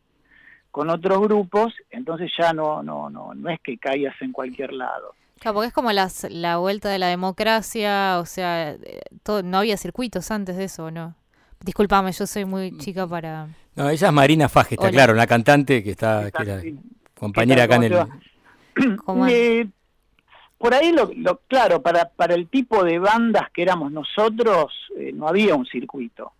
con 0.70 0.90
otros 0.90 1.20
grupos, 1.20 1.72
entonces 1.90 2.30
ya 2.38 2.52
no, 2.52 2.82
no, 2.82 3.10
no, 3.10 3.34
no 3.34 3.50
es 3.50 3.60
que 3.60 3.76
caías 3.78 4.14
en 4.20 4.32
cualquier 4.32 4.72
lado. 4.72 5.14
Claro, 5.38 5.54
porque 5.54 5.68
es 5.68 5.72
como 5.72 5.90
las, 5.92 6.26
la 6.30 6.58
vuelta 6.58 6.88
de 6.90 6.98
la 6.98 7.08
democracia, 7.08 8.18
o 8.20 8.26
sea, 8.26 8.72
eh, 8.72 9.00
todo, 9.22 9.42
no 9.42 9.58
había 9.58 9.76
circuitos 9.76 10.30
antes 10.30 10.56
de 10.56 10.64
eso, 10.64 10.86
¿o 10.86 10.90
¿no? 10.90 11.14
Disculpame, 11.64 12.12
yo 12.12 12.26
soy 12.26 12.44
muy 12.44 12.76
chica 12.78 13.06
para... 13.06 13.48
No, 13.74 13.88
ella 13.88 14.06
es 14.08 14.12
Marina 14.12 14.48
Faje, 14.48 14.74
está 14.74 14.86
Hola. 14.86 14.92
claro, 14.92 15.12
una 15.12 15.26
cantante 15.26 15.82
que 15.82 15.90
está, 15.92 16.30
que 16.30 16.42
era 16.42 16.62
compañera 17.18 17.64
acá 17.64 17.76
en 17.76 17.82
el... 17.84 18.96
¿Cómo 19.04 19.26
Eh, 19.30 19.66
por 20.58 20.74
ahí, 20.74 20.92
lo, 20.92 21.10
lo- 21.16 21.40
claro, 21.48 21.80
para, 21.80 22.10
para 22.10 22.34
el 22.34 22.48
tipo 22.48 22.84
de 22.84 22.98
bandas 22.98 23.50
que 23.50 23.62
éramos 23.62 23.90
nosotros, 23.92 24.72
eh, 24.96 25.10
no 25.14 25.26
había 25.26 25.54
un 25.54 25.64
circuito. 25.64 26.32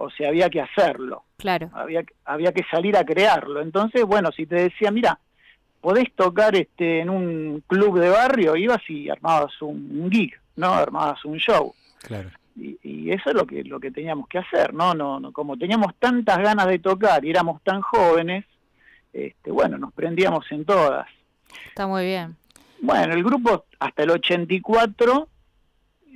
O 0.00 0.10
sea, 0.10 0.28
había 0.28 0.48
que 0.48 0.60
hacerlo. 0.60 1.24
Claro. 1.38 1.70
Había, 1.72 2.04
que- 2.04 2.14
había 2.24 2.52
que 2.52 2.62
salir 2.70 2.96
a 2.96 3.04
crearlo. 3.04 3.60
Entonces, 3.60 4.04
bueno, 4.04 4.30
si 4.30 4.46
te 4.46 4.54
decía, 4.54 4.90
mira, 4.92 5.18
podés 5.80 6.12
tocar 6.14 6.54
este 6.54 7.00
en 7.00 7.10
un 7.10 7.62
club 7.66 7.98
de 7.98 8.08
barrio, 8.08 8.54
ibas 8.56 8.80
y 8.88 9.08
armabas 9.10 9.60
un, 9.60 10.00
un 10.00 10.10
gig, 10.10 10.32
¿no? 10.56 10.72
Armabas 10.72 11.24
un 11.24 11.38
show. 11.38 11.74
Claro. 12.02 12.30
Y, 12.56 12.78
y 12.82 13.10
eso 13.12 13.30
es 13.30 13.34
lo 13.36 13.44
que 13.46 13.62
lo 13.64 13.78
que 13.80 13.90
teníamos 13.90 14.28
que 14.28 14.38
hacer, 14.38 14.72
¿no? 14.74 14.94
No, 14.94 15.18
no 15.20 15.32
como 15.32 15.56
teníamos 15.56 15.94
tantas 15.98 16.38
ganas 16.38 16.66
de 16.68 16.78
tocar 16.78 17.24
y 17.24 17.30
éramos 17.30 17.60
tan 17.62 17.80
jóvenes, 17.80 18.44
este, 19.12 19.50
bueno, 19.50 19.78
nos 19.78 19.92
prendíamos 19.92 20.44
en 20.52 20.64
todas. 20.64 21.06
Está 21.68 21.86
muy 21.86 22.04
bien. 22.04 22.36
Bueno, 22.80 23.14
el 23.14 23.24
grupo 23.24 23.64
hasta 23.80 24.02
el 24.04 24.10
84 24.10 25.28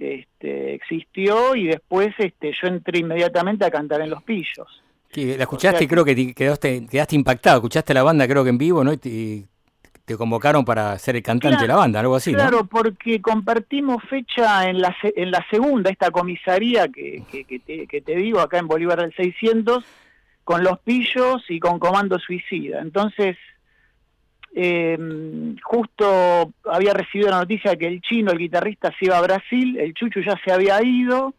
este, 0.03 0.75
existió 0.75 1.55
y 1.55 1.69
después 1.69 2.15
este, 2.19 2.53
yo 2.61 2.69
entré 2.69 3.01
inmediatamente 3.01 3.65
a 3.65 3.71
cantar 3.71 4.01
en 4.01 4.11
Los 4.11 4.23
Pillos. 4.23 4.83
La 5.15 5.43
escuchaste 5.43 5.77
O 5.77 5.79
sea 5.81 5.89
creo 5.89 6.05
que 6.05 6.15
te 6.15 6.35
quedaste, 6.35 6.87
quedaste 6.91 7.17
impactado. 7.17 7.59
Escuchaste 7.59 7.93
la 7.93 8.03
banda, 8.03 8.27
creo 8.27 8.43
que 8.45 8.51
en 8.51 8.59
vivo, 8.59 8.83
¿no? 8.83 8.93
Y 8.93 8.97
te, 8.97 10.17
convocaron 10.17 10.65
para 10.65 10.99
ser 10.99 11.17
el 11.17 11.23
cantante 11.23 11.63
de 11.63 11.69
la 11.69 11.77
banda, 11.77 12.01
algo 12.01 12.15
así, 12.15 12.35
Claro, 12.35 12.59
¿no? 12.59 12.67
porque 12.67 13.23
compartimos 13.23 14.03
fecha 14.11 14.69
en 14.69 14.79
la, 14.83 14.95
en 15.03 15.31
la 15.31 15.43
segunda, 15.51 15.89
esta 15.89 16.11
comisaría 16.11 16.87
que, 16.89 17.23
que, 17.31 17.45
que 17.45 17.59
te, 17.61 17.87
que 17.87 18.03
te 18.03 18.17
digo 18.17 18.41
acá 18.41 18.59
en 18.59 18.69
Bolívar 18.69 19.01
del 19.01 19.15
600, 19.15 19.83
con 20.45 20.65
Los 20.65 20.81
Pillos 20.81 21.43
y 21.49 21.59
con 21.61 21.79
Comando 21.79 22.19
Suicida. 22.19 22.83
Entonces, 22.83 23.39
eh, 24.55 24.99
justo 25.63 26.53
había 26.65 26.93
recibido 26.95 27.31
la 27.31 27.39
noticia 27.39 27.77
que 27.77 27.87
el 27.87 28.01
chino, 28.03 28.33
el 28.33 28.39
guitarrista, 28.39 28.91
se 28.99 29.07
iba 29.07 29.19
a 29.19 29.23
Brasil, 29.23 29.79
el 29.79 29.95
Chuchu 29.95 30.21
ya 30.21 30.39
se 30.45 30.53
había 30.53 30.83
ido, 30.83 31.35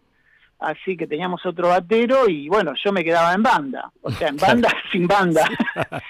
así 0.59 0.95
que 0.97 1.07
teníamos 1.07 1.45
otro 1.45 1.69
batero 1.69 2.27
y 2.29 2.47
bueno, 2.49 2.73
yo 2.83 2.91
me 2.91 3.03
quedaba 3.03 3.33
en 3.33 3.43
banda, 3.43 3.91
o 4.01 4.11
sea, 4.11 4.29
en 4.29 4.37
banda 4.47 4.69
sin 4.91 5.07
banda. 5.07 5.45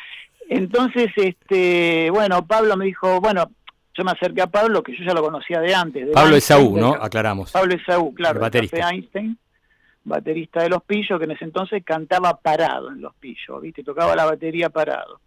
Entonces, 0.50 1.10
este, 1.16 2.10
bueno, 2.12 2.46
Pablo 2.46 2.76
me 2.78 2.86
dijo, 2.86 3.20
bueno, 3.22 3.50
yo 3.96 4.04
me 4.04 4.12
acerqué 4.12 4.42
a 4.42 4.48
Pablo, 4.48 4.84
que 4.84 4.96
yo 4.96 5.04
ya 5.04 5.14
lo 5.14 5.22
conocía 5.24 5.60
de 5.60 5.74
antes. 5.74 6.08
de 6.08 6.12
Pablo 6.14 6.34
Einstein, 6.36 6.60
Esaú, 6.60 6.76
de- 6.76 6.82
¿no? 6.82 6.94
Aclaramos. 6.94 7.52
Pablo 7.52 7.74
Esaú, 7.76 8.14
claro, 8.14 8.36
El 8.36 8.42
baterista. 8.42 8.78
Café 8.78 8.96
Einstein, 8.96 9.38
baterista 10.04 10.62
de 10.64 10.70
Los 10.70 10.84
Pillos, 10.84 11.18
que 11.18 11.26
en 11.26 11.32
ese 11.32 11.46
entonces 11.46 11.84
cantaba 11.86 12.40
parado 12.40 12.90
en 12.92 13.02
Los 13.02 13.16
Pillos, 13.16 13.62
¿viste? 13.62 13.84
Tocaba 13.84 14.16
la 14.16 14.26
batería 14.26 14.70
parado. 14.70 15.22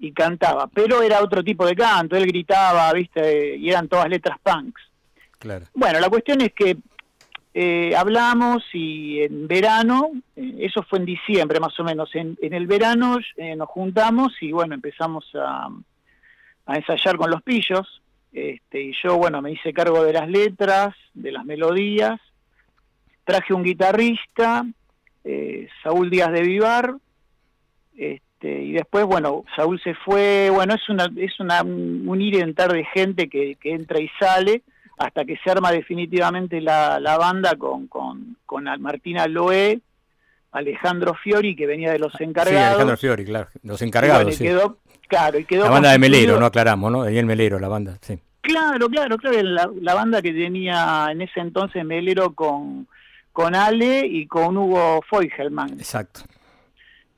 Y 0.00 0.12
cantaba, 0.12 0.68
pero 0.68 1.02
era 1.02 1.22
otro 1.22 1.42
tipo 1.42 1.66
de 1.66 1.74
canto, 1.74 2.16
él 2.16 2.26
gritaba, 2.26 2.92
¿viste? 2.92 3.56
Y 3.56 3.68
eran 3.68 3.88
todas 3.88 4.08
letras 4.08 4.38
punks. 4.42 4.80
Claro. 5.38 5.66
Bueno, 5.74 5.98
la 5.98 6.08
cuestión 6.08 6.40
es 6.40 6.52
que 6.52 6.76
eh, 7.54 7.96
hablamos 7.96 8.62
y 8.72 9.20
en 9.22 9.48
verano, 9.48 10.12
eh, 10.36 10.58
eso 10.60 10.84
fue 10.84 11.00
en 11.00 11.04
diciembre 11.04 11.58
más 11.58 11.78
o 11.80 11.84
menos, 11.84 12.14
en, 12.14 12.38
en 12.40 12.54
el 12.54 12.68
verano 12.68 13.18
eh, 13.36 13.56
nos 13.56 13.68
juntamos 13.68 14.32
y 14.40 14.52
bueno, 14.52 14.74
empezamos 14.74 15.24
a, 15.34 15.68
a 16.66 16.76
ensayar 16.76 17.16
con 17.16 17.30
los 17.30 17.42
pillos. 17.42 18.00
Este, 18.30 18.82
y 18.82 18.92
yo, 19.02 19.16
bueno, 19.16 19.40
me 19.40 19.52
hice 19.52 19.72
cargo 19.72 20.04
de 20.04 20.12
las 20.12 20.28
letras, 20.28 20.94
de 21.14 21.32
las 21.32 21.44
melodías, 21.44 22.20
traje 23.24 23.54
un 23.54 23.64
guitarrista, 23.64 24.64
eh, 25.24 25.66
Saúl 25.82 26.10
Díaz 26.10 26.30
de 26.30 26.42
Vivar, 26.42 26.94
este, 27.96 28.27
y 28.42 28.72
después, 28.72 29.04
bueno, 29.04 29.44
Saúl 29.56 29.80
se 29.82 29.94
fue, 29.94 30.50
bueno, 30.50 30.74
es 30.74 30.88
una 30.88 31.10
es 31.16 31.40
una, 31.40 31.62
un 31.62 32.20
ir 32.20 32.34
y 32.34 32.40
entrar 32.40 32.72
de 32.72 32.84
gente 32.94 33.28
que, 33.28 33.56
que 33.56 33.72
entra 33.72 34.00
y 34.00 34.08
sale 34.20 34.62
hasta 34.96 35.24
que 35.24 35.36
se 35.42 35.50
arma 35.50 35.72
definitivamente 35.72 36.60
la, 36.60 37.00
la 37.00 37.18
banda 37.18 37.56
con, 37.56 37.86
con, 37.86 38.36
con 38.46 38.64
Martina 38.80 39.26
Loé, 39.26 39.80
Alejandro 40.52 41.14
Fiori, 41.14 41.54
que 41.54 41.66
venía 41.66 41.92
de 41.92 41.98
los 41.98 42.12
Sí, 42.16 42.24
encargados. 42.24 42.68
Alejandro 42.68 42.96
Fiori, 42.96 43.24
claro. 43.24 43.48
Los 43.62 43.82
encargados, 43.82 44.24
bueno, 44.24 44.36
sí. 44.36 44.44
quedó, 44.44 44.78
claro, 45.08 45.38
y 45.38 45.44
quedó 45.44 45.64
La 45.64 45.70
banda 45.70 45.92
de 45.92 45.98
Melero, 45.98 46.38
no 46.40 46.46
aclaramos, 46.46 46.90
¿no? 46.90 47.04
Daniel 47.04 47.26
Melero, 47.26 47.58
la 47.58 47.68
banda, 47.68 47.98
sí. 48.00 48.18
Claro, 48.40 48.88
claro, 48.88 49.18
claro, 49.18 49.42
la, 49.42 49.70
la 49.80 49.94
banda 49.94 50.22
que 50.22 50.32
tenía 50.32 51.08
en 51.10 51.22
ese 51.22 51.40
entonces 51.40 51.84
Melero 51.84 52.34
con, 52.34 52.88
con 53.32 53.54
Ale 53.54 54.06
y 54.06 54.26
con 54.26 54.56
Hugo 54.56 55.00
Feugelman. 55.08 55.74
Exacto. 55.74 56.20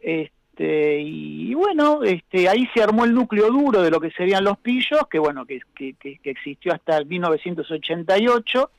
Este, 0.00 0.32
y, 0.62 1.54
bueno, 1.54 2.02
este, 2.02 2.48
ahí 2.48 2.68
se 2.74 2.82
armó 2.82 3.04
el 3.06 3.14
núcleo 3.14 3.50
duro 3.50 3.80
de 3.82 3.90
lo 3.90 3.98
que 3.98 4.10
serían 4.10 4.44
los 4.44 4.58
pillos, 4.58 5.00
que 5.10 5.18
bueno, 5.18 5.46
que, 5.46 5.60
que, 5.74 5.94
que- 5.94 6.18
existió 6.24 6.74
hasta 6.74 6.98
el 6.98 7.06
1988. 7.06 8.70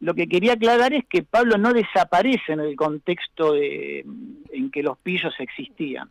Lo 0.00 0.12
que 0.14 0.26
quería 0.28 0.52
aclarar 0.52 0.92
es 0.92 1.04
que 1.08 1.22
Pablo 1.22 1.56
no 1.56 1.72
desaparece 1.72 2.52
en 2.52 2.60
el 2.60 2.76
contexto 2.76 3.52
de, 3.54 4.04
en 4.52 4.70
que 4.70 4.82
los 4.82 4.98
pillos 4.98 5.32
existían. 5.38 6.10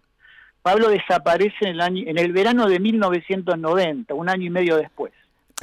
Pablo 0.63 0.89
desaparece 0.89 1.57
en 1.61 1.67
el, 1.67 1.81
año, 1.81 2.03
en 2.07 2.17
el 2.17 2.31
verano 2.31 2.67
de 2.67 2.79
1990, 2.79 4.13
un 4.15 4.29
año 4.29 4.45
y 4.45 4.49
medio 4.49 4.77
después. 4.77 5.13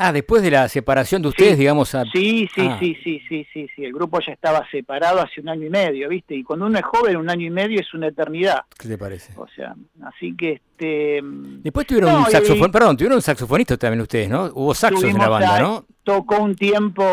Ah, 0.02 0.12
después 0.12 0.42
de 0.42 0.50
la 0.50 0.66
separación 0.68 1.20
de 1.20 1.28
ustedes, 1.28 1.58
digamos, 1.58 1.94
a... 1.94 2.04
Sí, 2.06 2.48
sí, 2.54 2.66
Ah. 2.66 2.78
sí, 2.80 2.96
sí, 3.04 3.20
sí, 3.28 3.46
sí, 3.52 3.68
sí. 3.76 3.84
El 3.84 3.92
grupo 3.92 4.18
ya 4.26 4.32
estaba 4.32 4.66
separado 4.70 5.20
hace 5.20 5.42
un 5.42 5.50
año 5.50 5.66
y 5.66 5.70
medio, 5.70 6.08
¿viste? 6.08 6.34
Y 6.34 6.42
cuando 6.42 6.64
uno 6.66 6.78
es 6.78 6.84
joven, 6.84 7.16
un 7.18 7.28
año 7.28 7.46
y 7.46 7.50
medio 7.50 7.78
es 7.80 7.92
una 7.92 8.06
eternidad. 8.08 8.60
¿Qué 8.78 8.88
te 8.88 8.96
parece? 8.96 9.34
O 9.36 9.46
sea, 9.48 9.74
así 10.02 10.34
que 10.34 10.52
este. 10.52 11.20
Después 11.22 11.86
tuvieron 11.86 12.12
No, 12.12 12.18
un 12.20 12.28
y- 12.28 12.30
saxofón, 12.30 12.72
perdón, 12.72 12.96
tuvieron 12.96 13.16
un 13.16 13.22
saxofonista 13.22 13.76
también 13.76 14.00
ustedes, 14.00 14.30
¿no? 14.30 14.44
Hubo 14.54 14.74
saxos 14.74 15.04
en 15.04 15.18
la 15.18 15.28
banda, 15.28 15.56
a- 15.56 15.60
¿no? 15.60 15.84
Tocó 16.02 16.38
un 16.42 16.54
tiempo. 16.56 17.04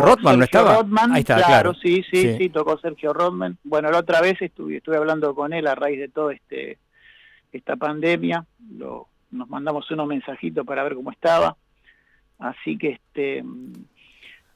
Rodman, 0.00 0.38
¿no 0.38 0.44
estaba? 0.44 0.84
Ahí 1.12 1.20
está, 1.20 1.36
claro, 1.36 1.46
claro. 1.48 1.74
sí, 1.74 2.02
sí, 2.10 2.22
Sí. 2.22 2.34
sí, 2.38 2.48
tocó 2.48 2.76
Sergio 2.80 3.12
Rodman. 3.12 3.56
Bueno, 3.62 3.90
la 3.90 3.98
otra 3.98 4.20
vez 4.20 4.40
estuve, 4.42 4.78
estuve 4.78 4.96
hablando 4.96 5.34
con 5.34 5.52
él 5.52 5.66
a 5.68 5.74
raíz 5.76 5.98
de 6.00 6.08
todo 6.08 6.30
este 6.32 6.78
esta 7.52 7.76
pandemia. 7.76 8.44
Lo, 8.76 9.06
nos 9.30 9.48
mandamos 9.48 9.88
unos 9.92 10.06
mensajitos 10.08 10.66
para 10.66 10.82
ver 10.82 10.94
cómo 10.94 11.12
estaba. 11.12 11.56
Así 12.40 12.76
que 12.76 12.90
este. 12.90 13.44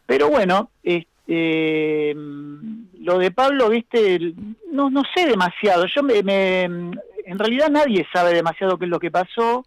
Pero 0.06 0.28
bueno, 0.28 0.70
este, 0.82 2.14
lo 2.14 3.18
de 3.18 3.30
Pablo, 3.30 3.68
viste, 3.70 4.34
no, 4.70 4.90
no 4.90 5.02
sé 5.14 5.26
demasiado. 5.26 5.86
Yo 5.86 6.02
me, 6.02 6.22
me- 6.22 6.62
en 6.64 7.38
realidad 7.38 7.70
nadie 7.70 8.06
sabe 8.12 8.34
demasiado 8.34 8.78
qué 8.78 8.84
es 8.84 8.90
lo 8.90 8.98
que 8.98 9.10
pasó. 9.10 9.64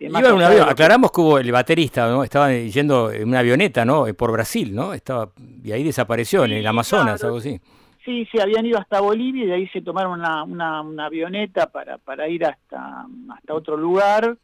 Iba 0.00 0.20
en 0.20 0.32
un 0.32 0.42
avión, 0.42 0.68
aclaramos 0.68 1.10
que 1.10 1.20
hubo 1.20 1.38
el 1.38 1.50
baterista, 1.50 2.08
¿no? 2.08 2.22
Estaba 2.22 2.52
yendo 2.52 3.10
en 3.10 3.28
una 3.28 3.40
avioneta, 3.40 3.84
¿no? 3.84 4.04
Por 4.14 4.30
Brasil, 4.30 4.72
¿no? 4.72 4.94
Estaba 4.94 5.30
y 5.64 5.72
ahí 5.72 5.82
desapareció 5.82 6.44
en 6.44 6.52
el 6.52 6.66
Amazonas, 6.66 7.22
algo 7.24 7.38
así. 7.38 7.60
Sí, 8.04 8.26
sí, 8.30 8.40
habían 8.40 8.64
ido 8.64 8.78
hasta 8.78 9.00
Bolivia 9.00 9.44
y 9.44 9.46
de 9.48 9.54
ahí 9.54 9.68
se 9.68 9.82
tomaron 9.82 10.20
una, 10.20 10.44
una, 10.44 11.04
avioneta 11.04 11.66
para, 11.66 11.98
para 11.98 12.28
ir 12.28 12.44
hasta, 12.44 13.06
hasta 13.34 13.54
otro 13.54 13.76
lugar. 13.76 14.38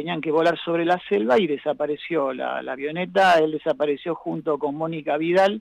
Tenían 0.00 0.22
que 0.22 0.30
volar 0.30 0.58
sobre 0.64 0.86
la 0.86 0.98
selva 1.10 1.38
y 1.38 1.46
desapareció 1.46 2.32
la, 2.32 2.60
avioneta. 2.60 3.38
Él 3.38 3.52
desapareció 3.52 4.14
junto 4.14 4.58
con 4.58 4.74
Mónica 4.74 5.18
Vidal, 5.18 5.60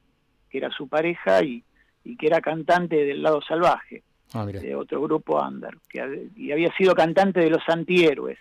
que 0.49 0.59
era 0.59 0.71
su 0.71 0.87
pareja 0.87 1.43
y, 1.43 1.61
y 2.05 2.15
que 2.15 2.27
era 2.27 2.39
cantante 2.39 3.03
del 3.03 3.21
lado 3.21 3.41
salvaje, 3.41 4.01
ah, 4.33 4.45
de 4.45 4.75
otro 4.75 5.01
grupo 5.01 5.45
under, 5.45 5.75
que, 5.89 6.29
y 6.37 6.53
había 6.53 6.73
sido 6.77 6.95
cantante 6.95 7.41
de 7.41 7.49
los 7.49 7.67
antihéroes 7.67 8.37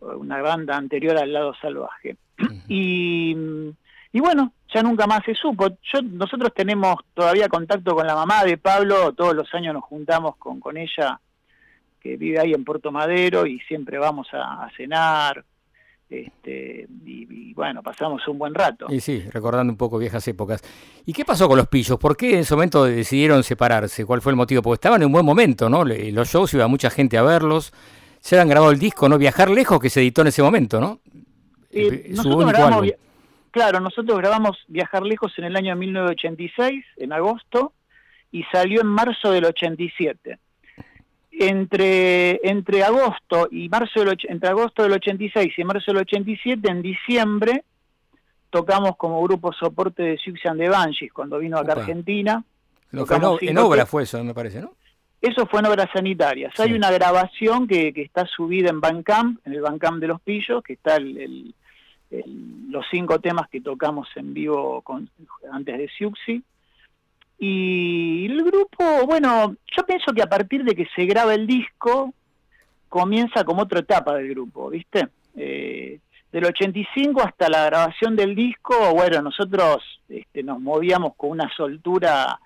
una 0.00 0.42
banda 0.42 0.76
anterior 0.76 1.16
al 1.16 1.32
lado 1.32 1.54
salvaje. 1.62 2.16
y, 2.66 3.36
y, 4.12 4.20
bueno, 4.20 4.52
ya 4.74 4.82
nunca 4.82 5.06
más 5.06 5.20
se 5.24 5.36
supo. 5.36 5.68
Yo, 5.68 6.02
nosotros 6.02 6.52
tenemos 6.52 6.96
todavía 7.14 7.48
contacto 7.48 7.94
con 7.94 8.08
la 8.08 8.16
mamá 8.16 8.42
de 8.42 8.58
Pablo, 8.58 9.12
todos 9.12 9.36
los 9.36 9.54
años 9.54 9.72
nos 9.72 9.84
juntamos 9.84 10.34
con, 10.34 10.58
con 10.58 10.76
ella, 10.76 11.20
que 12.00 12.16
vive 12.16 12.38
ahí 12.38 12.52
en 12.52 12.64
Puerto 12.64 12.90
Madero, 12.90 13.46
y 13.46 13.60
siempre 13.60 13.98
vamos 13.98 14.28
a, 14.32 14.68
cenar. 14.76 15.44
Este, 16.08 16.86
y, 17.04 17.52
bueno, 17.52 17.82
pasamos 17.82 18.26
un 18.28 18.38
buen 18.38 18.54
rato. 18.54 18.86
Y 18.88 19.00
sí, 19.00 19.20
recordando 19.30 19.72
un 19.72 19.76
poco 19.76 19.98
viejas 19.98 20.26
épocas. 20.28 20.62
¿Y 21.04 21.12
qué 21.12 21.24
pasó 21.24 21.48
con 21.48 21.58
los 21.58 21.68
pillos? 21.68 21.98
¿Por 21.98 22.16
qué 22.16 22.34
en 22.34 22.38
ese 22.40 22.54
momento 22.54 22.84
decidieron 22.84 23.42
separarse? 23.42 24.06
¿Cuál 24.06 24.22
fue 24.22 24.32
el 24.32 24.36
motivo? 24.36 24.62
Porque 24.62 24.76
estaban 24.76 25.02
en 25.02 25.06
un 25.06 25.12
buen 25.12 25.26
momento, 25.26 25.68
¿no? 25.68 25.84
Los 25.84 26.30
shows 26.30 26.54
iba 26.54 26.66
mucha 26.66 26.88
gente 26.88 27.18
a 27.18 27.22
verlos 27.22 27.72
se 28.20 28.38
han 28.38 28.48
grabado 28.48 28.72
el 28.72 28.78
disco, 28.78 29.08
¿no? 29.08 29.18
Viajar 29.18 29.50
lejos, 29.50 29.80
que 29.80 29.90
se 29.90 30.00
editó 30.00 30.22
en 30.22 30.28
ese 30.28 30.42
momento, 30.42 30.80
¿no? 30.80 31.00
claro, 33.50 33.80
nosotros 33.80 34.18
grabamos 34.18 34.58
Viajar 34.68 35.02
lejos 35.02 35.32
en 35.38 35.44
el 35.44 35.56
año 35.56 35.76
1986, 35.76 36.84
en 36.96 37.12
agosto, 37.12 37.72
y 38.30 38.42
salió 38.44 38.80
en 38.80 38.88
marzo 38.88 39.30
del 39.30 39.44
87. 39.44 40.38
Entre, 41.40 42.40
entre 42.42 42.82
agosto 42.82 43.46
y 43.50 43.68
marzo 43.68 44.00
del, 44.00 44.18
entre 44.28 44.48
agosto 44.48 44.82
del 44.82 44.92
86 44.92 45.52
y 45.56 45.64
marzo 45.64 45.92
del 45.92 46.02
87, 46.02 46.68
en 46.68 46.82
diciembre, 46.82 47.64
tocamos 48.50 48.96
como 48.96 49.22
grupo 49.22 49.52
soporte 49.52 50.02
de 50.02 50.18
Suxian 50.18 50.58
de 50.58 50.68
Banshees 50.68 51.12
cuando 51.12 51.38
vino 51.38 51.58
acá 51.58 51.74
a 51.74 51.76
Argentina. 51.76 52.42
en 52.92 53.58
obra 53.58 53.86
fue 53.86 54.02
eso, 54.02 54.22
me 54.24 54.34
parece, 54.34 54.62
¿no? 54.62 54.72
Eso 55.20 55.46
fue 55.46 55.60
en 55.60 55.66
obras 55.66 55.88
sanitarias. 55.92 56.58
Hay 56.60 56.72
una 56.72 56.90
grabación 56.92 57.66
que, 57.66 57.92
está 57.96 58.24
subida 58.26 58.70
en 58.70 58.80
Bandcamp, 58.80 59.44
en 59.44 59.52
el 59.52 59.60
Bandcamp 59.60 60.00
de 60.00 60.06
los 60.06 60.20
Pillos, 60.20 60.62
que 60.62 60.74
está 60.74 60.96
el, 60.96 61.54
los 62.68 62.86
cinco 62.90 63.18
temas 63.18 63.48
que 63.48 63.60
tocamos 63.60 64.08
en 64.14 64.32
vivo 64.32 64.80
con, 64.82 65.10
antes 65.50 65.76
de 65.76 65.88
Siuxi. 65.88 66.42
Y 67.38 68.26
el 68.26 68.42
grupo, 68.42 69.06
bueno, 69.06 69.54
yo 69.76 69.86
pienso 69.86 70.12
que 70.12 70.22
a 70.22 70.28
partir 70.28 70.64
de 70.64 70.74
que 70.74 70.88
se 70.96 71.04
graba 71.06 71.34
el 71.34 71.46
disco, 71.46 72.12
comienza 72.88 73.44
como 73.44 73.62
otra 73.62 73.80
etapa 73.80 74.14
del 74.14 74.30
grupo, 74.30 74.70
¿viste? 74.70 75.08
Eh, 75.36 76.00
del 76.32 76.44
85 76.44 77.22
hasta 77.22 77.48
la 77.48 77.66
grabación 77.66 78.16
del 78.16 78.34
disco, 78.34 78.92
bueno, 78.92 79.22
nosotros 79.22 79.82
este, 80.08 80.42
nos 80.42 80.60
movíamos 80.60 81.14
con 81.16 81.30
una 81.30 81.50
soltura 81.56 82.38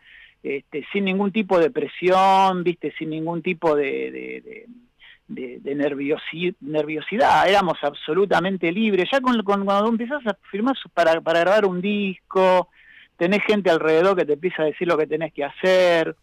este, 0.42 0.84
sin 0.92 1.04
ningún 1.04 1.32
tipo 1.32 1.58
de 1.58 1.70
presión, 1.70 2.64
viste, 2.64 2.92
sin 2.98 3.10
ningún 3.10 3.42
tipo 3.42 3.74
de, 3.74 4.66
de, 5.28 5.74
nerviosidad, 5.74 7.48
éramos 7.48 7.78
absolutamente 7.82 8.70
libres. 8.70 9.08
Ya 9.10 9.20
con, 9.20 9.42
cuando 9.42 9.88
empiezas 9.88 10.26
a 10.26 10.36
firmar 10.50 10.76
para, 10.92 11.20
para 11.20 11.40
grabar 11.40 11.64
un 11.64 11.80
disco, 11.80 12.68
tenés 13.22 13.44
gente 13.44 13.70
alrededor 13.70 14.16
que 14.16 14.24
te 14.24 14.32
empieza 14.32 14.62
a 14.62 14.64
decir 14.64 14.88
lo 14.88 14.98
que 14.98 15.06
tenés 15.06 15.32
que 15.32 15.44
hacer, 15.44 16.16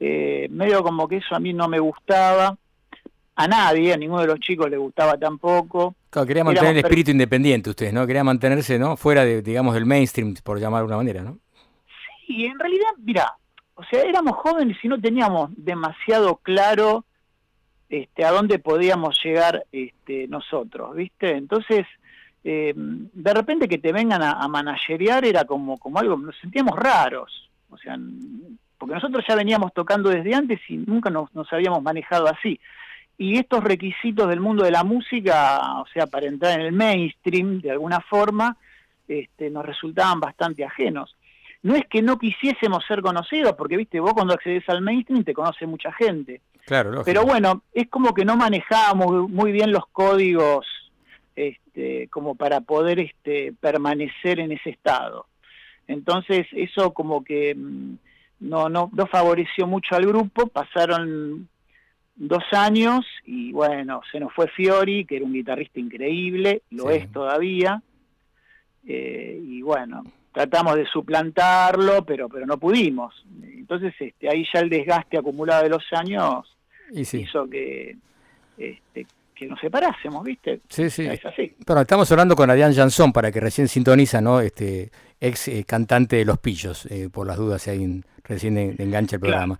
eh, 0.00 0.48
medio 0.48 0.82
como 0.82 1.06
que 1.06 1.18
eso 1.18 1.34
a 1.34 1.38
mí 1.38 1.52
no 1.52 1.68
me 1.68 1.78
gustaba. 1.78 2.56
A 3.34 3.46
nadie, 3.46 3.92
a 3.92 3.98
ninguno 3.98 4.22
de 4.22 4.28
los 4.28 4.40
chicos 4.40 4.70
le 4.70 4.78
gustaba 4.78 5.18
tampoco. 5.18 5.94
Claro, 6.08 6.26
quería 6.26 6.44
mantener 6.44 6.70
el 6.70 6.78
espíritu 6.78 7.10
independiente 7.10 7.68
ustedes, 7.68 7.92
¿no? 7.92 8.06
Quería 8.06 8.24
mantenerse, 8.24 8.78
¿no? 8.78 8.96
Fuera 8.96 9.26
de, 9.26 9.42
digamos, 9.42 9.74
del 9.74 9.84
mainstream, 9.84 10.36
por 10.42 10.58
llamar 10.58 10.78
de 10.78 10.84
alguna 10.84 10.96
manera, 10.96 11.22
¿no? 11.22 11.38
Sí, 12.26 12.46
en 12.46 12.58
realidad, 12.58 12.88
mira, 12.96 13.34
o 13.74 13.84
sea, 13.84 14.02
éramos 14.04 14.34
jóvenes 14.38 14.78
y 14.82 14.88
no 14.88 14.98
teníamos 14.98 15.50
demasiado 15.54 16.36
claro 16.36 17.04
este, 17.90 18.24
a 18.24 18.30
dónde 18.30 18.58
podíamos 18.58 19.20
llegar 19.22 19.66
este, 19.70 20.28
nosotros, 20.28 20.96
¿viste? 20.96 21.32
Entonces, 21.32 21.86
eh, 22.44 22.72
de 22.76 23.34
repente 23.34 23.68
que 23.68 23.78
te 23.78 23.92
vengan 23.92 24.22
a, 24.22 24.32
a 24.32 24.48
managerear 24.48 25.24
era 25.24 25.44
como, 25.44 25.78
como 25.78 25.98
algo, 25.98 26.16
nos 26.16 26.36
sentíamos 26.38 26.78
raros, 26.78 27.50
o 27.70 27.76
sea, 27.76 27.98
porque 28.78 28.94
nosotros 28.94 29.24
ya 29.28 29.34
veníamos 29.34 29.72
tocando 29.72 30.08
desde 30.08 30.34
antes 30.34 30.60
y 30.68 30.76
nunca 30.76 31.10
nos, 31.10 31.34
nos 31.34 31.52
habíamos 31.52 31.82
manejado 31.82 32.28
así. 32.28 32.60
Y 33.16 33.36
estos 33.36 33.64
requisitos 33.64 34.28
del 34.28 34.40
mundo 34.40 34.64
de 34.64 34.70
la 34.70 34.84
música, 34.84 35.80
o 35.80 35.86
sea, 35.92 36.06
para 36.06 36.26
entrar 36.26 36.60
en 36.60 36.66
el 36.66 36.72
mainstream 36.72 37.60
de 37.60 37.72
alguna 37.72 38.00
forma, 38.00 38.56
este, 39.08 39.50
nos 39.50 39.66
resultaban 39.66 40.20
bastante 40.20 40.64
ajenos 40.64 41.16
no 41.62 41.74
es 41.74 41.86
que 41.86 42.02
no 42.02 42.18
quisiésemos 42.18 42.84
ser 42.86 43.02
conocidos, 43.02 43.54
porque 43.54 43.76
viste, 43.76 44.00
vos 44.00 44.14
cuando 44.14 44.34
accedes 44.34 44.68
al 44.68 44.82
mainstream 44.82 45.24
te 45.24 45.34
conoce 45.34 45.66
mucha 45.66 45.92
gente. 45.92 46.40
Claro, 46.64 47.02
Pero 47.04 47.24
bueno, 47.24 47.62
es 47.72 47.88
como 47.88 48.14
que 48.14 48.24
no 48.24 48.36
manejábamos 48.36 49.28
muy 49.28 49.52
bien 49.52 49.72
los 49.72 49.86
códigos 49.86 50.66
este, 51.38 52.08
como 52.08 52.34
para 52.34 52.60
poder 52.60 52.98
este, 52.98 53.52
permanecer 53.60 54.40
en 54.40 54.50
ese 54.50 54.70
estado. 54.70 55.26
Entonces 55.86 56.46
eso 56.52 56.92
como 56.92 57.22
que 57.22 57.54
mm, 57.54 57.94
no, 58.40 58.68
no, 58.68 58.90
no 58.92 59.06
favoreció 59.06 59.66
mucho 59.66 59.94
al 59.94 60.06
grupo, 60.06 60.48
pasaron 60.48 61.48
dos 62.16 62.42
años 62.50 63.06
y 63.24 63.52
bueno, 63.52 64.00
se 64.10 64.18
nos 64.18 64.32
fue 64.34 64.48
Fiori, 64.48 65.04
que 65.04 65.16
era 65.16 65.24
un 65.24 65.32
guitarrista 65.32 65.78
increíble, 65.78 66.62
lo 66.70 66.90
es 66.90 67.10
todavía, 67.12 67.80
eh, 68.86 69.40
y 69.40 69.62
bueno, 69.62 70.02
tratamos 70.32 70.74
de 70.74 70.86
suplantarlo, 70.86 72.04
pero, 72.04 72.28
pero 72.28 72.46
no 72.46 72.58
pudimos. 72.58 73.24
Entonces 73.42 73.94
este, 74.00 74.28
ahí 74.28 74.44
ya 74.52 74.58
el 74.58 74.70
desgaste 74.70 75.18
acumulado 75.18 75.62
de 75.62 75.70
los 75.70 75.84
años 75.92 76.56
hizo 76.92 77.48
que, 77.48 77.96
este, 78.56 79.06
que 79.38 79.46
nos 79.46 79.60
separásemos, 79.60 80.24
¿viste? 80.24 80.60
Sí, 80.68 80.90
sí. 80.90 81.06
Es 81.06 81.24
así. 81.24 81.54
Pero 81.64 81.80
estamos 81.80 82.10
hablando 82.10 82.34
con 82.34 82.50
Adrián 82.50 82.74
Jansson, 82.74 83.12
para 83.12 83.30
que 83.30 83.40
recién 83.40 83.68
sintoniza, 83.68 84.20
¿no? 84.20 84.40
Este 84.40 84.90
ex 85.20 85.48
eh, 85.48 85.64
cantante 85.66 86.16
de 86.16 86.24
Los 86.24 86.38
Pillos, 86.38 86.86
eh, 86.86 87.08
por 87.12 87.26
las 87.26 87.36
dudas 87.36 87.62
si 87.62 87.70
alguien 87.70 88.04
recién 88.24 88.58
engancha 88.58 89.16
el 89.16 89.20
programa. 89.20 89.58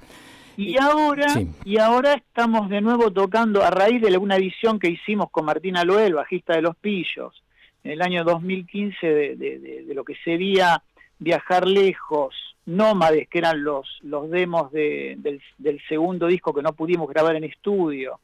Y 0.57 0.77
ahora, 0.77 1.27
y 1.65 1.79
ahora 1.79 2.15
estamos 2.15 2.69
de 2.69 2.81
nuevo 2.81 3.13
tocando, 3.13 3.63
a 3.63 3.71
raíz 3.71 4.03
de 4.03 4.19
una 4.19 4.37
edición 4.37 4.81
que 4.81 4.91
hicimos 4.91 5.31
con 5.31 5.45
Martín 5.45 5.77
Aloel, 5.77 6.15
bajista 6.15 6.55
de 6.55 6.63
Los 6.63 6.77
Pillos, 6.77 7.45
en 7.85 7.93
el 7.93 8.03
año 8.03 8.25
2015 8.25 9.07
de, 9.07 9.37
de, 9.37 9.95
lo 9.95 10.03
que 10.03 10.17
sería 10.25 10.83
Viajar 11.21 11.67
Lejos, 11.67 12.35
Nómades, 12.67 13.29
que 13.29 13.39
eran 13.39 13.63
los, 13.63 14.01
los 14.03 14.29
demos 14.31 14.73
del, 14.73 15.41
del, 15.59 15.81
segundo 15.89 16.27
disco 16.27 16.53
que 16.53 16.63
no 16.63 16.73
pudimos 16.73 17.09
grabar 17.09 17.37
en 17.37 17.45
estudio, 17.45 18.19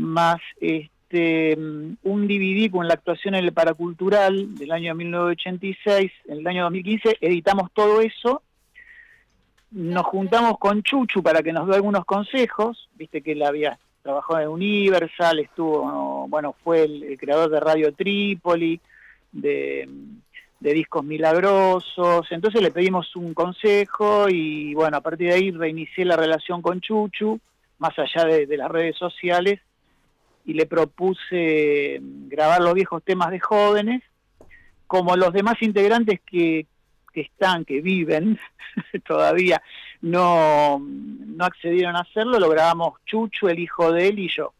más 0.00 0.40
este, 0.60 1.56
un 1.56 2.28
DVD 2.28 2.70
con 2.70 2.88
la 2.88 2.94
actuación 2.94 3.34
en 3.34 3.44
el 3.44 3.52
Paracultural 3.52 4.56
del 4.56 4.72
año 4.72 4.94
1986, 4.94 6.12
en 6.26 6.38
el 6.38 6.46
año 6.46 6.62
2015 6.64 7.18
editamos 7.20 7.70
todo 7.72 8.00
eso, 8.00 8.42
nos 9.70 10.04
juntamos 10.04 10.58
con 10.58 10.82
Chuchu 10.82 11.22
para 11.22 11.42
que 11.42 11.52
nos 11.52 11.68
dé 11.68 11.76
algunos 11.76 12.04
consejos, 12.04 12.88
viste 12.96 13.22
que 13.22 13.32
él 13.32 13.42
había 13.42 13.78
trabajó 14.02 14.38
en 14.38 14.48
Universal, 14.48 15.40
estuvo, 15.40 16.26
bueno, 16.28 16.54
fue 16.64 16.84
el, 16.84 17.16
creador 17.18 17.50
de 17.50 17.60
Radio 17.60 17.92
Trípoli, 17.92 18.80
de, 19.32 19.88
Discos 20.58 21.04
Milagrosos, 21.04 22.26
entonces 22.30 22.60
le 22.60 22.70
pedimos 22.70 23.16
un 23.16 23.32
consejo 23.32 24.28
y 24.28 24.74
bueno, 24.74 24.98
a 24.98 25.00
partir 25.00 25.28
de 25.28 25.34
ahí 25.34 25.50
reinicié 25.50 26.04
la 26.04 26.16
relación 26.16 26.60
con 26.60 26.80
Chuchu, 26.80 27.40
más 27.78 27.98
allá 27.98 28.24
de, 28.24 28.56
las 28.56 28.70
redes 28.70 28.96
sociales, 28.96 29.60
y 30.44 30.54
le 30.54 30.66
propuse 30.66 32.00
grabar 32.00 32.60
los 32.60 32.74
viejos 32.74 33.02
temas 33.02 33.30
de 33.30 33.40
jóvenes, 33.40 34.02
como 34.86 35.16
los 35.16 35.32
demás 35.32 35.56
integrantes 35.60 36.20
que, 36.20 36.66
que 37.12 37.20
están, 37.22 37.64
que 37.64 37.80
viven 37.80 38.38
todavía, 39.06 39.62
no, 40.00 40.80
no 40.80 41.44
accedieron 41.44 41.96
a 41.96 42.00
hacerlo, 42.00 42.38
lo 42.38 42.48
grabamos 42.48 42.94
Chuchu, 43.06 43.48
el 43.48 43.58
hijo 43.58 43.92
de 43.92 44.08
él 44.08 44.18
y 44.18 44.28
yo. 44.28 44.52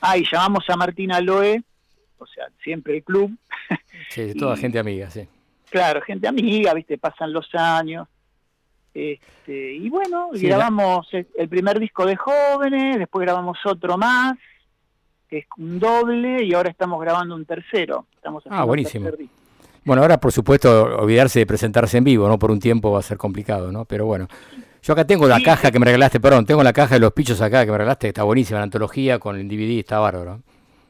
Ah, 0.00 0.18
y 0.18 0.24
llamamos 0.30 0.68
a 0.68 0.76
Martina 0.76 1.20
Loe, 1.20 1.62
o 2.18 2.26
sea, 2.26 2.46
siempre 2.62 2.96
el 2.96 3.04
club. 3.04 3.36
Sí, 4.10 4.34
toda 4.34 4.56
gente 4.56 4.78
amiga, 4.78 5.08
sí. 5.08 5.26
Claro, 5.70 6.02
gente 6.02 6.28
amiga, 6.28 6.74
viste, 6.74 6.98
pasan 6.98 7.32
los 7.32 7.48
años. 7.54 8.06
Este, 8.92 9.74
y 9.74 9.88
bueno, 9.88 10.28
grabamos 10.32 11.08
el 11.12 11.48
primer 11.48 11.80
disco 11.80 12.04
de 12.04 12.14
jóvenes, 12.14 12.98
después 12.98 13.24
grabamos 13.24 13.58
otro 13.64 13.96
más, 13.96 14.34
que 15.34 15.38
es 15.40 15.46
un 15.56 15.80
doble, 15.80 16.44
y 16.44 16.54
ahora 16.54 16.70
estamos 16.70 17.00
grabando 17.00 17.34
un 17.34 17.44
tercero. 17.44 18.06
Estamos 18.14 18.44
ah, 18.50 18.62
buenísimo. 18.62 19.10
Bueno, 19.84 20.02
ahora 20.02 20.18
por 20.18 20.30
supuesto 20.30 20.84
olvidarse 21.00 21.40
de 21.40 21.46
presentarse 21.46 21.98
en 21.98 22.04
vivo, 22.04 22.28
¿no? 22.28 22.38
Por 22.38 22.52
un 22.52 22.60
tiempo 22.60 22.92
va 22.92 23.00
a 23.00 23.02
ser 23.02 23.18
complicado, 23.18 23.72
¿no? 23.72 23.84
Pero 23.84 24.06
bueno. 24.06 24.28
Yo 24.80 24.92
acá 24.92 25.04
tengo 25.06 25.26
la 25.26 25.40
caja 25.40 25.72
que 25.72 25.78
me 25.80 25.86
regalaste, 25.86 26.20
perdón, 26.20 26.46
tengo 26.46 26.62
la 26.62 26.72
caja 26.72 26.94
de 26.94 27.00
los 27.00 27.12
pichos 27.12 27.40
acá 27.40 27.64
que 27.64 27.72
me 27.72 27.78
regalaste, 27.78 28.06
que 28.06 28.08
está 28.10 28.22
buenísima, 28.22 28.58
la 28.60 28.64
antología 28.64 29.18
con 29.18 29.36
el 29.36 29.48
DVD, 29.48 29.80
está 29.80 29.98
bárbaro. 29.98 30.42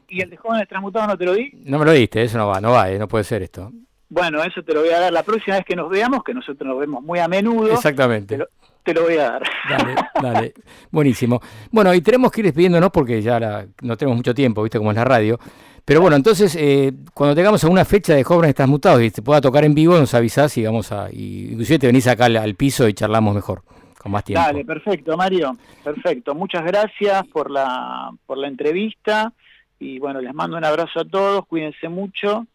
¿Y 0.09 0.21
el 0.21 0.29
de 0.29 0.37
jóvenes 0.37 0.67
transmutados 0.67 1.07
no 1.07 1.17
te 1.17 1.25
lo 1.25 1.33
di? 1.33 1.49
No 1.63 1.79
me 1.79 1.85
lo 1.85 1.93
diste, 1.93 2.21
eso 2.21 2.37
no 2.37 2.47
va, 2.47 2.61
no 2.61 2.71
va, 2.71 2.91
eh, 2.91 2.99
no 2.99 3.07
puede 3.07 3.23
ser 3.23 3.41
esto. 3.41 3.71
Bueno, 4.09 4.43
eso 4.43 4.61
te 4.61 4.73
lo 4.73 4.81
voy 4.81 4.89
a 4.89 4.99
dar 4.99 5.13
la 5.13 5.23
próxima 5.23 5.55
vez 5.55 5.65
que 5.65 5.75
nos 5.75 5.89
veamos, 5.89 6.23
que 6.23 6.33
nosotros 6.33 6.67
nos 6.67 6.77
vemos 6.77 7.01
muy 7.01 7.19
a 7.19 7.27
menudo. 7.27 7.73
Exactamente. 7.73 8.35
Te 8.35 8.37
lo, 8.39 8.49
voy 8.93 9.17
a 9.17 9.31
dar. 9.31 9.43
Dale, 9.69 9.95
dale. 10.21 10.53
Buenísimo. 10.91 11.41
Bueno, 11.71 11.93
y 11.93 12.01
tenemos 12.01 12.31
que 12.31 12.41
ir 12.41 12.45
despidiéndonos 12.45 12.91
porque 12.91 13.21
ya 13.21 13.67
no 13.81 13.97
tenemos 13.97 14.17
mucho 14.17 14.33
tiempo, 14.33 14.63
viste, 14.63 14.77
como 14.77 14.91
es 14.91 14.97
la 14.97 15.05
radio. 15.05 15.39
Pero 15.85 16.01
bueno, 16.01 16.15
entonces, 16.15 16.55
eh, 16.55 16.91
cuando 17.13 17.35
tengamos 17.35 17.63
alguna 17.63 17.85
fecha 17.85 18.15
de 18.15 18.23
jóvenes 18.23 18.55
transmutados 18.55 19.03
y 19.03 19.11
te 19.11 19.21
pueda 19.21 19.39
tocar 19.39 19.63
en 19.65 19.75
vivo, 19.75 19.95
nos 19.99 20.15
avisás 20.15 20.57
y 20.57 20.65
vamos 20.65 20.91
a. 20.91 21.09
Y 21.11 21.51
inclusive 21.51 21.77
te 21.77 21.87
venís 21.87 22.07
acá 22.07 22.25
al, 22.25 22.55
piso 22.55 22.87
y 22.87 22.93
charlamos 22.95 23.35
mejor, 23.35 23.61
con 23.99 24.11
más 24.11 24.23
tiempo. 24.23 24.43
Dale, 24.43 24.65
perfecto, 24.65 25.15
Mario. 25.15 25.55
Perfecto. 25.83 26.33
Muchas 26.33 26.65
gracias 26.65 27.27
por 27.27 27.51
la, 27.51 28.09
por 28.25 28.39
la 28.39 28.47
entrevista. 28.47 29.31
Y 29.79 29.99
bueno, 29.99 30.21
les 30.21 30.33
mando 30.33 30.57
un 30.57 30.65
abrazo 30.65 31.01
a 31.01 31.05
todos. 31.05 31.45
Cuídense 31.45 31.87
mucho. 31.87 32.47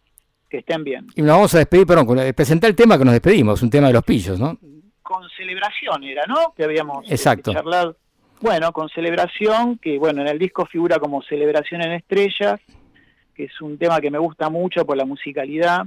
Que 0.48 0.58
estén 0.58 0.82
bien. 0.82 1.06
Y 1.14 1.22
nos 1.22 1.36
vamos 1.36 1.54
a 1.54 1.58
despedir, 1.58 1.86
perdón, 1.86 2.08
presentar 2.34 2.68
el 2.68 2.74
tema 2.74 2.98
que 2.98 3.04
nos 3.04 3.12
despedimos, 3.12 3.62
un 3.62 3.70
tema 3.70 3.86
de 3.86 3.92
los 3.92 4.02
pillos, 4.02 4.40
¿no? 4.40 4.58
Con 5.10 5.28
celebración 5.36 6.04
era, 6.04 6.24
¿no? 6.26 6.54
Que 6.56 6.64
habíamos 6.64 7.04
eh, 7.06 7.14
Exacto. 7.14 7.52
charlado. 7.52 7.96
Bueno, 8.40 8.72
con 8.72 8.88
celebración, 8.88 9.78
que 9.78 9.98
bueno, 9.98 10.22
en 10.22 10.28
el 10.28 10.38
disco 10.38 10.64
figura 10.66 10.98
como 10.98 11.22
Celebración 11.22 11.82
en 11.82 11.92
Estrellas 11.92 12.60
que 13.40 13.46
es 13.46 13.60
un 13.62 13.78
tema 13.78 14.02
que 14.02 14.10
me 14.10 14.18
gusta 14.18 14.50
mucho 14.50 14.84
por 14.84 14.98
la 14.98 15.06
musicalidad. 15.06 15.86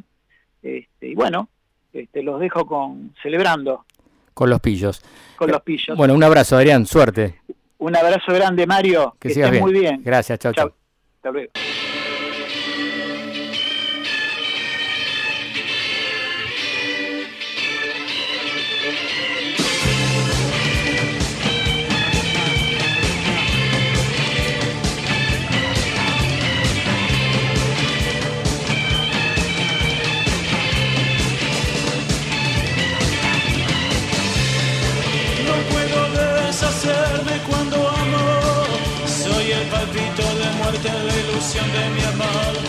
Este, 0.64 1.10
y 1.10 1.14
bueno, 1.14 1.50
este, 1.94 2.24
los 2.24 2.40
dejo 2.40 2.66
con 2.66 3.14
celebrando. 3.22 3.86
Con 4.34 4.50
los 4.50 4.60
pillos. 4.60 5.04
Con 5.36 5.52
los 5.52 5.62
pillos. 5.62 5.96
Bueno, 5.96 6.16
un 6.16 6.24
abrazo, 6.24 6.56
Adrián, 6.56 6.88
suerte. 6.88 7.42
Un 7.78 7.96
abrazo 7.96 8.34
grande, 8.34 8.66
Mario. 8.66 9.16
Que, 9.20 9.32
que 9.34 9.62
muy 9.62 9.72
bien. 9.72 10.02
Gracias, 10.04 10.40
chao, 10.40 10.52
chao. 10.52 10.74
Hasta 11.18 11.30
luego. 11.30 11.52
De 40.84 41.90
mi 41.96 42.04
amor, 42.04 42.63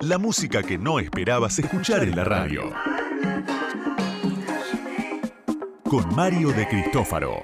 La 0.00 0.16
música 0.16 0.62
que 0.62 0.78
no 0.78 0.98
esperabas 0.98 1.58
escuchar 1.58 2.02
en 2.02 2.16
la 2.16 2.24
radio. 2.24 2.72
Con 5.84 6.14
Mario 6.14 6.48
de 6.48 6.66
Cristófaro. 6.66 7.42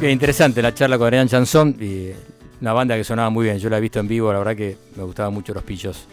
Bien, 0.00 0.12
interesante 0.12 0.62
la 0.62 0.72
charla 0.72 0.96
con 0.96 1.08
Adrián 1.08 1.28
Chanson 1.28 1.76
y 1.78 2.12
una 2.62 2.72
banda 2.72 2.96
que 2.96 3.04
sonaba 3.04 3.28
muy 3.28 3.44
bien. 3.44 3.58
Yo 3.58 3.68
la 3.68 3.76
he 3.76 3.80
visto 3.82 4.00
en 4.00 4.08
vivo, 4.08 4.32
la 4.32 4.38
verdad 4.38 4.56
que 4.56 4.78
me 4.96 5.02
gustaban 5.02 5.34
mucho 5.34 5.52
los 5.52 5.62
pillos. 5.62 6.08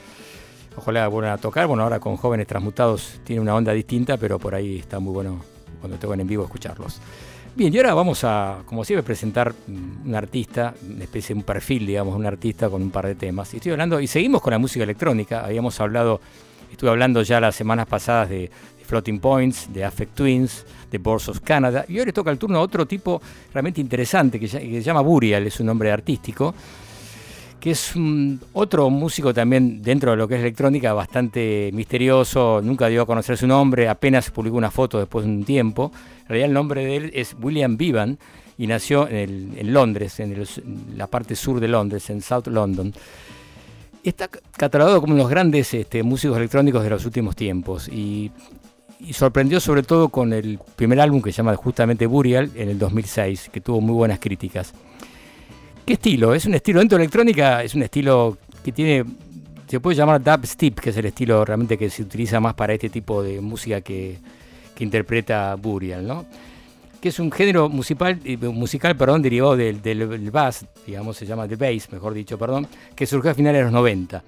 Ojalá 0.76 1.08
vuelvan 1.08 1.32
a 1.32 1.38
tocar. 1.38 1.68
Bueno, 1.68 1.84
ahora 1.84 2.02
con 2.02 2.18
jóvenes 2.18 2.48
transmutados 2.48 3.22
tiene 3.24 3.42
una 3.42 3.56
onda 3.56 3.72
distinta, 3.72 4.18
pero 4.18 4.40
por 4.40 4.54
ahí 4.56 4.80
está 4.80 5.00
muy 5.00 5.14
bueno 5.14 5.42
cuando 5.80 5.98
tocan 5.98 6.20
en 6.20 6.28
vivo 6.28 6.44
escucharlos. 6.44 7.00
Bien, 7.56 7.74
y 7.74 7.78
ahora 7.78 7.94
vamos 7.94 8.24
a, 8.24 8.64
como 8.66 8.84
siempre, 8.84 9.04
presentar 9.04 9.54
un 9.68 10.14
artista, 10.14 10.74
una 10.90 11.06
especie 11.06 11.34
de 11.34 11.40
un 11.40 11.46
perfil, 11.46 11.86
digamos, 11.86 12.16
un 12.16 12.26
artista 12.26 12.70
con 12.70 12.82
un 12.82 12.92
par 12.92 13.08
de 13.08 13.16
temas. 13.16 13.54
Y 13.54 13.58
estoy 13.58 13.72
hablando, 13.72 14.02
y 14.02 14.08
seguimos 14.08 14.42
con 14.42 14.52
la 14.52 14.60
música 14.60 14.84
electrónica. 14.84 15.46
Habíamos 15.46 15.80
hablado 15.80 16.20
Estuve 16.76 16.90
hablando 16.90 17.22
ya 17.22 17.40
las 17.40 17.56
semanas 17.56 17.88
pasadas 17.88 18.30
de, 18.30 18.52
Floating 18.86 19.20
Points, 19.20 19.74
de 19.74 19.84
Affect 19.84 20.14
Twins, 20.14 20.66
de 20.92 20.98
Boards 21.00 21.30
of 21.30 21.40
Canada. 21.40 21.86
Y 21.88 21.94
le 21.94 22.12
toca 22.12 22.30
el 22.30 22.38
turno 22.38 22.60
a 22.60 22.62
otro 22.62 22.86
tipo 22.86 23.20
realmente 23.54 23.80
interesante 23.80 24.40
que, 24.40 24.48
se 24.48 24.82
llama 24.82 25.00
Burial, 25.00 25.48
es 25.48 25.60
un 25.60 25.68
nombre 25.68 25.90
artístico, 25.90 26.54
que 27.66 27.72
es 27.72 27.94
otro 28.54 28.92
músico 28.92 29.34
también 29.34 29.82
dentro 29.82 30.12
de 30.12 30.18
lo 30.18 30.28
que 30.28 30.36
es 30.36 30.42
electrónica 30.42 30.94
bastante 30.94 31.72
misterioso, 31.74 32.62
nunca 32.64 32.86
dio 32.90 33.02
a 33.02 33.06
conocer 33.08 33.38
su 33.38 33.48
nombre, 33.48 33.90
apenas 33.90 34.30
publicó 34.30 34.56
una 34.56 34.70
foto 34.70 35.00
después 35.00 35.26
de 35.26 35.32
un 35.32 35.44
tiempo. 35.44 35.92
En 36.22 36.28
realidad 36.28 36.50
el 36.50 36.54
nombre 36.54 36.86
de 36.86 36.96
él 36.96 37.12
es 37.16 37.36
William 37.42 37.76
Vivan 37.76 38.20
y 38.60 38.68
nació 38.68 39.08
en, 39.08 39.74
Londres, 39.74 40.20
en, 40.20 40.46
la 40.96 41.08
parte 41.08 41.36
sur 41.36 41.60
de 41.60 41.68
Londres, 41.68 42.08
en 42.12 42.22
South 42.22 42.46
London. 42.46 42.94
Está 44.04 44.28
catalogado 44.28 45.02
como 45.02 45.14
uno 45.14 45.24
de 45.24 45.24
los 45.24 45.32
grandes 45.32 45.74
este, 45.74 46.04
músicos 46.04 46.38
electrónicos 46.38 46.84
de 46.84 46.92
los 46.92 47.04
últimos 47.04 47.36
tiempos 47.36 47.88
y 47.88 48.32
y 49.00 49.14
sorprendió 49.14 49.60
sobre 49.60 49.84
todo 49.84 50.10
con 50.10 50.34
el 50.34 50.60
primer 50.76 51.00
álbum 51.02 51.22
que 51.22 51.32
se 51.32 51.38
llama 51.38 51.56
justamente 51.56 52.06
Burial 52.06 52.50
en 52.56 52.70
el 52.70 52.80
2006, 52.80 53.50
que 53.52 53.60
tuvo 53.60 53.82
muy 53.82 53.94
buenas 53.94 54.20
críticas. 54.20 54.74
¿Qué 55.86 55.94
estilo? 55.94 56.34
Es 56.34 56.48
un 56.48 56.56
estilo 56.56 56.80
dentro 56.80 56.98
de 56.98 57.04
electrónica, 57.04 57.62
es 57.62 57.76
un 57.76 57.84
estilo 57.84 58.40
que 58.64 58.72
tiene, 58.72 59.06
se 59.68 59.80
puede 59.80 59.96
llamar 59.96 60.20
dubstep, 60.20 60.80
que 60.80 60.90
es 60.90 60.98
el 60.98 61.06
estilo 61.06 61.46
realmente 61.46 61.78
que 61.78 61.92
se 61.92 62.02
utiliza 62.02 62.40
más 62.40 62.56
para 62.56 62.74
este 62.74 62.90
tipo 62.90 63.22
de 63.22 63.40
música 63.40 63.82
que, 63.82 64.18
interpreta 64.80 65.54
Burial, 65.54 66.08
¿no? 66.08 66.26
que 67.00 67.10
es 67.10 67.20
un 67.20 67.32
género 67.32 67.70
musical, 67.70 68.20
eh, 68.26 68.36
musical 68.36 68.98
perdón, 68.98 69.22
derivado 69.22 69.56
del, 69.56 69.80
del, 69.84 70.32
bass, 70.32 70.66
digamos, 70.88 71.18
se 71.18 71.28
llama 71.28 71.48
the 71.48 71.56
bass, 71.56 71.92
mejor 71.92 72.16
dicho, 72.16 72.36
perdón, 72.40 72.66
que 72.96 73.06
surgió 73.06 73.30
a 73.30 73.36
finales 73.36 73.60
de 73.60 73.64
los 73.66 73.74
90 73.74 74.24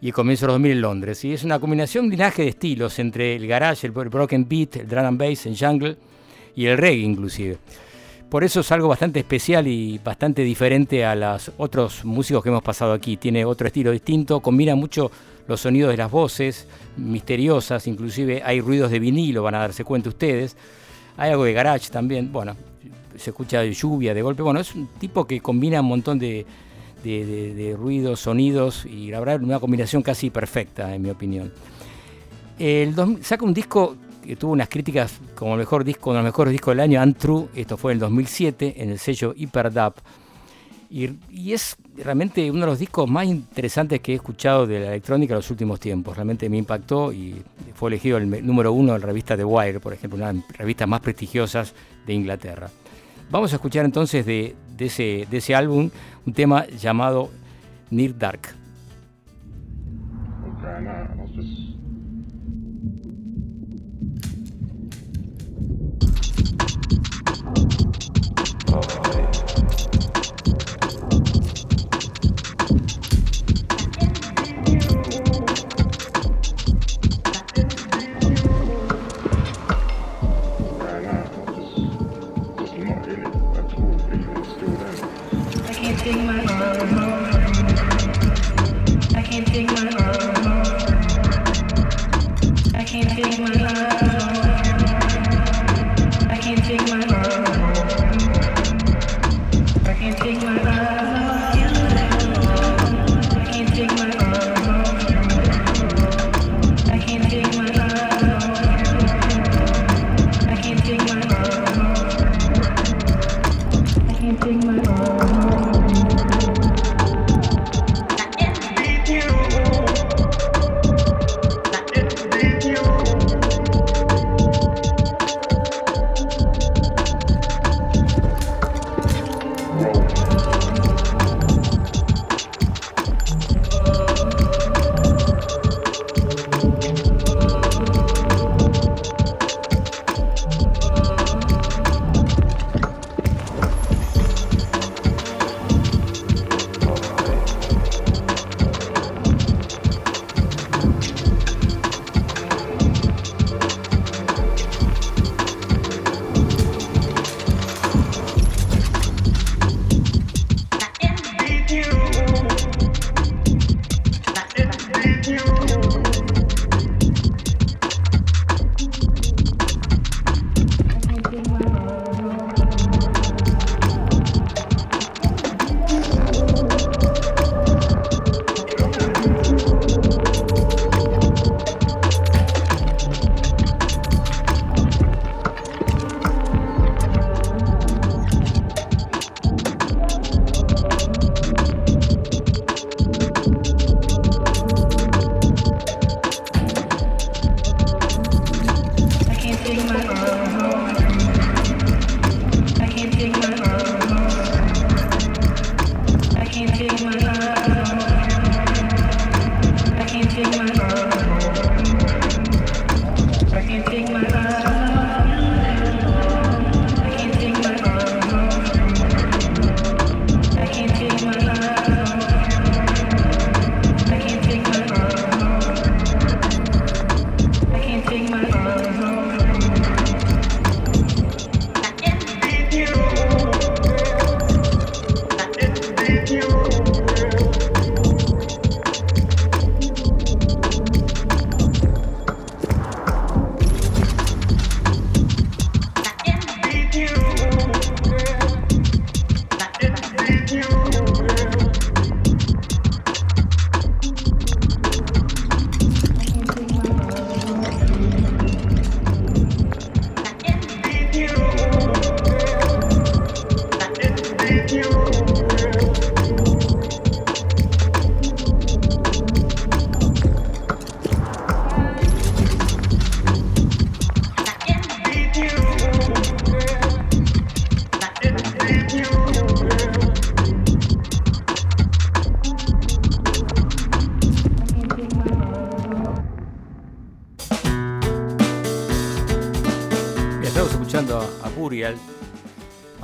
y 0.00 0.10
comienzo 0.10 0.46
de 0.46 0.48
los 0.48 0.54
2000 0.54 0.72
en 0.72 0.80
Londres. 0.80 1.24
Y 1.24 1.32
es 1.32 1.44
una 1.44 1.60
combinación, 1.60 2.06
un 2.06 2.10
linaje 2.10 2.42
de 2.42 2.48
estilos 2.48 2.98
entre 2.98 3.36
el 3.36 3.46
garage, 3.46 3.86
el 3.86 3.92
broken 3.92 4.48
beat, 4.48 4.74
el 4.74 4.88
drum 4.88 5.04
and 5.04 5.20
bass, 5.20 5.46
el 5.46 5.56
jungle 5.56 5.96
y 6.56 6.66
el 6.66 6.76
reggae 6.76 7.04
inclusive. 7.04 7.58
Por 8.30 8.42
eso 8.42 8.60
es 8.60 8.72
algo 8.72 8.88
bastante 8.88 9.20
especial 9.20 9.68
y 9.68 9.98
bastante 9.98 10.42
diferente 10.42 11.04
a 11.04 11.14
los 11.14 11.52
otros 11.58 12.04
músicos 12.04 12.42
que 12.42 12.48
hemos 12.48 12.62
pasado 12.62 12.92
aquí. 12.92 13.16
Tiene 13.16 13.44
otro 13.44 13.68
estilo 13.68 13.92
distinto, 13.92 14.40
combina 14.40 14.74
mucho 14.74 15.12
los 15.46 15.60
sonidos 15.60 15.92
de 15.92 15.96
las 15.96 16.10
voces, 16.10 16.66
misteriosas, 16.96 17.86
inclusive 17.86 18.42
hay 18.44 18.60
ruidos 18.60 18.90
de 18.90 18.98
vinilo, 18.98 19.44
van 19.44 19.54
a 19.54 19.58
darse 19.60 19.84
cuenta 19.84 20.08
ustedes. 20.08 20.56
Hay 21.16 21.30
algo 21.30 21.44
de 21.44 21.52
garage 21.52 21.88
también, 21.90 22.32
bueno, 22.32 22.56
se 23.16 23.30
escucha 23.30 23.60
de 23.60 23.72
lluvia, 23.72 24.12
de 24.12 24.22
golpe. 24.22 24.42
Bueno, 24.42 24.58
es 24.58 24.74
un 24.74 24.88
tipo 24.98 25.24
que 25.24 25.40
combina 25.40 25.80
un 25.80 25.86
montón 25.86 26.18
de, 26.18 26.44
de, 27.04 27.76
ruidos, 27.78 28.20
sonidos 28.20 28.86
y 28.86 29.10
la 29.10 29.20
verdad 29.20 29.40
una 29.40 29.60
combinación 29.60 30.02
casi 30.02 30.30
perfecta 30.30 30.94
en 30.94 31.02
mi 31.02 31.10
opinión. 31.10 31.52
El 32.58 32.94
saca 33.22 33.44
un 33.44 33.54
disco 33.54 33.96
tuvo 34.34 34.52
unas 34.52 34.68
críticas 34.68 35.20
como 35.36 35.56
mejor 35.56 35.84
disco, 35.84 36.10
uno 36.10 36.18
de 36.18 36.24
los 36.24 36.32
mejores 36.32 36.52
discos 36.52 36.72
del 36.72 36.80
año, 36.80 37.00
Untrue, 37.00 37.48
esto 37.54 37.76
fue 37.76 37.92
en 37.92 37.96
el 37.96 38.00
2007 38.00 38.74
en 38.78 38.90
el 38.90 38.98
sello 38.98 39.32
Hyperdub. 39.36 39.94
Y, 40.90 41.52
es 41.52 41.76
realmente 41.96 42.50
uno 42.50 42.60
de 42.60 42.66
los 42.66 42.78
discos 42.78 43.08
más 43.08 43.26
interesantes 43.26 44.00
que 44.00 44.12
he 44.12 44.14
escuchado 44.16 44.66
de 44.66 44.80
la 44.80 44.88
electrónica 44.88 45.34
en 45.34 45.38
los 45.38 45.50
últimos 45.50 45.78
tiempos. 45.80 46.16
Realmente 46.16 46.48
me 46.48 46.58
impactó 46.58 47.12
y 47.12 47.42
fue 47.74 47.90
elegido 47.90 48.18
el 48.18 48.46
número 48.46 48.72
uno 48.72 48.94
en 48.94 49.00
la 49.00 49.06
revista 49.06 49.36
The 49.36 49.44
Wire, 49.44 49.80
por 49.80 49.92
ejemplo, 49.92 50.16
una 50.16 50.32
de 50.32 50.40
las 50.40 50.56
revistas 50.56 50.88
más 50.88 51.00
prestigiosas 51.00 51.74
de 52.06 52.14
Inglaterra. 52.14 52.70
Vamos 53.30 53.52
a 53.52 53.56
escuchar 53.56 53.84
entonces 53.84 54.24
de, 54.24 54.54
ese, 54.78 55.26
de 55.30 55.36
ese 55.36 55.54
álbum 55.54 55.90
un 56.24 56.32
tema 56.32 56.66
llamado 56.66 57.30
Near 57.90 58.16
Dark. 58.16 58.65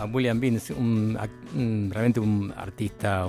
A 0.02 0.06
William 0.06 0.40
Beans, 0.40 0.70
un, 0.70 1.16
realmente 1.90 2.18
un 2.18 2.52
artista 2.56 3.26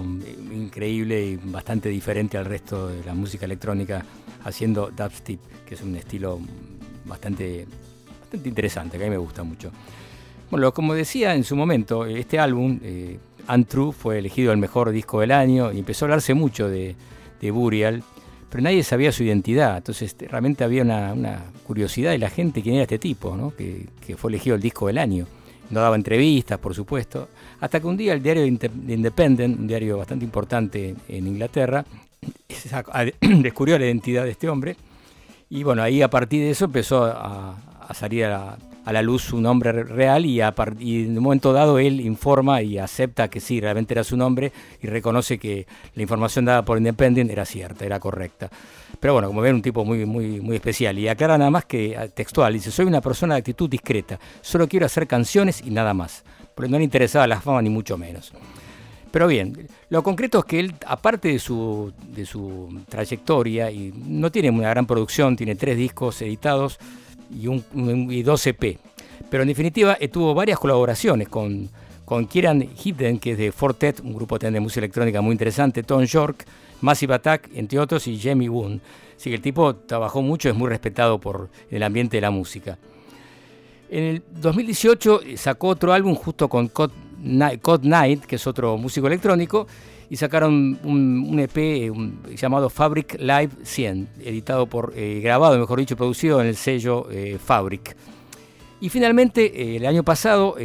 increíble 0.52 1.24
y 1.24 1.36
bastante 1.36 1.90
diferente 1.90 2.38
al 2.38 2.46
resto 2.46 2.88
de 2.88 3.04
la 3.04 3.14
música 3.14 3.46
electrónica, 3.46 4.04
haciendo 4.44 4.90
dubstep, 4.90 5.40
que 5.66 5.76
es 5.76 5.82
un 5.82 5.96
estilo 5.96 6.40
bastante, 7.06 7.68
bastante 8.22 8.50
interesante, 8.50 8.98
que 8.98 9.04
a 9.04 9.08
mí 9.08 9.12
me 9.12 9.18
gusta 9.18 9.44
mucho. 9.44 9.72
Bueno, 10.50 10.74
como 10.74 10.94
decía 10.94 11.36
en 11.36 11.44
su 11.44 11.56
momento, 11.56 12.06
este 12.06 12.40
álbum, 12.40 12.80
eh, 12.82 13.20
Untrue, 13.48 13.92
fue 13.92 14.20
elegido 14.20 14.52
el 14.52 14.58
mejor 14.58 14.92
disco 14.92 15.20
del 15.20 15.32
año 15.32 15.72
y 15.72 15.80
empezó 15.80 16.06
a 16.06 16.08
hablarse 16.08 16.34
mucho 16.34 16.70
de, 16.70 16.96
de 17.40 17.52
Burial, 17.52 18.04
pero 18.50 18.64
nadie 18.64 18.84
sabía 18.84 19.12
su 19.12 19.24
identidad, 19.24 19.78
entonces 19.78 20.10
este, 20.10 20.28
realmente 20.28 20.64
había 20.64 20.82
una, 20.84 21.44
curiosidad 21.66 22.12
de 22.12 22.18
la 22.18 22.30
gente 22.30 22.62
quién 22.62 22.76
era 22.76 22.84
este 22.84 23.00
tipo, 23.00 23.38
¿no? 23.38 23.56
que, 23.56 23.88
que 24.06 24.18
fue 24.18 24.32
elegido 24.32 24.56
el 24.56 24.62
disco 24.62 24.88
del 24.88 24.98
año 24.98 25.28
no 25.70 25.82
daba 25.82 25.96
entrevistas, 25.96 26.60
por 26.60 26.74
supuesto, 26.74 27.30
hasta 27.60 27.80
que 27.80 27.88
un 27.88 27.98
día 27.98 28.14
el 28.14 28.22
diario 28.22 28.46
Independent, 28.46 29.60
un 29.60 29.68
diario 29.68 29.98
bastante 29.98 30.26
importante 30.26 30.96
en 31.08 31.28
Inglaterra, 31.28 31.86
descubrió 33.22 33.78
la 33.78 33.86
identidad 33.86 34.24
de 34.24 34.32
este 34.32 34.50
hombre 34.50 34.76
y 35.50 35.64
bueno, 35.64 35.84
ahí 35.84 36.02
a 36.02 36.10
partir 36.10 36.42
de 36.42 36.50
eso 36.50 36.66
empezó 36.66 37.06
a, 37.06 37.56
salir 37.94 38.26
a, 38.26 38.58
la 38.92 39.02
luz 39.02 39.24
su 39.24 39.40
nombre 39.40 39.72
real 39.72 40.26
y, 40.26 40.42
y, 40.80 41.04
en 41.04 41.18
un 41.18 41.24
momento 41.24 41.54
dado 41.54 41.80
él 41.80 42.02
informa 42.02 42.62
y 42.62 42.78
acepta 42.78 43.30
que 43.30 43.40
sí, 43.40 43.62
realmente 43.62 43.94
era 43.94 44.04
su 44.04 44.18
nombre 44.18 44.52
y 44.82 44.88
reconoce 44.88 45.38
que 45.38 45.66
la 45.96 46.02
información 46.02 46.46
dada 46.46 46.64
por 46.64 46.78
Independent 46.78 47.32
era 47.32 47.46
cierta, 47.46 47.86
era 47.86 48.00
correcta. 48.00 48.50
Pero 49.00 49.14
bueno, 49.14 49.28
como 49.28 49.42
ven, 49.42 49.56
un 49.56 49.62
tipo 49.62 49.86
muy, 49.86 50.06
muy, 50.06 50.42
muy 50.42 50.56
especial. 50.56 50.98
Y 51.00 51.08
aclara 51.08 51.38
nada 51.38 51.50
más 51.50 51.66
que 51.66 52.12
textual, 52.14 52.54
dice, 52.54 52.72
soy 52.72 52.86
una 52.86 53.02
persona 53.02 53.36
de 53.36 53.40
actitud 53.40 53.70
discreta, 53.70 54.20
solo 54.42 54.68
quiero 54.68 54.86
hacer 54.86 55.08
canciones 55.08 55.62
y 55.66 55.70
nada 55.70 55.94
más. 55.94 56.24
Pero 56.56 56.68
no 56.68 56.78
le 56.78 56.84
interesaba 56.84 57.26
la 57.28 57.42
fama 57.42 57.62
ni 57.62 57.70
mucho 57.70 57.98
menos. 57.98 58.34
Pero 59.12 59.28
bien, 59.28 59.68
lo 59.90 60.02
concreto 60.02 60.40
es 60.40 60.46
que 60.46 60.60
él, 60.60 60.74
aparte 60.88 61.28
de 61.28 61.40
su, 61.40 61.94
de 62.16 62.26
su 62.26 62.82
trayectoria, 62.90 63.70
y 63.70 63.94
no 63.96 64.32
tiene 64.32 64.50
una 64.50 64.70
gran 64.70 64.88
producción, 64.88 65.36
tiene 65.36 65.56
tres 65.56 65.78
discos 65.78 66.20
editados 66.24 66.80
y, 67.40 67.48
un, 67.48 67.64
y 68.12 68.20
EP. 68.22 68.80
Pero 69.30 69.44
en 69.44 69.50
definitiva 69.50 69.98
eh, 70.00 70.08
tuvo 70.08 70.34
varias 70.34 70.60
colaboraciones 70.60 71.28
con, 71.30 71.70
con 72.06 72.28
Kieran 72.28 72.62
Hidden, 72.62 73.20
que 73.20 73.32
es 73.32 73.38
de 73.38 73.52
Fortet, 73.52 74.00
un 74.02 74.14
grupo 74.14 74.38
de 74.38 74.60
música 74.60 74.80
electrónica 74.80 75.22
muy 75.22 75.32
interesante, 75.32 75.84
Tom 75.84 76.04
York, 76.04 76.46
Massive 76.82 77.16
Attack, 77.16 77.50
entre 77.56 77.80
otros, 77.80 78.08
y 78.08 78.20
Jamie 78.20 78.50
Woon. 78.50 78.82
Así 79.16 79.30
que 79.30 79.36
el 79.38 79.42
tipo 79.42 79.76
trabajó 79.76 80.22
mucho, 80.22 80.50
es 80.50 80.56
muy 80.56 80.70
respetado 80.70 81.20
por 81.20 81.50
el 81.72 81.84
ambiente 81.84 82.18
de 82.18 82.22
la 82.22 82.32
música. 82.32 82.78
En 83.90 84.04
el 84.04 84.24
2018 84.32 85.22
sacó 85.36 85.70
otro 85.70 85.94
álbum 85.94 86.16
justo 86.16 86.50
con 86.50 86.68
Cod 86.68 86.92
Night, 87.22 88.26
que 88.26 88.36
es 88.36 88.48
otro 88.48 88.76
músico 88.78 89.08
electrónico, 89.08 89.68
y 90.14 90.16
sacaron 90.16 90.78
un, 90.84 91.40
EP 91.40 91.92
llamado 92.38 92.70
Fabric 92.70 93.20
Live 93.20 93.50
100, 93.64 94.10
editado 94.24 94.68
por, 94.68 94.94
eh, 94.96 95.22
grabado, 95.24 95.58
mejor 95.58 95.80
dicho, 95.80 95.98
producido 95.98 96.40
en 96.40 96.46
el 96.46 96.56
sello 96.56 97.08
eh, 97.10 97.40
Fabric. 97.44 97.96
Y 98.80 98.90
finalmente, 98.90 99.46
eh, 99.46 99.78
el 99.78 99.88
año 99.88 100.04
pasado, 100.04 100.56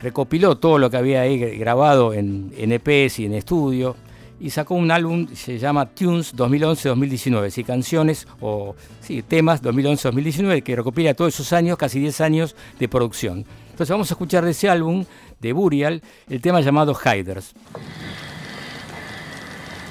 recopiló 0.00 0.58
todo 0.58 0.76
lo 0.76 0.90
que 0.90 0.98
había 0.98 1.24
grabado 1.24 2.12
en, 2.12 2.52
EPs 2.54 3.20
y 3.20 3.24
en 3.24 3.32
estudio, 3.32 3.96
y 4.38 4.50
sacó 4.50 4.74
un 4.74 4.90
álbum, 4.90 5.28
se 5.32 5.58
llama 5.58 5.86
Tunes 5.86 6.36
2011-2019, 6.36 7.48
sí, 7.48 7.64
canciones 7.64 8.28
o 8.42 8.74
sí, 9.00 9.22
temas 9.22 9.62
2011-2019, 9.62 10.62
que 10.62 10.76
recopila 10.76 11.14
todos 11.14 11.32
esos 11.32 11.54
años, 11.54 11.78
casi 11.78 12.00
10 12.00 12.20
años 12.20 12.54
de 12.78 12.86
producción. 12.86 13.46
Entonces 13.70 13.88
vamos 13.88 14.10
a 14.10 14.12
escuchar 14.12 14.44
de 14.44 14.50
ese 14.50 14.68
álbum, 14.68 15.06
de 15.40 15.54
Burial, 15.54 16.02
el 16.28 16.42
tema 16.42 16.60
llamado 16.60 16.94
Hiders. 16.94 17.54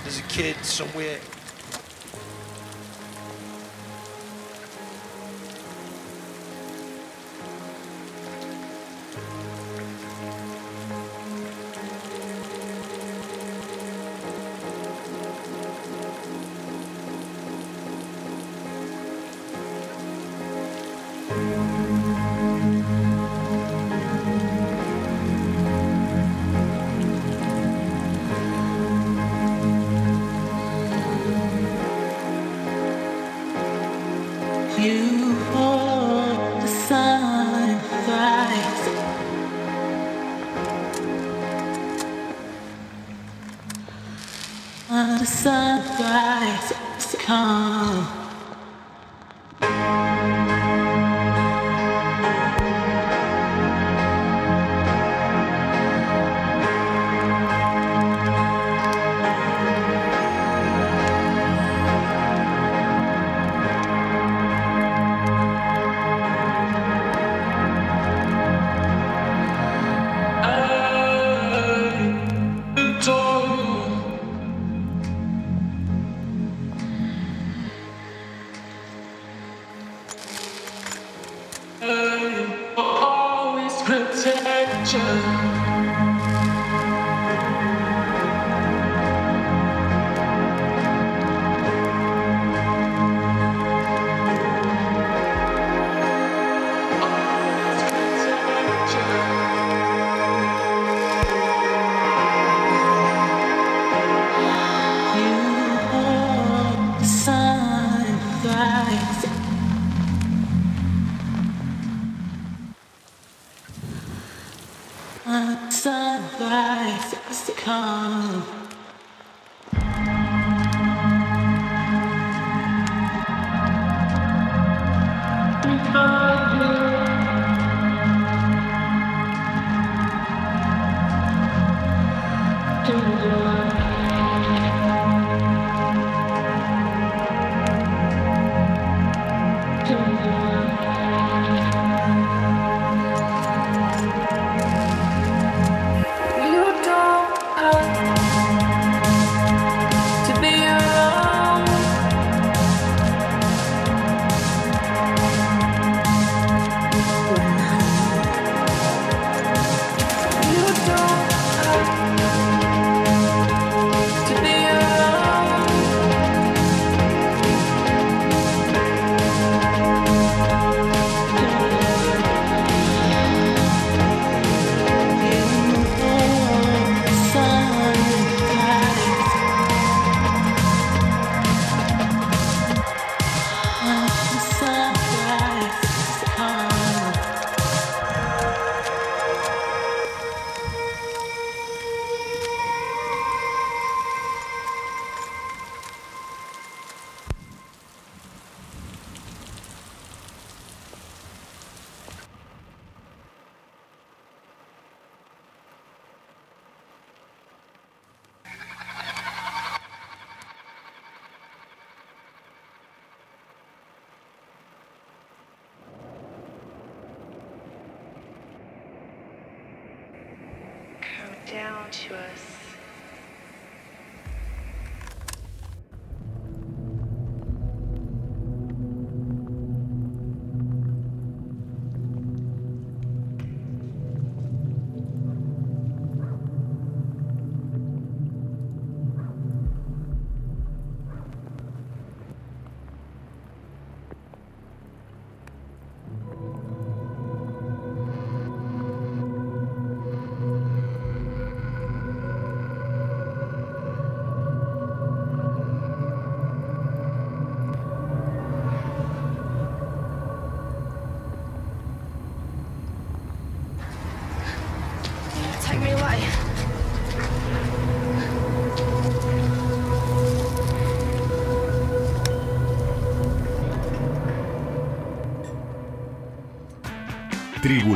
As 0.09 0.17
a 0.17 0.23
kid 0.23 0.55
somewhere 0.65 1.19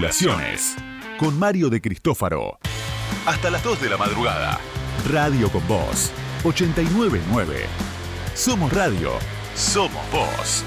Tribulaciones. 0.08 0.76
Con 1.18 1.40
Mario 1.40 1.70
de 1.70 1.80
Cristófaro. 1.80 2.60
Hasta 3.26 3.50
las 3.50 3.64
2 3.64 3.80
de 3.84 3.90
la 3.90 3.96
madrugada. 3.96 4.60
Radio 5.10 5.50
con 5.50 5.66
Voz. 5.66 6.12
899. 6.44 7.66
Somos 8.36 8.74
Radio. 8.74 9.12
Somos 9.56 10.02
Voz. 10.12 10.66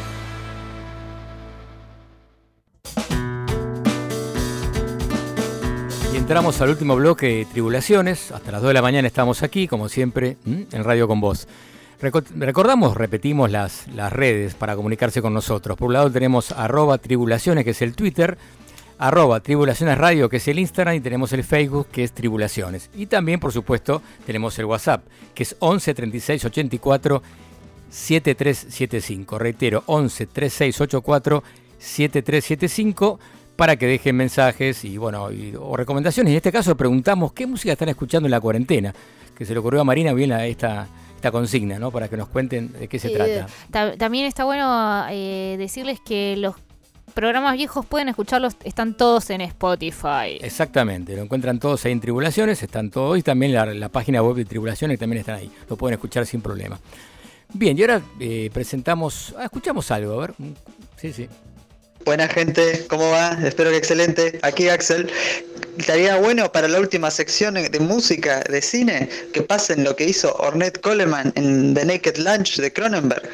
Y 6.12 6.16
entramos 6.16 6.60
al 6.60 6.70
último 6.70 6.96
bloque 6.96 7.26
de 7.26 7.44
Tribulaciones. 7.46 8.32
Hasta 8.32 8.52
las 8.52 8.62
2 8.62 8.68
de 8.68 8.74
la 8.74 8.82
mañana 8.82 9.06
estamos 9.06 9.42
aquí, 9.42 9.68
como 9.68 9.88
siempre, 9.88 10.36
en 10.46 10.84
Radio 10.84 11.06
con 11.08 11.20
Voz. 11.20 11.46
Reco- 12.00 12.24
Recordamos, 12.36 12.96
repetimos 12.96 13.50
las, 13.50 13.86
las 13.88 14.12
redes 14.12 14.54
para 14.54 14.76
comunicarse 14.76 15.20
con 15.22 15.34
nosotros. 15.34 15.76
Por 15.76 15.88
un 15.88 15.94
lado 15.94 16.10
tenemos 16.10 16.52
arroba 16.52 16.98
tribulaciones, 16.98 17.64
que 17.64 17.70
es 17.70 17.82
el 17.82 17.94
Twitter, 17.94 18.38
arroba 18.98 19.40
tribulaciones 19.40 19.98
radio, 19.98 20.28
que 20.28 20.38
es 20.38 20.48
el 20.48 20.58
Instagram, 20.58 20.96
y 20.96 21.00
tenemos 21.00 21.32
el 21.32 21.44
Facebook, 21.44 21.88
que 21.92 22.02
es 22.04 22.12
tribulaciones. 22.12 22.90
Y 22.94 23.06
también, 23.06 23.38
por 23.40 23.52
supuesto, 23.52 24.02
tenemos 24.24 24.58
el 24.58 24.64
WhatsApp, 24.64 25.04
que 25.34 25.42
es 25.42 25.56
11 25.58 25.94
36 25.94 26.44
84 26.44 27.22
7375. 27.90 29.38
Reitero, 29.38 29.82
11 29.86 30.26
36 30.26 30.80
84 30.80 31.42
7375 31.78 33.18
para 33.56 33.76
que 33.76 33.86
dejen 33.86 34.16
mensajes 34.16 34.84
y 34.84 34.98
bueno 34.98 35.30
y- 35.32 35.54
o 35.58 35.76
recomendaciones. 35.76 36.30
En 36.30 36.36
este 36.36 36.52
caso 36.52 36.76
preguntamos 36.76 37.32
qué 37.32 37.46
música 37.46 37.72
están 37.72 37.88
escuchando 37.88 38.26
en 38.26 38.30
la 38.32 38.40
cuarentena, 38.40 38.94
que 39.36 39.44
se 39.46 39.52
le 39.52 39.58
ocurrió 39.60 39.80
a 39.80 39.84
Marina 39.84 40.12
bien 40.12 40.32
esta, 40.32 40.88
esta 41.14 41.30
consigna, 41.30 41.78
¿no? 41.78 41.90
Para 41.90 42.08
que 42.08 42.16
nos 42.16 42.28
cuenten 42.28 42.72
de 42.72 42.88
qué 42.88 42.98
se 42.98 43.08
Eh, 43.08 43.12
trata. 43.12 43.46
ta- 43.70 43.96
también 43.96 44.26
está 44.26 44.44
bueno 44.44 45.06
eh, 45.10 45.56
decirles 45.58 46.00
que 46.04 46.36
los 46.36 46.56
programas 47.16 47.56
viejos 47.56 47.86
pueden 47.86 48.10
escucharlos, 48.10 48.56
están 48.62 48.94
todos 48.94 49.30
en 49.30 49.40
Spotify. 49.40 50.38
Exactamente, 50.40 51.16
lo 51.16 51.22
encuentran 51.22 51.58
todos 51.58 51.84
ahí 51.86 51.92
en 51.92 52.00
Tribulaciones, 52.00 52.62
están 52.62 52.90
todos 52.90 53.18
y 53.18 53.22
también 53.22 53.54
la, 53.54 53.64
la 53.66 53.88
página 53.88 54.22
web 54.22 54.36
de 54.36 54.44
Tribulaciones 54.44 54.98
también 54.98 55.20
están 55.20 55.36
ahí, 55.36 55.50
lo 55.68 55.76
pueden 55.76 55.94
escuchar 55.94 56.26
sin 56.26 56.42
problema. 56.42 56.78
Bien, 57.54 57.78
y 57.78 57.80
ahora 57.80 58.02
eh, 58.20 58.50
presentamos, 58.52 59.34
ah, 59.38 59.44
escuchamos 59.44 59.90
algo, 59.90 60.12
a 60.12 60.26
ver. 60.26 60.34
Sí, 61.00 61.12
sí. 61.12 61.28
Buena 62.04 62.28
gente, 62.28 62.86
¿cómo 62.88 63.10
va? 63.10 63.32
Espero 63.44 63.70
que 63.70 63.78
excelente. 63.78 64.38
Aquí 64.42 64.68
Axel. 64.68 65.10
Estaría 65.76 66.16
bueno 66.18 66.52
para 66.52 66.68
la 66.68 66.78
última 66.78 67.10
sección 67.10 67.54
de 67.54 67.80
música 67.80 68.44
de 68.48 68.62
cine 68.62 69.08
que 69.32 69.42
pasen 69.42 69.84
lo 69.84 69.96
que 69.96 70.04
hizo 70.04 70.32
Ornette 70.36 70.80
Coleman 70.80 71.32
en 71.34 71.74
The 71.74 71.84
Naked 71.84 72.18
Lunch 72.18 72.58
de 72.58 72.72
Cronenberg, 72.72 73.28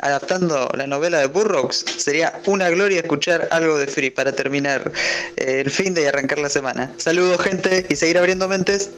adaptando 0.00 0.70
la 0.76 0.86
novela 0.86 1.18
de 1.18 1.26
Burroughs. 1.26 1.84
Sería 1.98 2.40
una 2.46 2.70
gloria 2.70 3.00
escuchar 3.00 3.48
algo 3.50 3.78
de 3.78 3.86
Free 3.86 4.10
para 4.10 4.32
terminar 4.32 4.92
eh, 5.36 5.62
el 5.64 5.70
fin 5.70 5.94
de 5.94 6.02
y 6.02 6.06
arrancar 6.06 6.38
la 6.38 6.48
semana. 6.48 6.90
Saludos 6.96 7.40
gente 7.40 7.86
y 7.88 7.96
seguir 7.96 8.18
abriendo 8.18 8.48
mentes. 8.48 8.90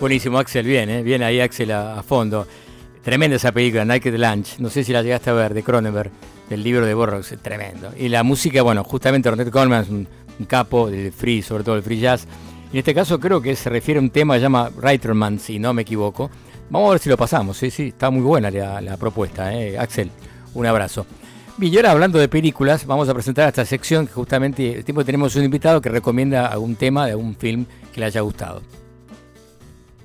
Buenísimo, 0.00 0.38
Axel, 0.38 0.66
bien, 0.66 0.90
¿eh? 0.90 1.02
bien 1.02 1.22
ahí 1.22 1.40
Axel 1.40 1.70
a, 1.70 2.02
fondo. 2.02 2.46
Tremenda 3.02 3.36
esa 3.36 3.52
película, 3.52 3.84
Naked 3.84 4.16
Lunch, 4.16 4.58
no 4.58 4.70
sé 4.70 4.82
si 4.82 4.92
la 4.92 5.02
llegaste 5.02 5.30
a 5.30 5.34
ver, 5.34 5.54
de 5.54 5.62
Cronenberg, 5.62 6.10
del 6.48 6.62
libro 6.62 6.86
de 6.86 6.94
Burroughs, 6.94 7.34
tremendo. 7.42 7.92
Y 7.96 8.08
la 8.08 8.22
música, 8.22 8.62
bueno, 8.62 8.82
justamente 8.82 9.28
Ornette 9.28 9.50
Coleman 9.50 9.82
es 9.82 9.88
un, 9.90 10.08
capo 10.48 10.90
del 10.90 11.12
free, 11.12 11.42
sobre 11.42 11.62
todo 11.62 11.76
el 11.76 11.82
free 11.82 12.00
jazz. 12.00 12.26
En 12.72 12.78
este 12.78 12.92
caso 12.92 13.20
creo 13.20 13.40
que 13.40 13.54
se 13.54 13.70
refiere 13.70 13.98
a 13.98 14.02
un 14.02 14.10
tema 14.10 14.34
que 14.34 14.40
se 14.40 14.42
llama 14.42 14.70
Writerman, 14.74 15.38
si 15.38 15.58
no 15.60 15.72
me 15.72 15.82
equivoco. 15.82 16.30
Vamos 16.70 16.88
a 16.88 16.92
ver 16.92 17.00
si 17.00 17.08
lo 17.08 17.16
pasamos, 17.16 17.56
sí, 17.58 17.70
sí, 17.70 17.88
está 17.88 18.10
muy 18.10 18.22
buena 18.22 18.50
la, 18.50 18.96
propuesta, 18.96 19.54
¿eh? 19.54 19.78
Axel, 19.78 20.10
un 20.54 20.66
abrazo. 20.66 21.06
Bien, 21.56 21.72
y 21.72 21.76
ahora 21.76 21.92
hablando 21.92 22.18
de 22.18 22.28
películas, 22.28 22.86
vamos 22.86 23.08
a 23.08 23.14
presentar 23.14 23.46
esta 23.48 23.64
sección 23.64 24.06
que 24.06 24.14
justamente 24.14 24.72
el 24.76 24.84
tiempo 24.84 25.02
que 25.02 25.04
tenemos 25.04 25.36
un 25.36 25.44
invitado 25.44 25.80
que 25.80 25.88
recomienda 25.88 26.46
algún 26.46 26.74
tema 26.74 27.06
de 27.06 27.12
algún 27.12 27.36
film 27.36 27.66
que 27.92 28.00
le 28.00 28.06
haya 28.06 28.22
gustado. 28.22 28.62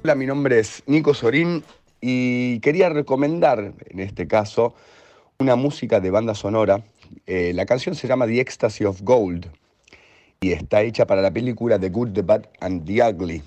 Hola, 0.03 0.15
mi 0.15 0.25
nombre 0.25 0.59
es 0.59 0.83
Nico 0.85 1.13
Sorín 1.13 1.63
y 2.01 2.59
quería 2.59 2.89
recomendar, 2.89 3.73
en 3.89 3.99
este 3.99 4.27
caso, 4.27 4.75
una 5.39 5.55
música 5.55 5.99
de 5.99 6.11
banda 6.11 6.35
sonora. 6.35 6.83
Eh, 7.25 7.53
la 7.55 7.65
canción 7.65 7.95
se 7.95 8.07
llama 8.07 8.27
The 8.27 8.41
Ecstasy 8.41 8.83
of 8.83 9.01
Gold 9.01 9.47
y 10.41 10.51
está 10.51 10.81
hecha 10.81 11.07
para 11.07 11.21
la 11.21 11.31
película 11.31 11.79
The 11.79 11.89
Good, 11.89 12.11
The 12.11 12.21
Bad 12.21 12.49
and 12.59 12.85
The 12.85 13.09
Ugly. 13.09 13.43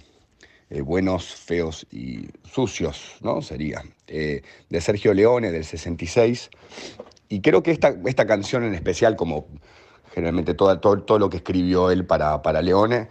Eh, 0.74 0.81
buenos, 0.81 1.35
feos 1.35 1.86
y 1.93 2.28
sucios, 2.51 3.16
¿no? 3.20 3.43
Sería. 3.43 3.82
eh, 4.07 4.40
de 4.70 4.81
Sergio 4.81 5.12
Leone, 5.12 5.53
del 5.53 5.66
66. 5.66 6.49
Y 7.28 7.43
creo 7.43 7.62
que 7.62 7.73
esta, 7.73 7.94
esta 8.07 8.27
canción 8.27 8.65
en 8.65 8.73
especial, 8.73 9.15
como 9.15 9.49
generalmente 10.15 10.55
todo, 10.55 10.78
todo 10.78 11.19
lo 11.19 11.28
que 11.28 11.36
escribió 11.39 11.90
él 11.90 12.07
para, 12.07 12.40
para 12.40 12.62
Leone, 12.62 13.11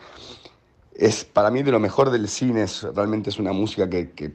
es 0.96 1.24
para 1.24 1.52
mí 1.52 1.62
de 1.62 1.72
lo 1.72 1.80
mejor 1.80 2.10
del 2.10 2.30
cine, 2.30 2.64
es, 2.64 2.82
realmente 2.82 3.30
es 3.30 3.38
una 3.38 3.54
música 3.54 3.88
que 3.88 4.34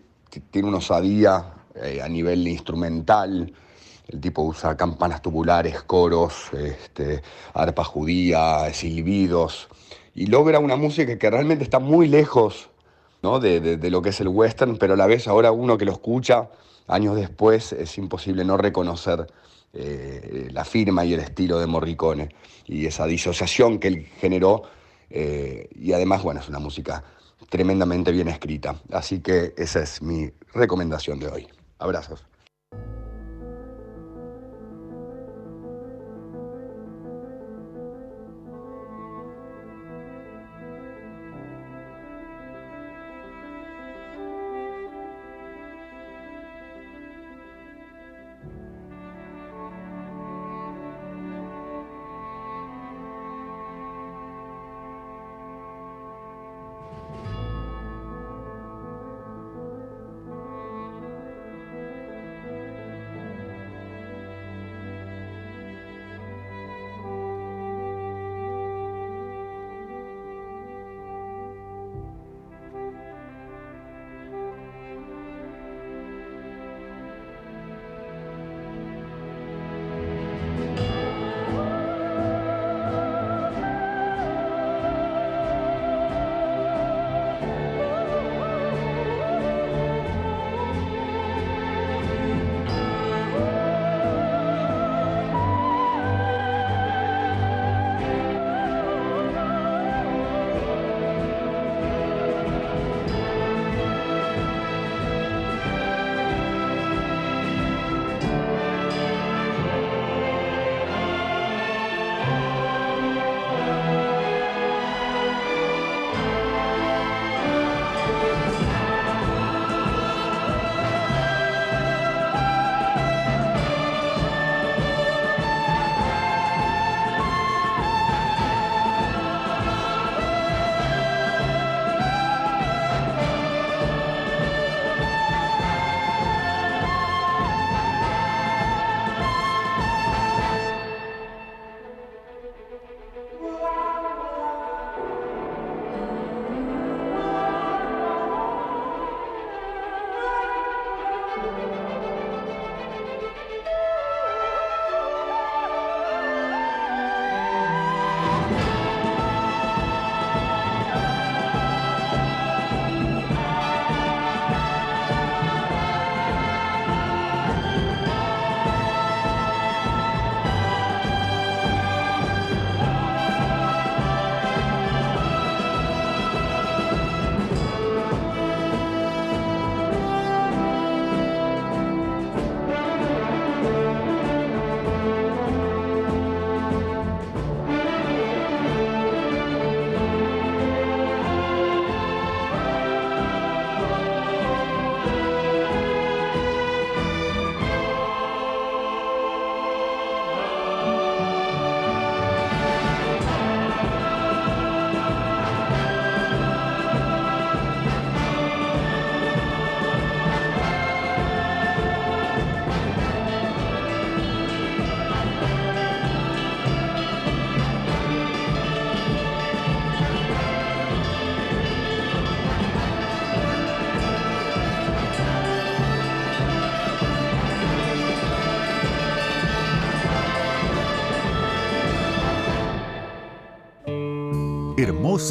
tiene 0.52 0.68
una 0.68 0.78
osadía 0.78 1.52
eh, 1.74 2.00
a 2.00 2.08
nivel 2.08 2.46
instrumental. 2.46 3.52
El 4.06 4.20
tipo 4.20 4.42
usa 4.42 4.76
campanas 4.76 5.20
tubulares, 5.20 5.82
coros, 5.82 6.50
este, 6.52 7.22
arpa 7.54 7.82
judía, 7.82 8.72
silbidos, 8.72 9.66
y 10.14 10.26
logra 10.26 10.60
una 10.60 10.76
música 10.76 11.18
que 11.18 11.28
realmente 11.28 11.64
está 11.64 11.80
muy 11.80 12.06
lejos 12.06 12.70
¿no? 13.22 13.40
de, 13.40 13.60
de- 13.76 13.90
lo 13.90 14.02
que 14.02 14.10
es 14.10 14.20
el 14.20 14.28
western, 14.28 14.76
pero 14.76 14.94
a 14.94 14.96
la 14.96 15.06
vez 15.06 15.28
ahora 15.28 15.52
uno 15.52 15.76
que 15.78 15.84
lo 15.84 15.92
escucha 15.92 16.48
años 16.88 17.16
después 17.16 17.72
es 17.72 17.98
imposible 17.98 18.44
no 18.44 18.56
reconocer 18.56 19.26
eh, 19.72 20.48
la 20.52 20.64
firma 20.64 21.04
y 21.04 21.14
el 21.14 21.20
estilo 21.20 21.58
de 21.58 21.66
Morricone 21.66 22.28
y 22.66 22.86
esa 22.86 23.06
disociación 23.06 23.78
que 23.78 23.88
él 23.88 24.06
generó 24.20 24.62
eh, 25.10 25.68
y 25.74 25.92
además, 25.92 26.22
bueno, 26.22 26.40
es 26.40 26.48
una 26.48 26.58
música 26.58 27.04
tremendamente 27.48 28.10
bien 28.12 28.28
escrita. 28.28 28.76
Así 28.90 29.20
que 29.20 29.54
esa 29.56 29.80
es 29.80 30.02
mi 30.02 30.30
recomendación 30.52 31.18
de 31.20 31.28
hoy. 31.28 31.46
Abrazos. 31.78 32.24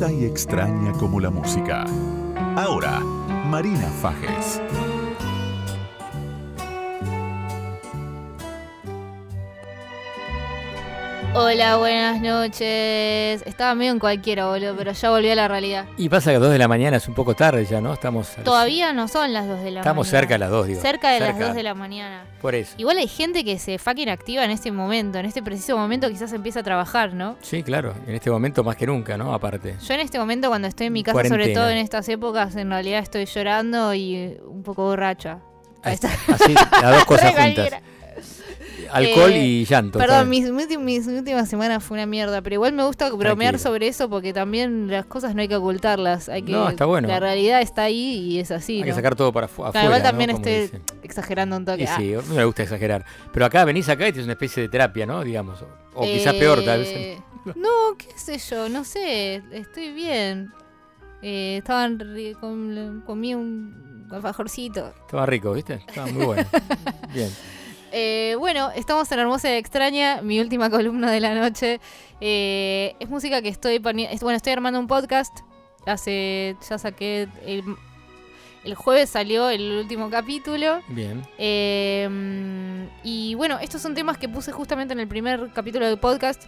Y 0.10 0.24
extraña 0.24 0.94
como 0.94 1.20
la 1.20 1.30
música. 1.30 1.84
Ahora, 2.56 3.02
Marina 3.50 3.90
Fajes. 4.02 4.62
Hola, 11.38 11.76
buenas 11.76 12.22
noches. 12.22 13.44
Estaba 13.46 13.76
medio 13.76 13.92
en 13.92 14.00
cualquiera, 14.00 14.46
boludo, 14.48 14.74
pero 14.78 14.94
ya 14.94 15.10
volví 15.10 15.30
a 15.30 15.36
la 15.36 15.50
realidad. 15.50 15.86
Y 15.98 16.08
pasa 16.08 16.30
que 16.32 16.38
a 16.38 16.40
las 16.40 16.44
2 16.44 16.52
de 16.54 16.58
la 16.60 16.70
mañana 16.70 16.96
es 16.96 17.10
un 17.10 17.14
poco 17.14 17.34
tarde 17.36 17.66
ya, 17.66 17.82
¿no? 17.82 17.92
Estamos. 17.92 18.30
Todavía 18.46 18.94
no 18.94 19.10
son 19.10 19.34
las 19.34 19.46
2 19.46 19.62
de 19.62 19.72
la 19.72 19.80
Estamos 19.82 20.08
mañana. 20.08 20.20
cerca 20.22 20.34
de 20.36 20.40
las 20.40 20.50
2, 20.50 20.68
digo. 20.68 20.82
Cerca 20.82 21.12
de 21.12 21.20
las 21.20 21.38
2 21.38 21.54
de 21.54 21.64
la 21.64 21.74
mañana. 21.74 22.24
Por 22.42 22.56
eso. 22.56 22.74
Igual 22.78 23.00
hay 23.00 23.10
gente 23.10 23.44
que 23.44 23.60
se 23.60 23.78
fucking 23.78 24.08
activa 24.08 24.46
en 24.46 24.52
este 24.52 24.72
momento, 24.72 25.20
en 25.20 25.26
este 25.26 25.44
preciso 25.44 25.78
momento 25.78 26.10
quizás 26.10 26.32
empieza 26.32 26.62
a 26.62 26.64
trabajar, 26.64 27.14
¿no? 27.14 27.36
Sí, 27.42 27.64
claro. 27.64 27.94
En 28.08 28.16
este 28.16 28.32
momento 28.32 28.64
más 28.64 28.78
que 28.78 28.88
nunca, 28.88 29.18
¿no? 29.18 29.34
Aparte. 29.34 29.76
Yo 29.86 29.94
en 29.94 30.00
este 30.00 30.18
momento 30.18 30.48
cuando 30.48 30.70
estoy 30.70 30.88
en 30.88 30.94
mi 30.94 31.04
casa, 31.04 31.26
sobre 31.28 31.50
todo 31.54 31.70
en 31.70 31.78
estas 31.80 32.08
épocas, 32.08 32.56
en 32.56 32.70
realidad 32.70 33.00
estoy 33.02 33.26
llorando 33.26 33.94
y 33.94 34.38
un 34.48 34.64
poco 34.64 34.84
borracha. 34.86 35.40
Ahí 35.84 35.96
está. 35.96 36.10
Así, 36.34 36.54
las 36.54 36.92
dos 36.96 37.06
cosas 37.06 37.36
juntas. 37.36 37.74
Alcohol 38.92 39.32
Eh, 39.32 39.46
y 39.46 39.66
llanto. 39.66 40.00
Perdón, 40.00 40.30
mis, 40.30 40.50
mis, 40.52 41.08
últimas 41.08 41.50
semanas 41.50 41.84
fue 41.84 41.96
una 41.98 42.06
mierda, 42.06 42.42
pero 42.42 42.56
igual 42.56 42.74
me 42.74 42.84
gusta 42.86 43.10
bromear 43.10 43.54
Tranquila. 43.56 43.58
sobre 43.60 43.88
eso 43.88 44.10
porque 44.10 44.34
también 44.34 44.88
las 44.90 45.06
cosas 45.06 45.36
no 45.36 45.42
hay 45.42 45.48
que 45.48 45.56
ocultarlas. 45.56 46.30
Hay 46.30 46.44
que, 46.44 46.52
No, 46.52 46.70
está 46.70 46.86
bueno. 46.86 47.08
La 47.08 47.20
realidad 47.20 47.62
está 47.62 47.84
ahí 47.84 48.18
y 48.32 48.40
es 48.40 48.52
así. 48.52 48.78
Hay 48.78 48.84
que 48.84 48.90
¿no? 48.90 48.96
sacar 48.96 49.16
todo 49.16 49.32
para 49.34 49.48
Claro, 49.48 49.68
afuera. 49.70 49.86
igual 49.86 50.02
¿no? 50.04 50.08
también 50.10 50.32
Como 50.32 50.46
estoy 50.46 50.62
dicen. 50.62 50.82
exagerando 51.04 51.58
un 51.58 51.66
toque. 51.66 51.84
Y 51.84 51.88
sí, 51.88 52.14
Ah. 52.16 52.20
a 52.20 52.22
mí 52.22 52.36
me 52.36 52.46
gusta 52.46 52.64
exagerar. 52.64 53.06
Pero 53.34 53.46
acá 53.46 53.66
venís 53.66 53.88
acá 53.90 54.08
y 54.08 54.12
tienes 54.12 54.26
una 54.26 54.34
especie 54.34 54.64
de 54.64 54.70
terapia, 54.70 55.06
¿no? 55.06 55.24
Digamos. 55.24 55.62
O, 55.62 56.02
o 56.02 56.04
quizás 56.04 56.34
peor, 56.36 56.64
tal 56.64 56.80
vez. 56.80 56.90
Eh, 56.90 57.18
No, 57.56 57.96
qué 57.98 58.08
sé 58.18 58.40
yo, 58.40 58.70
no 58.70 58.84
sé, 58.84 59.44
estoy 59.52 59.92
bien. 59.94 60.52
Eh, 61.22 61.58
estaban 61.58 61.98
comí 63.06 63.36
un 63.36 64.08
alfajorcito. 64.12 64.94
Estaba 65.06 65.26
rico, 65.26 65.54
¿viste? 65.54 65.76
Estaba 65.88 66.08
muy 66.08 66.26
bueno. 66.26 66.46
Bien. 67.14 67.30
Eh, 67.98 68.36
bueno, 68.38 68.72
estamos 68.76 69.10
en 69.14 69.20
Hermosa 69.20 69.50
y 69.50 69.54
Extraña, 69.54 70.22
mi 70.22 70.42
última 70.42 70.70
columna 70.70 71.10
de 71.10 71.22
la 71.22 71.34
noche. 71.34 71.80
Eh, 72.20 72.94
es 73.00 73.10
música 73.10 73.42
que 73.42 73.48
estoy 73.48 73.80
poniendo. 73.80 74.14
Bueno, 74.20 74.36
estoy 74.36 74.52
armando 74.52 74.78
un 74.82 74.88
podcast. 74.88 75.40
Hace. 75.86 76.58
Ya 76.70 76.78
saqué. 76.78 77.30
El, 77.46 77.64
el 78.66 78.76
jueves 78.76 79.10
salió 79.12 79.50
el 79.50 79.78
último 79.80 80.10
capítulo. 80.10 80.82
Bien. 80.90 81.26
Eh, 81.38 82.90
y 83.06 83.34
bueno, 83.36 83.60
estos 83.60 83.82
son 83.82 83.96
temas 83.96 84.18
que 84.18 84.28
puse 84.28 84.52
justamente 84.52 84.94
en 84.94 85.00
el 85.00 85.08
primer 85.08 85.54
capítulo 85.54 85.86
del 85.88 85.98
podcast. 85.98 86.44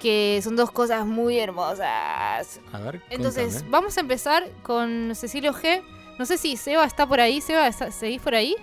Que 0.00 0.40
son 0.42 0.56
dos 0.56 0.72
cosas 0.72 1.06
muy 1.06 1.38
hermosas. 1.38 2.58
A 2.72 2.78
ver. 2.80 3.00
Entonces, 3.10 3.52
contame. 3.52 3.70
vamos 3.70 3.96
a 3.96 4.00
empezar 4.00 4.42
con 4.64 5.12
Cecilio 5.14 5.52
G. 5.54 5.82
No 6.18 6.26
sé 6.26 6.36
si 6.36 6.56
Seba 6.56 6.84
está 6.84 7.06
por 7.06 7.20
ahí. 7.20 7.40
Seba, 7.40 7.68
¿está- 7.68 7.92
¿seguís 7.92 8.20
por 8.20 8.34
ahí? 8.34 8.56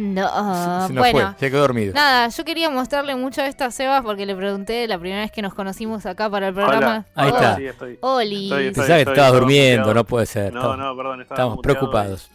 No, 0.00 0.86
Se 0.88 0.92
nos 0.92 0.98
bueno. 0.98 1.18
fue, 1.30 1.38
se 1.38 1.50
quedó 1.50 1.60
dormido. 1.60 1.92
Nada, 1.94 2.28
yo 2.28 2.44
quería 2.44 2.68
mostrarle 2.70 3.14
mucho 3.14 3.42
a 3.42 3.46
esta 3.46 3.70
Sebas 3.70 4.02
porque 4.02 4.26
le 4.26 4.34
pregunté 4.34 4.86
la 4.88 4.98
primera 4.98 5.20
vez 5.22 5.30
que 5.30 5.40
nos 5.42 5.54
conocimos 5.54 6.04
acá 6.06 6.28
para 6.28 6.48
el 6.48 6.54
programa. 6.54 7.06
Ahí 7.14 7.30
Oh, 7.30 7.34
está. 7.36 7.56
Sí, 7.56 7.66
estoy. 7.66 7.98
Oli. 8.00 8.44
Estoy- 8.44 8.66
estoy- 8.66 8.74
Pensaba 8.74 8.86
que 8.96 9.00
estabas 9.00 9.18
estaba 9.18 9.38
durmiendo, 9.38 9.80
muteado. 9.82 9.94
no 9.94 10.04
puede 10.04 10.26
ser. 10.26 10.52
No, 10.52 10.60
Estamos- 10.60 10.78
no, 10.78 10.96
perdón, 10.96 11.20
Estamos 11.22 11.56
muteado 11.56 11.62
preocupados. 11.62 12.30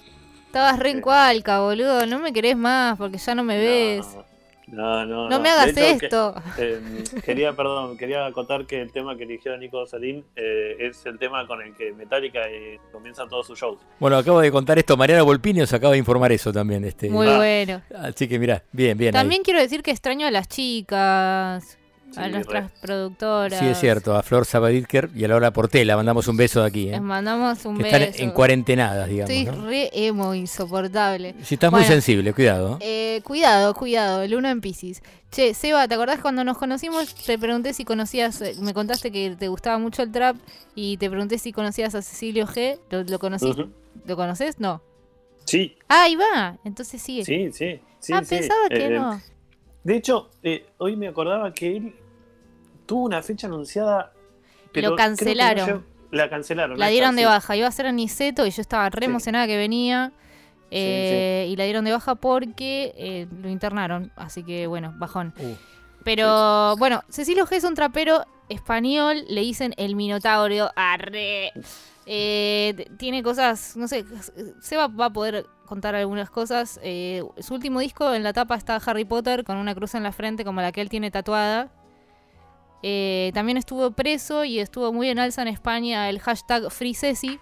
Estabas 0.48 0.80
re 0.80 0.90
en 0.92 1.02
cualca, 1.02 1.60
boludo. 1.60 2.06
No 2.06 2.20
me 2.20 2.34
querés 2.34 2.56
más 2.58 2.98
porque 2.98 3.18
ya 3.18 3.36
no 3.36 3.44
me 3.44 3.58
ves. 3.58 4.08
No, 4.72 5.04
no, 5.06 5.28
No 5.30 5.40
me 5.40 5.50
hagas 5.50 5.74
que- 5.74 5.92
esto. 5.92 6.36
eh, 6.60 6.80
quería, 7.26 7.54
perdón, 7.54 7.98
quería 7.98 8.28
acotar 8.28 8.66
que 8.68 8.82
el 8.82 8.92
tema 8.92 9.18
que 9.18 9.24
eligió 9.24 9.58
Nico 9.58 9.86
Salín 9.88 10.24
eh, 10.36 10.76
es 10.80 11.04
el 11.08 11.18
tema 11.18 11.48
con 11.48 11.62
el 11.64 11.74
que 11.76 11.92
Metallica 11.94 12.42
eh, 12.48 12.80
comienza 12.92 13.28
todos 13.28 13.48
sus 13.48 13.60
shows. 13.60 13.80
Bueno, 14.00 14.18
acabo 14.18 14.40
de 14.42 14.52
contar 14.52 14.78
esto. 14.78 14.96
Mariana 14.96 15.24
Volpini 15.24 15.62
os 15.62 15.74
acaba 15.74 15.94
de 15.94 15.98
informar 16.00 16.32
eso 16.32 16.54
también. 16.54 16.86
Este, 16.86 17.10
Muy 17.10 17.26
bueno. 17.28 17.82
Así 17.98 18.28
que 18.28 18.38
mirá, 18.38 18.64
bien, 18.72 18.96
bien. 18.98 19.16
ahí. 19.16 19.20
También 19.22 19.42
quiero 19.42 19.60
decir 19.60 19.82
que 19.82 19.90
extraño 19.90 20.28
a 20.28 20.32
las 20.32 20.48
chicas, 20.48 21.79
a 22.18 22.26
Sí, 22.26 22.32
nuestras 22.32 22.72
productoras. 22.82 23.60
Sí, 23.60 23.66
es 23.68 23.80
cierto. 23.80 24.16
A 24.16 24.24
Flor 24.24 24.46
Sabaditker 24.46 25.10
y 25.16 25.24
a 25.24 25.28
Laura 25.28 25.52
Portela 25.52 25.96
mandamos 25.96 26.28
un 26.28 26.38
beso 26.38 26.62
de 26.62 26.68
aquí. 26.68 26.88
¿eh? 26.88 26.92
Les 26.92 27.02
mandamos 27.02 27.64
un 27.66 27.78
que 27.78 27.84
beso. 27.84 27.96
están 27.98 28.22
en 28.24 28.32
cuarentenadas, 28.32 29.08
digamos. 29.10 29.30
Estoy 29.30 29.56
¿no? 29.56 29.66
re 29.68 29.90
emo, 29.94 30.34
insoportable. 30.36 31.36
Si 31.44 31.56
estás 31.56 31.72
muy 31.72 31.84
sensible, 31.84 32.34
cuidado. 32.34 32.78
Eh, 32.82 33.22
cuidado, 33.24 33.74
cuidado, 33.74 34.22
el 34.22 34.36
uno 34.36 34.50
en 34.50 34.62
Pisces. 34.62 35.02
Che, 35.32 35.54
Seba, 35.54 35.88
¿te 35.88 35.94
acordás 35.94 36.20
cuando 36.20 36.44
nos 36.44 36.58
conocimos? 36.58 37.14
Te 37.14 37.38
pregunté 37.38 37.74
si 37.74 37.86
conocías, 37.86 38.42
eh, 38.42 38.56
me 38.62 38.74
contaste 38.74 39.12
que 39.12 39.36
te 39.38 39.48
gustaba 39.48 39.78
mucho 39.78 40.02
el 40.02 40.12
trap 40.12 40.36
y 40.74 40.98
te 40.98 41.10
pregunté 41.10 41.38
si 41.38 41.52
conocías 41.52 41.94
a 41.94 42.02
Cecilio 42.02 42.48
G. 42.48 42.80
¿Lo, 42.90 43.04
lo. 43.04 43.20
¿Lo 44.06 44.16
conoces? 44.16 44.60
No. 44.60 44.82
Sí, 45.46 45.76
Ah, 45.88 46.04
ahí 46.04 46.16
va. 46.16 46.58
Entonces 46.64 47.02
sigue. 47.02 47.26
sí, 47.26 47.50
sí. 47.54 47.80
sí, 48.00 48.14
ah, 48.14 48.22
sí. 48.24 48.36
pensaba 48.38 48.70
que 48.70 48.86
Eh, 48.86 48.90
no. 48.90 49.22
De 49.84 49.96
hecho, 49.96 50.30
eh, 50.44 50.66
hoy 50.78 50.96
me 50.96 51.08
acordaba 51.08 51.54
que 51.54 51.78
él 51.78 51.96
tuvo 52.86 53.06
una 53.06 53.22
fecha 53.22 53.48
anunciada. 53.48 54.14
Pero 54.72 54.90
Lo 54.90 54.92
no 54.92 54.98
cancelaron. 54.98 55.86
la 56.12 56.30
cancelaron. 56.30 56.78
La 56.78 56.88
dieron 56.88 57.12
está, 57.12 57.22
de 57.22 57.28
sí. 57.28 57.34
baja. 57.34 57.56
Iba 57.56 57.68
a 57.68 57.72
ser 57.72 57.86
Aniceto 57.88 58.46
y 58.46 58.52
yo 58.52 58.62
estaba 58.62 58.90
re 58.90 59.00
Sí. 59.02 59.06
emocionada 59.06 59.48
que 59.48 59.58
venía. 59.58 60.12
eh, 60.72 61.48
Y 61.50 61.56
la 61.56 61.64
dieron 61.64 61.84
de 61.86 61.92
baja 61.92 62.14
porque 62.16 62.94
eh, 62.98 63.28
lo 63.42 63.50
internaron. 63.50 64.12
Así 64.16 64.44
que 64.44 64.68
bueno, 64.68 64.94
bajón. 64.98 65.34
Uh. 65.40 65.56
Pero 66.04 66.76
bueno, 66.78 67.04
Cecilio 67.10 67.46
G 67.48 67.54
es 67.58 67.64
un 67.64 67.74
trapero 67.74 68.26
español. 68.50 69.24
Le 69.28 69.42
dicen 69.42 69.74
el 69.78 69.96
Minotauro. 69.96 70.70
Arre. 70.76 71.52
Eh, 72.12 72.88
tiene 72.98 73.22
cosas, 73.22 73.78
no 73.78 73.88
sé, 73.88 74.04
Seba 74.62 74.88
va 74.88 75.06
a 75.06 75.10
poder 75.14 75.46
contar 75.68 75.94
algunas 75.94 76.32
cosas. 76.32 76.80
Eh, 76.82 77.24
su 77.38 77.54
último 77.54 77.80
disco 77.80 78.12
en 78.16 78.24
la 78.24 78.34
tapa 78.34 78.56
está 78.56 78.78
Harry 78.78 79.06
Potter 79.06 79.44
con 79.44 79.58
una 79.58 79.76
cruz 79.76 79.94
en 79.94 80.02
la 80.02 80.12
frente 80.12 80.44
como 80.44 80.60
la 80.60 80.72
que 80.72 80.82
él 80.82 80.90
tiene 80.90 81.12
tatuada. 81.12 81.70
Eh, 82.82 83.30
también 83.36 83.58
estuvo 83.58 83.92
preso 83.92 84.44
y 84.44 84.60
estuvo 84.60 84.92
muy 84.92 85.10
en 85.10 85.20
alza 85.20 85.44
en 85.44 85.50
España 85.50 86.10
el 86.10 86.20
hashtag 86.20 86.72
FreeCeci. 86.72 87.40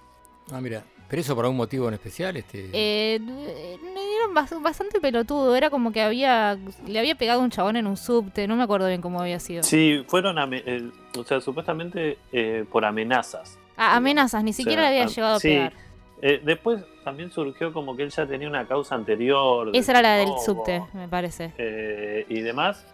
Ah, 0.51 0.59
mira. 0.59 0.83
¿Pero 1.09 1.21
eso 1.21 1.33
por 1.35 1.45
algún 1.45 1.55
motivo 1.55 1.87
en 1.87 1.93
especial? 1.93 2.35
Este... 2.35 2.69
Eh, 2.73 3.19
me 3.21 4.01
dieron 4.05 4.33
bas- 4.35 4.61
bastante 4.61 4.99
pelotudo. 4.99 5.55
Era 5.55 5.69
como 5.69 5.93
que 5.93 6.01
había 6.01 6.59
le 6.85 6.99
había 6.99 7.15
pegado 7.15 7.39
un 7.39 7.49
chabón 7.49 7.77
en 7.77 7.87
un 7.87 7.95
subte. 7.95 8.45
No 8.45 8.57
me 8.57 8.63
acuerdo 8.63 8.87
bien 8.89 8.99
cómo 8.99 9.21
había 9.21 9.39
sido. 9.39 9.63
Sí, 9.63 10.03
fueron, 10.09 10.35
eh, 10.53 10.91
o 11.17 11.23
sea, 11.23 11.39
supuestamente 11.39 12.17
eh, 12.33 12.65
por 12.69 12.83
amenazas. 12.83 13.57
Ah, 13.77 13.95
amenazas, 13.95 14.43
ni 14.43 14.49
O 14.49 14.53
sea, 14.53 14.63
siquiera 14.63 14.81
le 14.83 14.87
había 14.89 15.05
llegado 15.05 15.35
a 15.35 15.39
sí. 15.39 15.49
pegar. 15.49 15.73
Eh, 16.21 16.41
después 16.43 16.83
también 17.03 17.31
surgió 17.31 17.71
como 17.71 17.95
que 17.95 18.03
él 18.03 18.09
ya 18.09 18.25
tenía 18.25 18.49
una 18.49 18.67
causa 18.67 18.95
anterior. 18.95 19.69
Esa 19.73 19.91
era 19.91 20.01
la 20.01 20.15
del 20.15 20.27
robo, 20.29 20.43
subte, 20.43 20.83
me 20.93 21.07
parece. 21.07 21.53
eh, 21.57 22.25
y 22.27 22.41
demás. 22.41 22.85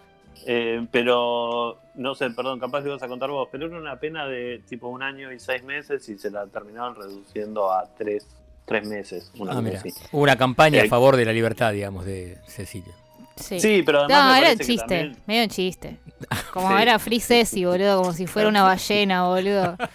Eh, 0.46 0.86
pero, 0.92 1.80
no 1.96 2.16
sé, 2.16 2.30
perdón, 2.32 2.60
capaz 2.60 2.82
que 2.82 2.90
ibas 2.90 3.02
a 3.02 3.08
contar 3.08 3.30
vos, 3.30 3.48
pero 3.52 3.68
era 3.68 3.78
una 3.78 3.98
pena 3.98 4.26
de 4.28 4.62
tipo 4.68 4.90
un 4.90 5.02
año 5.02 5.32
y 5.32 5.40
seis 5.40 5.64
meses 5.64 6.08
y 6.10 6.18
se 6.18 6.30
la 6.32 6.48
terminaron 6.48 6.96
reduciendo 6.96 7.72
a 7.72 7.86
tres, 7.98 8.28
tres 8.66 8.86
meses. 8.86 9.32
Una 9.40 9.54
Ah, 9.54 9.62
mira. 9.62 9.82
una 10.12 10.36
campaña 10.36 10.82
a 10.82 10.86
Eh, 10.86 10.90
favor 10.90 11.16
de 11.16 11.24
la 11.24 11.32
libertad, 11.32 11.72
digamos, 11.72 12.04
de 12.06 12.38
Cecilia. 12.48 12.94
Sí, 13.38 13.60
Sí, 13.60 13.84
pero 13.84 14.00
además 14.02 14.26
No, 14.26 14.32
me 14.34 14.40
era 14.40 14.56
que 14.58 14.66
chiste, 14.66 14.86
también- 14.86 15.18
medio 15.26 15.48
chiste. 15.48 15.98
Como 16.54 16.68
Sí. 16.76 16.82
era 16.82 17.00
Free 17.00 17.20
Ceci, 17.22 17.64
boludo, 17.66 18.00
como 18.02 18.12
si 18.14 18.28
fuera 18.28 18.50
una 18.50 18.64
ballena, 18.64 19.28
boludo. 19.28 19.78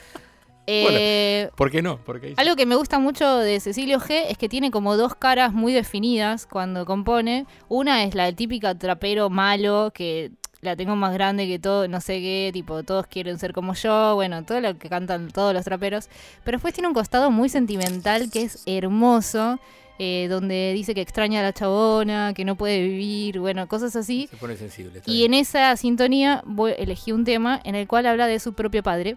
Eh, 0.71 1.51
¿Por 1.57 1.71
qué 1.71 1.81
no? 1.81 1.99
Algo 2.37 2.55
que 2.57 2.67
me 2.67 2.75
gusta 2.77 2.99
mucho 2.99 3.39
de 3.39 3.59
Cecilio 3.59 3.99
G 4.01 4.25
es 4.29 4.37
que 4.37 4.49
tiene 4.49 4.71
como 4.71 4.97
dos 4.97 5.15
caras 5.15 5.53
muy 5.55 5.73
definidas 5.73 6.47
cuando 6.47 6.85
compone. 6.85 7.47
Una 7.69 8.05
es 8.05 8.15
la 8.15 8.31
típica 8.33 8.75
trapero 8.77 9.31
malo, 9.31 9.91
que 9.95 10.31
la 10.61 10.77
tengo 10.77 10.95
más 10.97 11.15
grande 11.15 11.47
que 11.47 11.59
todo, 11.59 11.87
no 11.89 12.01
sé 12.01 12.21
qué, 12.21 12.51
tipo, 12.53 12.83
todos 12.83 13.07
quieren 13.07 13.39
ser 13.39 13.53
como 13.53 13.75
yo, 13.75 14.15
bueno, 14.17 14.45
todo 14.45 14.61
lo 14.61 14.77
que 14.77 14.89
cantan 14.89 15.31
todos 15.31 15.55
los 15.55 15.65
traperos. 15.65 16.09
Pero 16.45 16.57
después 16.57 16.75
tiene 16.75 16.89
un 16.89 16.95
costado 16.95 17.31
muy 17.31 17.49
sentimental 17.49 18.29
que 18.31 18.43
es 18.43 18.63
hermoso, 18.67 19.59
eh, 20.01 20.27
donde 20.29 20.73
dice 20.75 20.95
que 20.95 21.01
extraña 21.01 21.41
a 21.41 21.43
la 21.45 21.53
chabona, 21.53 22.33
que 22.35 22.45
no 22.45 22.57
puede 22.57 22.83
vivir, 22.83 23.39
bueno, 23.39 23.67
cosas 23.69 23.95
así. 23.97 24.27
se 24.31 24.37
pone 24.37 24.57
sensible. 24.57 25.01
Y 25.07 25.19
bien. 25.19 25.35
en 25.35 25.41
esa 25.41 25.77
sintonía 25.77 26.43
voy- 26.45 26.75
elegí 26.77 27.13
un 27.13 27.25
tema 27.25 27.61
en 27.65 27.75
el 27.75 27.87
cual 27.89 28.07
habla 28.07 28.27
de 28.27 28.39
su 28.41 28.53
propio 28.53 28.83
padre. 28.83 29.17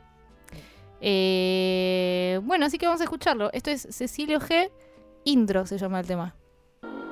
Eh, 1.02 2.40
bueno, 2.44 2.68
así 2.68 2.78
que 2.78 2.86
vamos 2.86 3.02
a 3.02 3.06
escucharlo. 3.06 3.50
Esto 3.54 3.72
es 3.72 3.88
Cecilio 3.90 4.40
G. 4.40 4.70
Intro 5.24 5.66
se 5.66 5.78
llama 5.78 6.00
el 6.00 6.08
tema. 6.08 6.36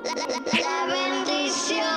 La 0.02 0.86
bendición. 0.86 1.90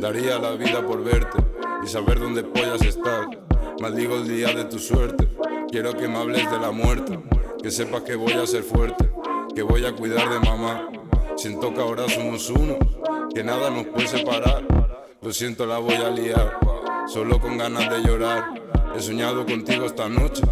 Daría 0.00 0.38
la 0.38 0.52
vida 0.52 0.86
por 0.86 1.02
verte 1.02 1.38
y 1.84 1.88
saber 1.88 2.20
dónde 2.20 2.44
pollas 2.44 2.82
estar. 2.82 3.26
Maldigo 3.80 4.16
el 4.16 4.28
día 4.28 4.54
de 4.54 4.64
tu 4.64 4.78
suerte. 4.78 5.28
Quiero 5.70 5.92
que 5.94 6.06
me 6.06 6.18
hables 6.18 6.48
de 6.48 6.58
la 6.58 6.70
muerte. 6.70 7.18
Que 7.62 7.70
sepas 7.72 8.02
que 8.02 8.14
voy 8.14 8.32
a 8.32 8.46
ser 8.46 8.62
fuerte, 8.62 9.10
que 9.54 9.62
voy 9.62 9.84
a 9.84 9.92
cuidar 9.92 10.30
de 10.30 10.38
mamá. 10.40 10.88
Siento 11.36 11.74
que 11.74 11.80
ahora 11.80 12.08
somos 12.08 12.48
uno, 12.50 12.76
que 13.34 13.42
nada 13.42 13.70
nos 13.70 13.86
puede 13.86 14.06
separar. 14.06 14.64
Lo 15.20 15.32
siento, 15.32 15.66
la 15.66 15.78
voy 15.78 15.94
a 15.94 16.10
liar, 16.10 16.58
solo 17.08 17.40
con 17.40 17.58
ganas 17.58 17.90
de 17.90 18.00
llorar. 18.02 18.54
He 18.96 19.00
soñado 19.00 19.44
contigo 19.44 19.86
esta 19.86 20.08
noche, 20.08 20.42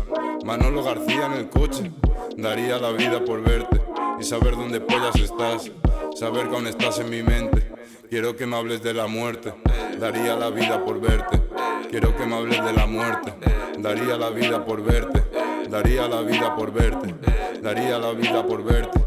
Manolo 0.44 0.82
García 0.82 1.26
en 1.26 1.32
el 1.34 1.48
coche. 1.48 1.92
Daría 2.36 2.78
la 2.78 2.90
vida 2.90 3.24
por 3.24 3.42
verte 3.42 3.80
y 4.18 4.24
saber 4.24 4.56
dónde 4.56 4.80
pollas 4.80 5.14
estás, 5.16 5.70
saber 6.16 6.48
que 6.48 6.56
aún 6.56 6.66
estás 6.66 6.98
en 6.98 7.10
mi 7.10 7.22
mente. 7.22 7.70
Quiero 8.10 8.36
que 8.36 8.46
me 8.46 8.56
hables 8.56 8.82
de 8.82 8.94
la 8.94 9.06
muerte, 9.06 9.54
daría 9.98 10.36
la 10.36 10.50
vida 10.50 10.84
por 10.84 11.00
verte. 11.00 11.40
Quiero 11.88 12.16
que 12.16 12.26
me 12.26 12.34
hables 12.34 12.64
de 12.64 12.72
la 12.72 12.86
muerte, 12.86 13.32
daría 13.78 14.16
la 14.16 14.30
vida 14.30 14.64
por 14.64 14.82
verte. 14.82 15.25
Daría 15.70 16.06
la 16.06 16.22
vida 16.22 16.54
por 16.54 16.72
verte, 16.72 17.14
daría 17.60 17.98
la 17.98 18.12
vida 18.12 18.46
por 18.46 18.62
verte. 18.62 19.00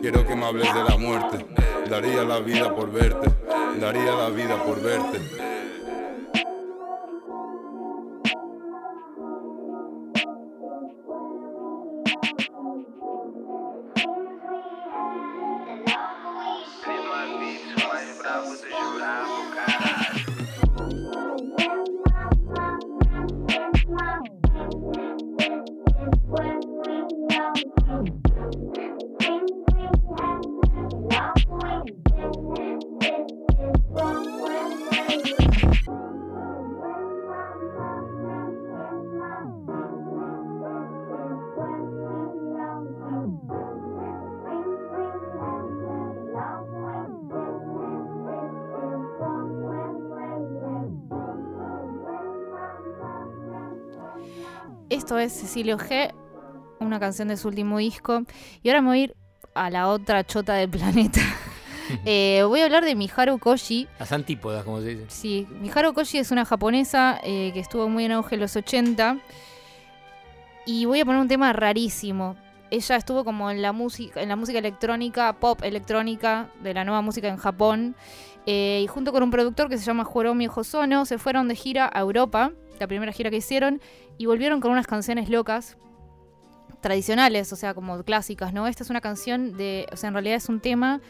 Quiero 0.00 0.26
que 0.26 0.34
me 0.34 0.46
hables 0.46 0.72
de 0.72 0.82
la 0.82 0.96
muerte, 0.96 1.46
daría 1.90 2.22
la 2.24 2.40
vida 2.40 2.74
por 2.74 2.90
verte, 2.90 3.28
daría 3.78 4.12
la 4.12 4.30
vida 4.30 4.62
por 4.64 4.80
verte. 4.80 5.20
Es 55.18 55.32
Cecilio 55.32 55.78
G, 55.78 56.12
una 56.80 57.00
canción 57.00 57.28
de 57.28 57.36
su 57.36 57.48
último 57.48 57.78
disco. 57.78 58.22
Y 58.62 58.68
ahora 58.68 58.82
me 58.82 58.88
voy 58.88 59.00
a 59.00 59.04
ir 59.04 59.16
a 59.54 59.70
la 59.70 59.88
otra 59.88 60.24
chota 60.24 60.54
del 60.54 60.70
planeta. 60.70 61.20
Eh, 62.04 62.42
voy 62.44 62.60
a 62.60 62.64
hablar 62.64 62.84
de 62.84 62.96
Miharu 62.96 63.38
Koji. 63.38 63.86
Las 64.00 64.10
antípodas, 64.10 64.64
como 64.64 64.80
se 64.80 64.88
dice. 64.88 65.04
Sí, 65.06 65.46
Miharu 65.60 65.94
Koji 65.94 66.18
es 66.18 66.32
una 66.32 66.44
japonesa 66.44 67.20
eh, 67.22 67.52
que 67.54 67.60
estuvo 67.60 67.88
muy 67.88 68.04
en 68.04 68.10
auge 68.10 68.34
en 68.34 68.40
los 68.40 68.56
80. 68.56 69.18
Y 70.66 70.84
voy 70.84 71.00
a 71.00 71.04
poner 71.04 71.20
un 71.20 71.28
tema 71.28 71.52
rarísimo. 71.52 72.34
Ella 72.72 72.96
estuvo 72.96 73.24
como 73.24 73.52
en 73.52 73.62
la 73.62 73.72
música, 73.72 74.20
en 74.20 74.28
la 74.28 74.34
música 74.34 74.58
electrónica, 74.58 75.34
pop 75.34 75.62
electrónica 75.62 76.50
de 76.60 76.74
la 76.74 76.84
nueva 76.84 77.02
música 77.02 77.28
en 77.28 77.36
Japón. 77.36 77.94
Eh, 78.46 78.80
y 78.82 78.86
junto 78.88 79.12
con 79.12 79.22
un 79.22 79.30
productor 79.30 79.68
que 79.68 79.78
se 79.78 79.84
llama 79.84 80.04
Joromi 80.04 80.48
Hosono, 80.48 81.04
se 81.04 81.18
fueron 81.18 81.46
de 81.46 81.54
gira 81.54 81.88
a 81.92 82.00
Europa, 82.00 82.50
la 82.78 82.86
primera 82.86 83.12
gira 83.12 83.30
que 83.30 83.36
hicieron, 83.36 83.80
y 84.18 84.26
volvieron 84.26 84.60
con 84.60 84.70
unas 84.70 84.86
canciones 84.86 85.28
locas 85.28 85.76
tradicionales, 86.80 87.52
o 87.52 87.56
sea, 87.56 87.74
como 87.74 88.02
clásicas, 88.04 88.52
¿no? 88.52 88.66
Esta 88.66 88.82
es 88.84 88.90
una 88.90 89.00
canción 89.00 89.56
de, 89.56 89.86
o 89.92 89.96
sea, 89.96 90.08
en 90.08 90.14
realidad 90.14 90.36
es 90.36 90.48
un 90.48 90.60
tema 90.60 91.00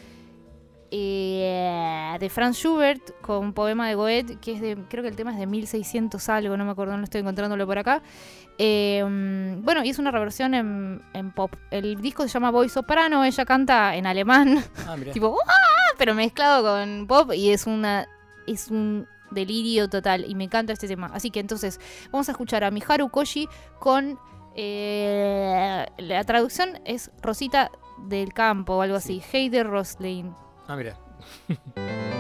eh, 0.90 2.16
de 2.18 2.30
Franz 2.30 2.56
Schubert 2.56 3.20
con 3.20 3.44
un 3.44 3.52
poema 3.52 3.88
de 3.88 3.94
Goethe, 3.94 4.38
que 4.40 4.52
es 4.52 4.60
de, 4.60 4.78
creo 4.88 5.02
que 5.02 5.09
el 5.09 5.16
tema 5.16 5.32
es 5.32 5.38
de 5.38 5.47
1600 5.47 6.28
algo, 6.28 6.56
no 6.56 6.64
me 6.64 6.70
acuerdo, 6.70 6.97
no 6.97 7.05
estoy 7.05 7.20
encontrándolo 7.20 7.66
por 7.66 7.78
acá. 7.78 8.02
Eh, 8.59 9.02
bueno, 9.62 9.84
y 9.84 9.90
es 9.90 9.98
una 9.98 10.10
reversión 10.10 10.55
en, 10.55 11.02
en, 11.12 11.32
pop. 11.32 11.52
El 11.70 12.01
disco 12.01 12.22
se 12.22 12.28
llama 12.28 12.51
Boy 12.51 12.68
Soprano, 12.68 13.24
ella 13.24 13.44
canta 13.44 13.97
en 13.97 14.06
alemán, 14.06 14.64
Ah, 14.86 14.97
tipo, 15.12 15.36
¡ah! 15.47 15.94
pero 15.98 16.14
mezclado 16.14 16.62
con 16.62 17.06
pop 17.06 17.32
y 17.34 17.51
es 17.51 17.66
una 17.66 18.06
es 18.47 18.70
un 18.70 19.06
delirio 19.31 19.89
total 19.89 20.24
y 20.28 20.35
me 20.35 20.44
encanta 20.44 20.73
este 20.73 20.89
tema. 20.89 21.11
Así 21.12 21.31
que 21.31 21.40
entonces 21.40 21.81
vamos 22.11 22.28
a 22.28 22.32
escuchar 22.32 22.65
a 22.65 22.70
Miharu 22.70 23.09
Koji 23.09 23.48
con 23.78 24.19
eh, 24.55 25.86
la 25.98 26.24
traducción 26.24 26.81
es 26.85 27.11
Rosita 27.23 27.70
del 27.98 28.32
campo 28.32 28.77
o 28.77 28.82
algo 28.82 28.97
así, 28.97 29.23
Heider 29.32 29.66
Roslein. 29.66 30.35
Ah, 30.66 30.77
mira. 30.77 30.98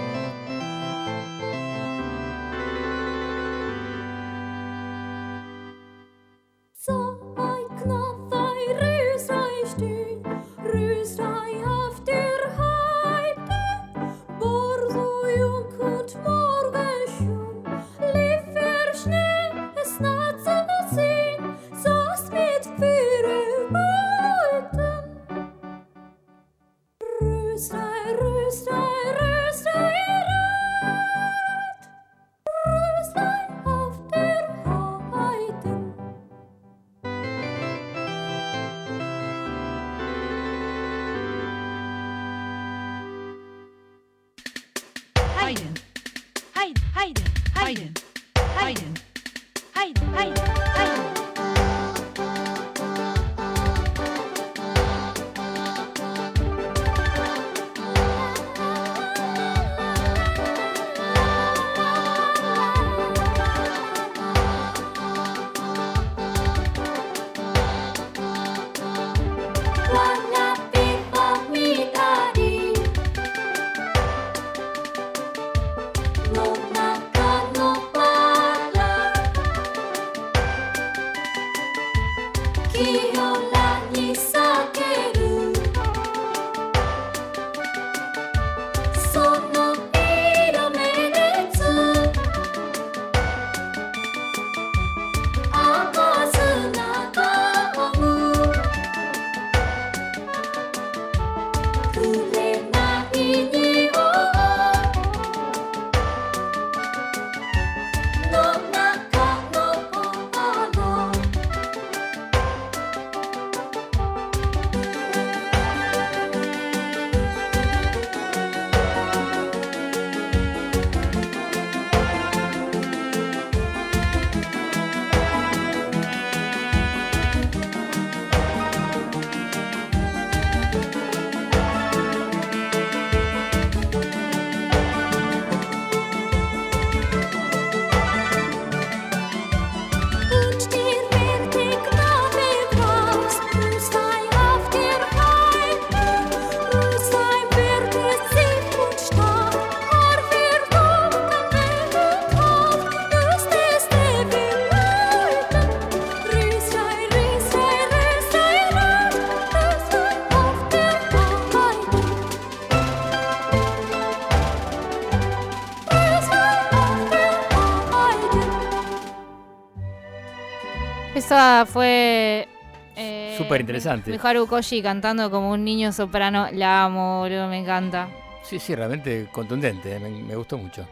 fue 171.64 172.48
eh, 172.96 173.34
Súper 173.38 173.60
interesante. 173.62 174.10
Miharu 174.10 174.46
Koji 174.46 174.82
cantando 174.82 175.30
como 175.30 175.52
un 175.52 175.64
niño 175.64 175.92
soprano. 175.92 176.48
La 176.52 176.84
amo, 176.84 177.20
boludo, 177.20 177.46
me 177.48 177.58
encanta. 177.58 178.08
Sí, 178.42 178.58
sí, 178.58 178.74
realmente 178.74 179.28
contundente, 179.32 179.96
eh, 179.96 180.00
me, 180.00 180.10
me 180.10 180.36
gustó 180.36 180.58
mucho. 180.58 180.86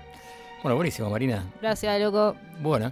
Bueno, 0.62 0.76
buenísimo, 0.76 1.10
Marina. 1.10 1.44
Gracias, 1.60 2.00
loco. 2.00 2.36
Bueno, 2.60 2.86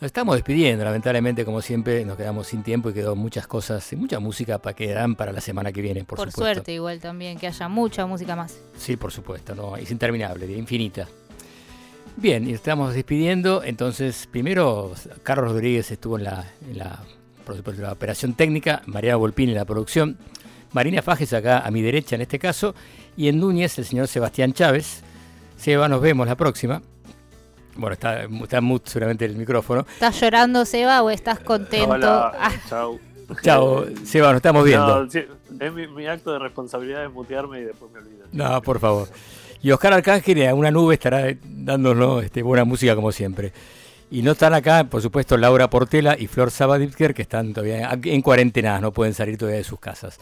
nos 0.00 0.06
estamos 0.08 0.34
despidiendo, 0.36 0.84
lamentablemente, 0.84 1.44
como 1.44 1.62
siempre, 1.62 2.04
nos 2.04 2.16
quedamos 2.16 2.46
sin 2.46 2.62
tiempo 2.62 2.90
y 2.90 2.92
quedó 2.92 3.16
muchas 3.16 3.46
cosas 3.46 3.90
y 3.92 3.96
mucha 3.96 4.20
música 4.20 4.58
para 4.58 4.74
que 4.76 4.92
dan 4.92 5.14
para 5.14 5.32
la 5.32 5.40
semana 5.40 5.72
que 5.72 5.80
viene, 5.80 6.04
por, 6.04 6.18
Por 6.18 6.30
supuesto. 6.30 6.54
suerte, 6.54 6.72
igual 6.72 7.00
también, 7.00 7.38
que 7.38 7.46
haya 7.46 7.68
mucha 7.68 8.04
música 8.06 8.36
más. 8.36 8.60
Sí, 8.76 8.96
por 8.96 9.10
supuesto, 9.10 9.54
no, 9.54 9.76
es 9.76 9.90
interminable, 9.90 10.46
infinita. 10.52 11.08
Bien, 12.16 12.48
y 12.48 12.52
estamos 12.52 12.94
despidiendo. 12.94 13.62
Entonces, 13.64 14.28
primero, 14.30 14.92
Carlos 15.22 15.50
Rodríguez 15.52 15.90
estuvo 15.90 16.16
en 16.18 16.24
la, 16.24 16.44
en 16.70 16.78
la, 16.78 17.00
por 17.44 17.56
supuesto, 17.56 17.82
la 17.82 17.92
operación 17.92 18.34
técnica, 18.34 18.82
Mariana 18.86 19.16
Volpini 19.16 19.52
en 19.52 19.58
la 19.58 19.64
producción, 19.64 20.16
Marina 20.72 21.02
Fajes 21.02 21.32
acá 21.32 21.60
a 21.60 21.70
mi 21.70 21.82
derecha 21.82 22.14
en 22.14 22.22
este 22.22 22.38
caso, 22.38 22.74
y 23.16 23.28
en 23.28 23.38
Núñez 23.40 23.78
el 23.78 23.84
señor 23.84 24.08
Sebastián 24.08 24.52
Chávez. 24.52 25.02
Seba, 25.56 25.88
nos 25.88 26.00
vemos 26.00 26.26
la 26.26 26.36
próxima. 26.36 26.82
Bueno, 27.76 27.94
está, 27.94 28.22
está 28.24 28.58
en 28.58 28.64
mute 28.64 28.90
seguramente 28.90 29.24
el 29.24 29.36
micrófono. 29.36 29.86
¿Estás 29.94 30.20
llorando, 30.20 30.64
Seba, 30.64 31.02
o 31.02 31.10
estás 31.10 31.40
contento? 31.40 31.90
Hola, 31.90 32.32
Ah, 32.38 32.52
chao. 32.68 32.98
Chao, 33.42 33.84
Seba, 34.04 34.28
nos 34.28 34.36
estamos 34.36 34.64
viendo. 34.64 35.04
No, 35.04 35.08
es 35.60 35.72
mi, 35.72 35.86
mi 35.86 36.06
acto 36.06 36.32
de 36.32 36.38
responsabilidad 36.38 37.04
es 37.04 37.12
mutearme 37.12 37.60
y 37.60 37.64
después 37.64 37.90
me 37.92 37.98
olvido. 37.98 38.26
No, 38.32 38.62
por 38.62 38.80
favor. 38.80 39.08
Y 39.62 39.70
Oscar 39.70 39.94
Arcángel 39.94 40.42
en 40.42 40.56
una 40.56 40.70
nube 40.70 40.94
estará 40.94 41.34
dándonos 41.42 42.24
este, 42.24 42.42
buena 42.42 42.64
música 42.64 42.94
como 42.94 43.12
siempre. 43.12 43.52
Y 44.10 44.22
no 44.22 44.32
están 44.32 44.52
acá, 44.52 44.84
por 44.84 45.00
supuesto, 45.00 45.36
Laura 45.36 45.70
Portela 45.70 46.16
y 46.18 46.26
Flor 46.26 46.50
Sabaditker, 46.50 47.14
que 47.14 47.22
están 47.22 47.52
todavía 47.54 47.98
en 48.04 48.22
cuarentena, 48.22 48.78
no 48.78 48.92
pueden 48.92 49.14
salir 49.14 49.38
todavía 49.38 49.58
de 49.58 49.64
sus 49.64 49.80
casas. 49.80 50.18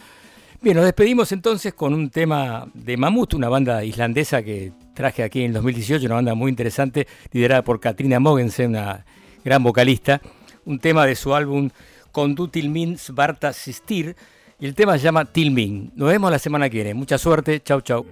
Bien, 0.60 0.76
nos 0.76 0.84
despedimos 0.84 1.32
entonces 1.32 1.74
con 1.74 1.92
un 1.92 2.08
tema 2.08 2.68
de 2.72 2.96
Mamut, 2.96 3.34
una 3.34 3.48
banda 3.48 3.82
islandesa 3.82 4.44
que 4.44 4.72
traje 4.94 5.24
aquí 5.24 5.40
en 5.40 5.46
el 5.46 5.54
2018, 5.54 6.06
una 6.06 6.14
banda 6.14 6.34
muy 6.34 6.48
interesante, 6.48 7.08
liderada 7.32 7.62
por 7.64 7.80
Katrina 7.80 8.20
Mogensen, 8.20 8.70
una 8.70 9.04
gran 9.44 9.62
vocalista. 9.62 10.20
Un 10.64 10.78
tema 10.78 11.04
de 11.04 11.16
su 11.16 11.34
álbum 11.34 11.70
Condu 12.12 12.48
Tilmin 12.48 12.98
Svarta 12.98 13.52
Sistir, 13.52 14.14
y 14.60 14.66
el 14.66 14.74
tema 14.76 14.96
se 14.96 15.04
llama 15.04 15.24
Tilmin. 15.24 15.90
Nos 15.96 16.08
vemos 16.08 16.30
la 16.30 16.38
semana 16.38 16.70
que 16.70 16.76
viene. 16.76 16.94
Mucha 16.94 17.18
suerte, 17.18 17.60
chau 17.62 17.80
chau. 17.80 18.06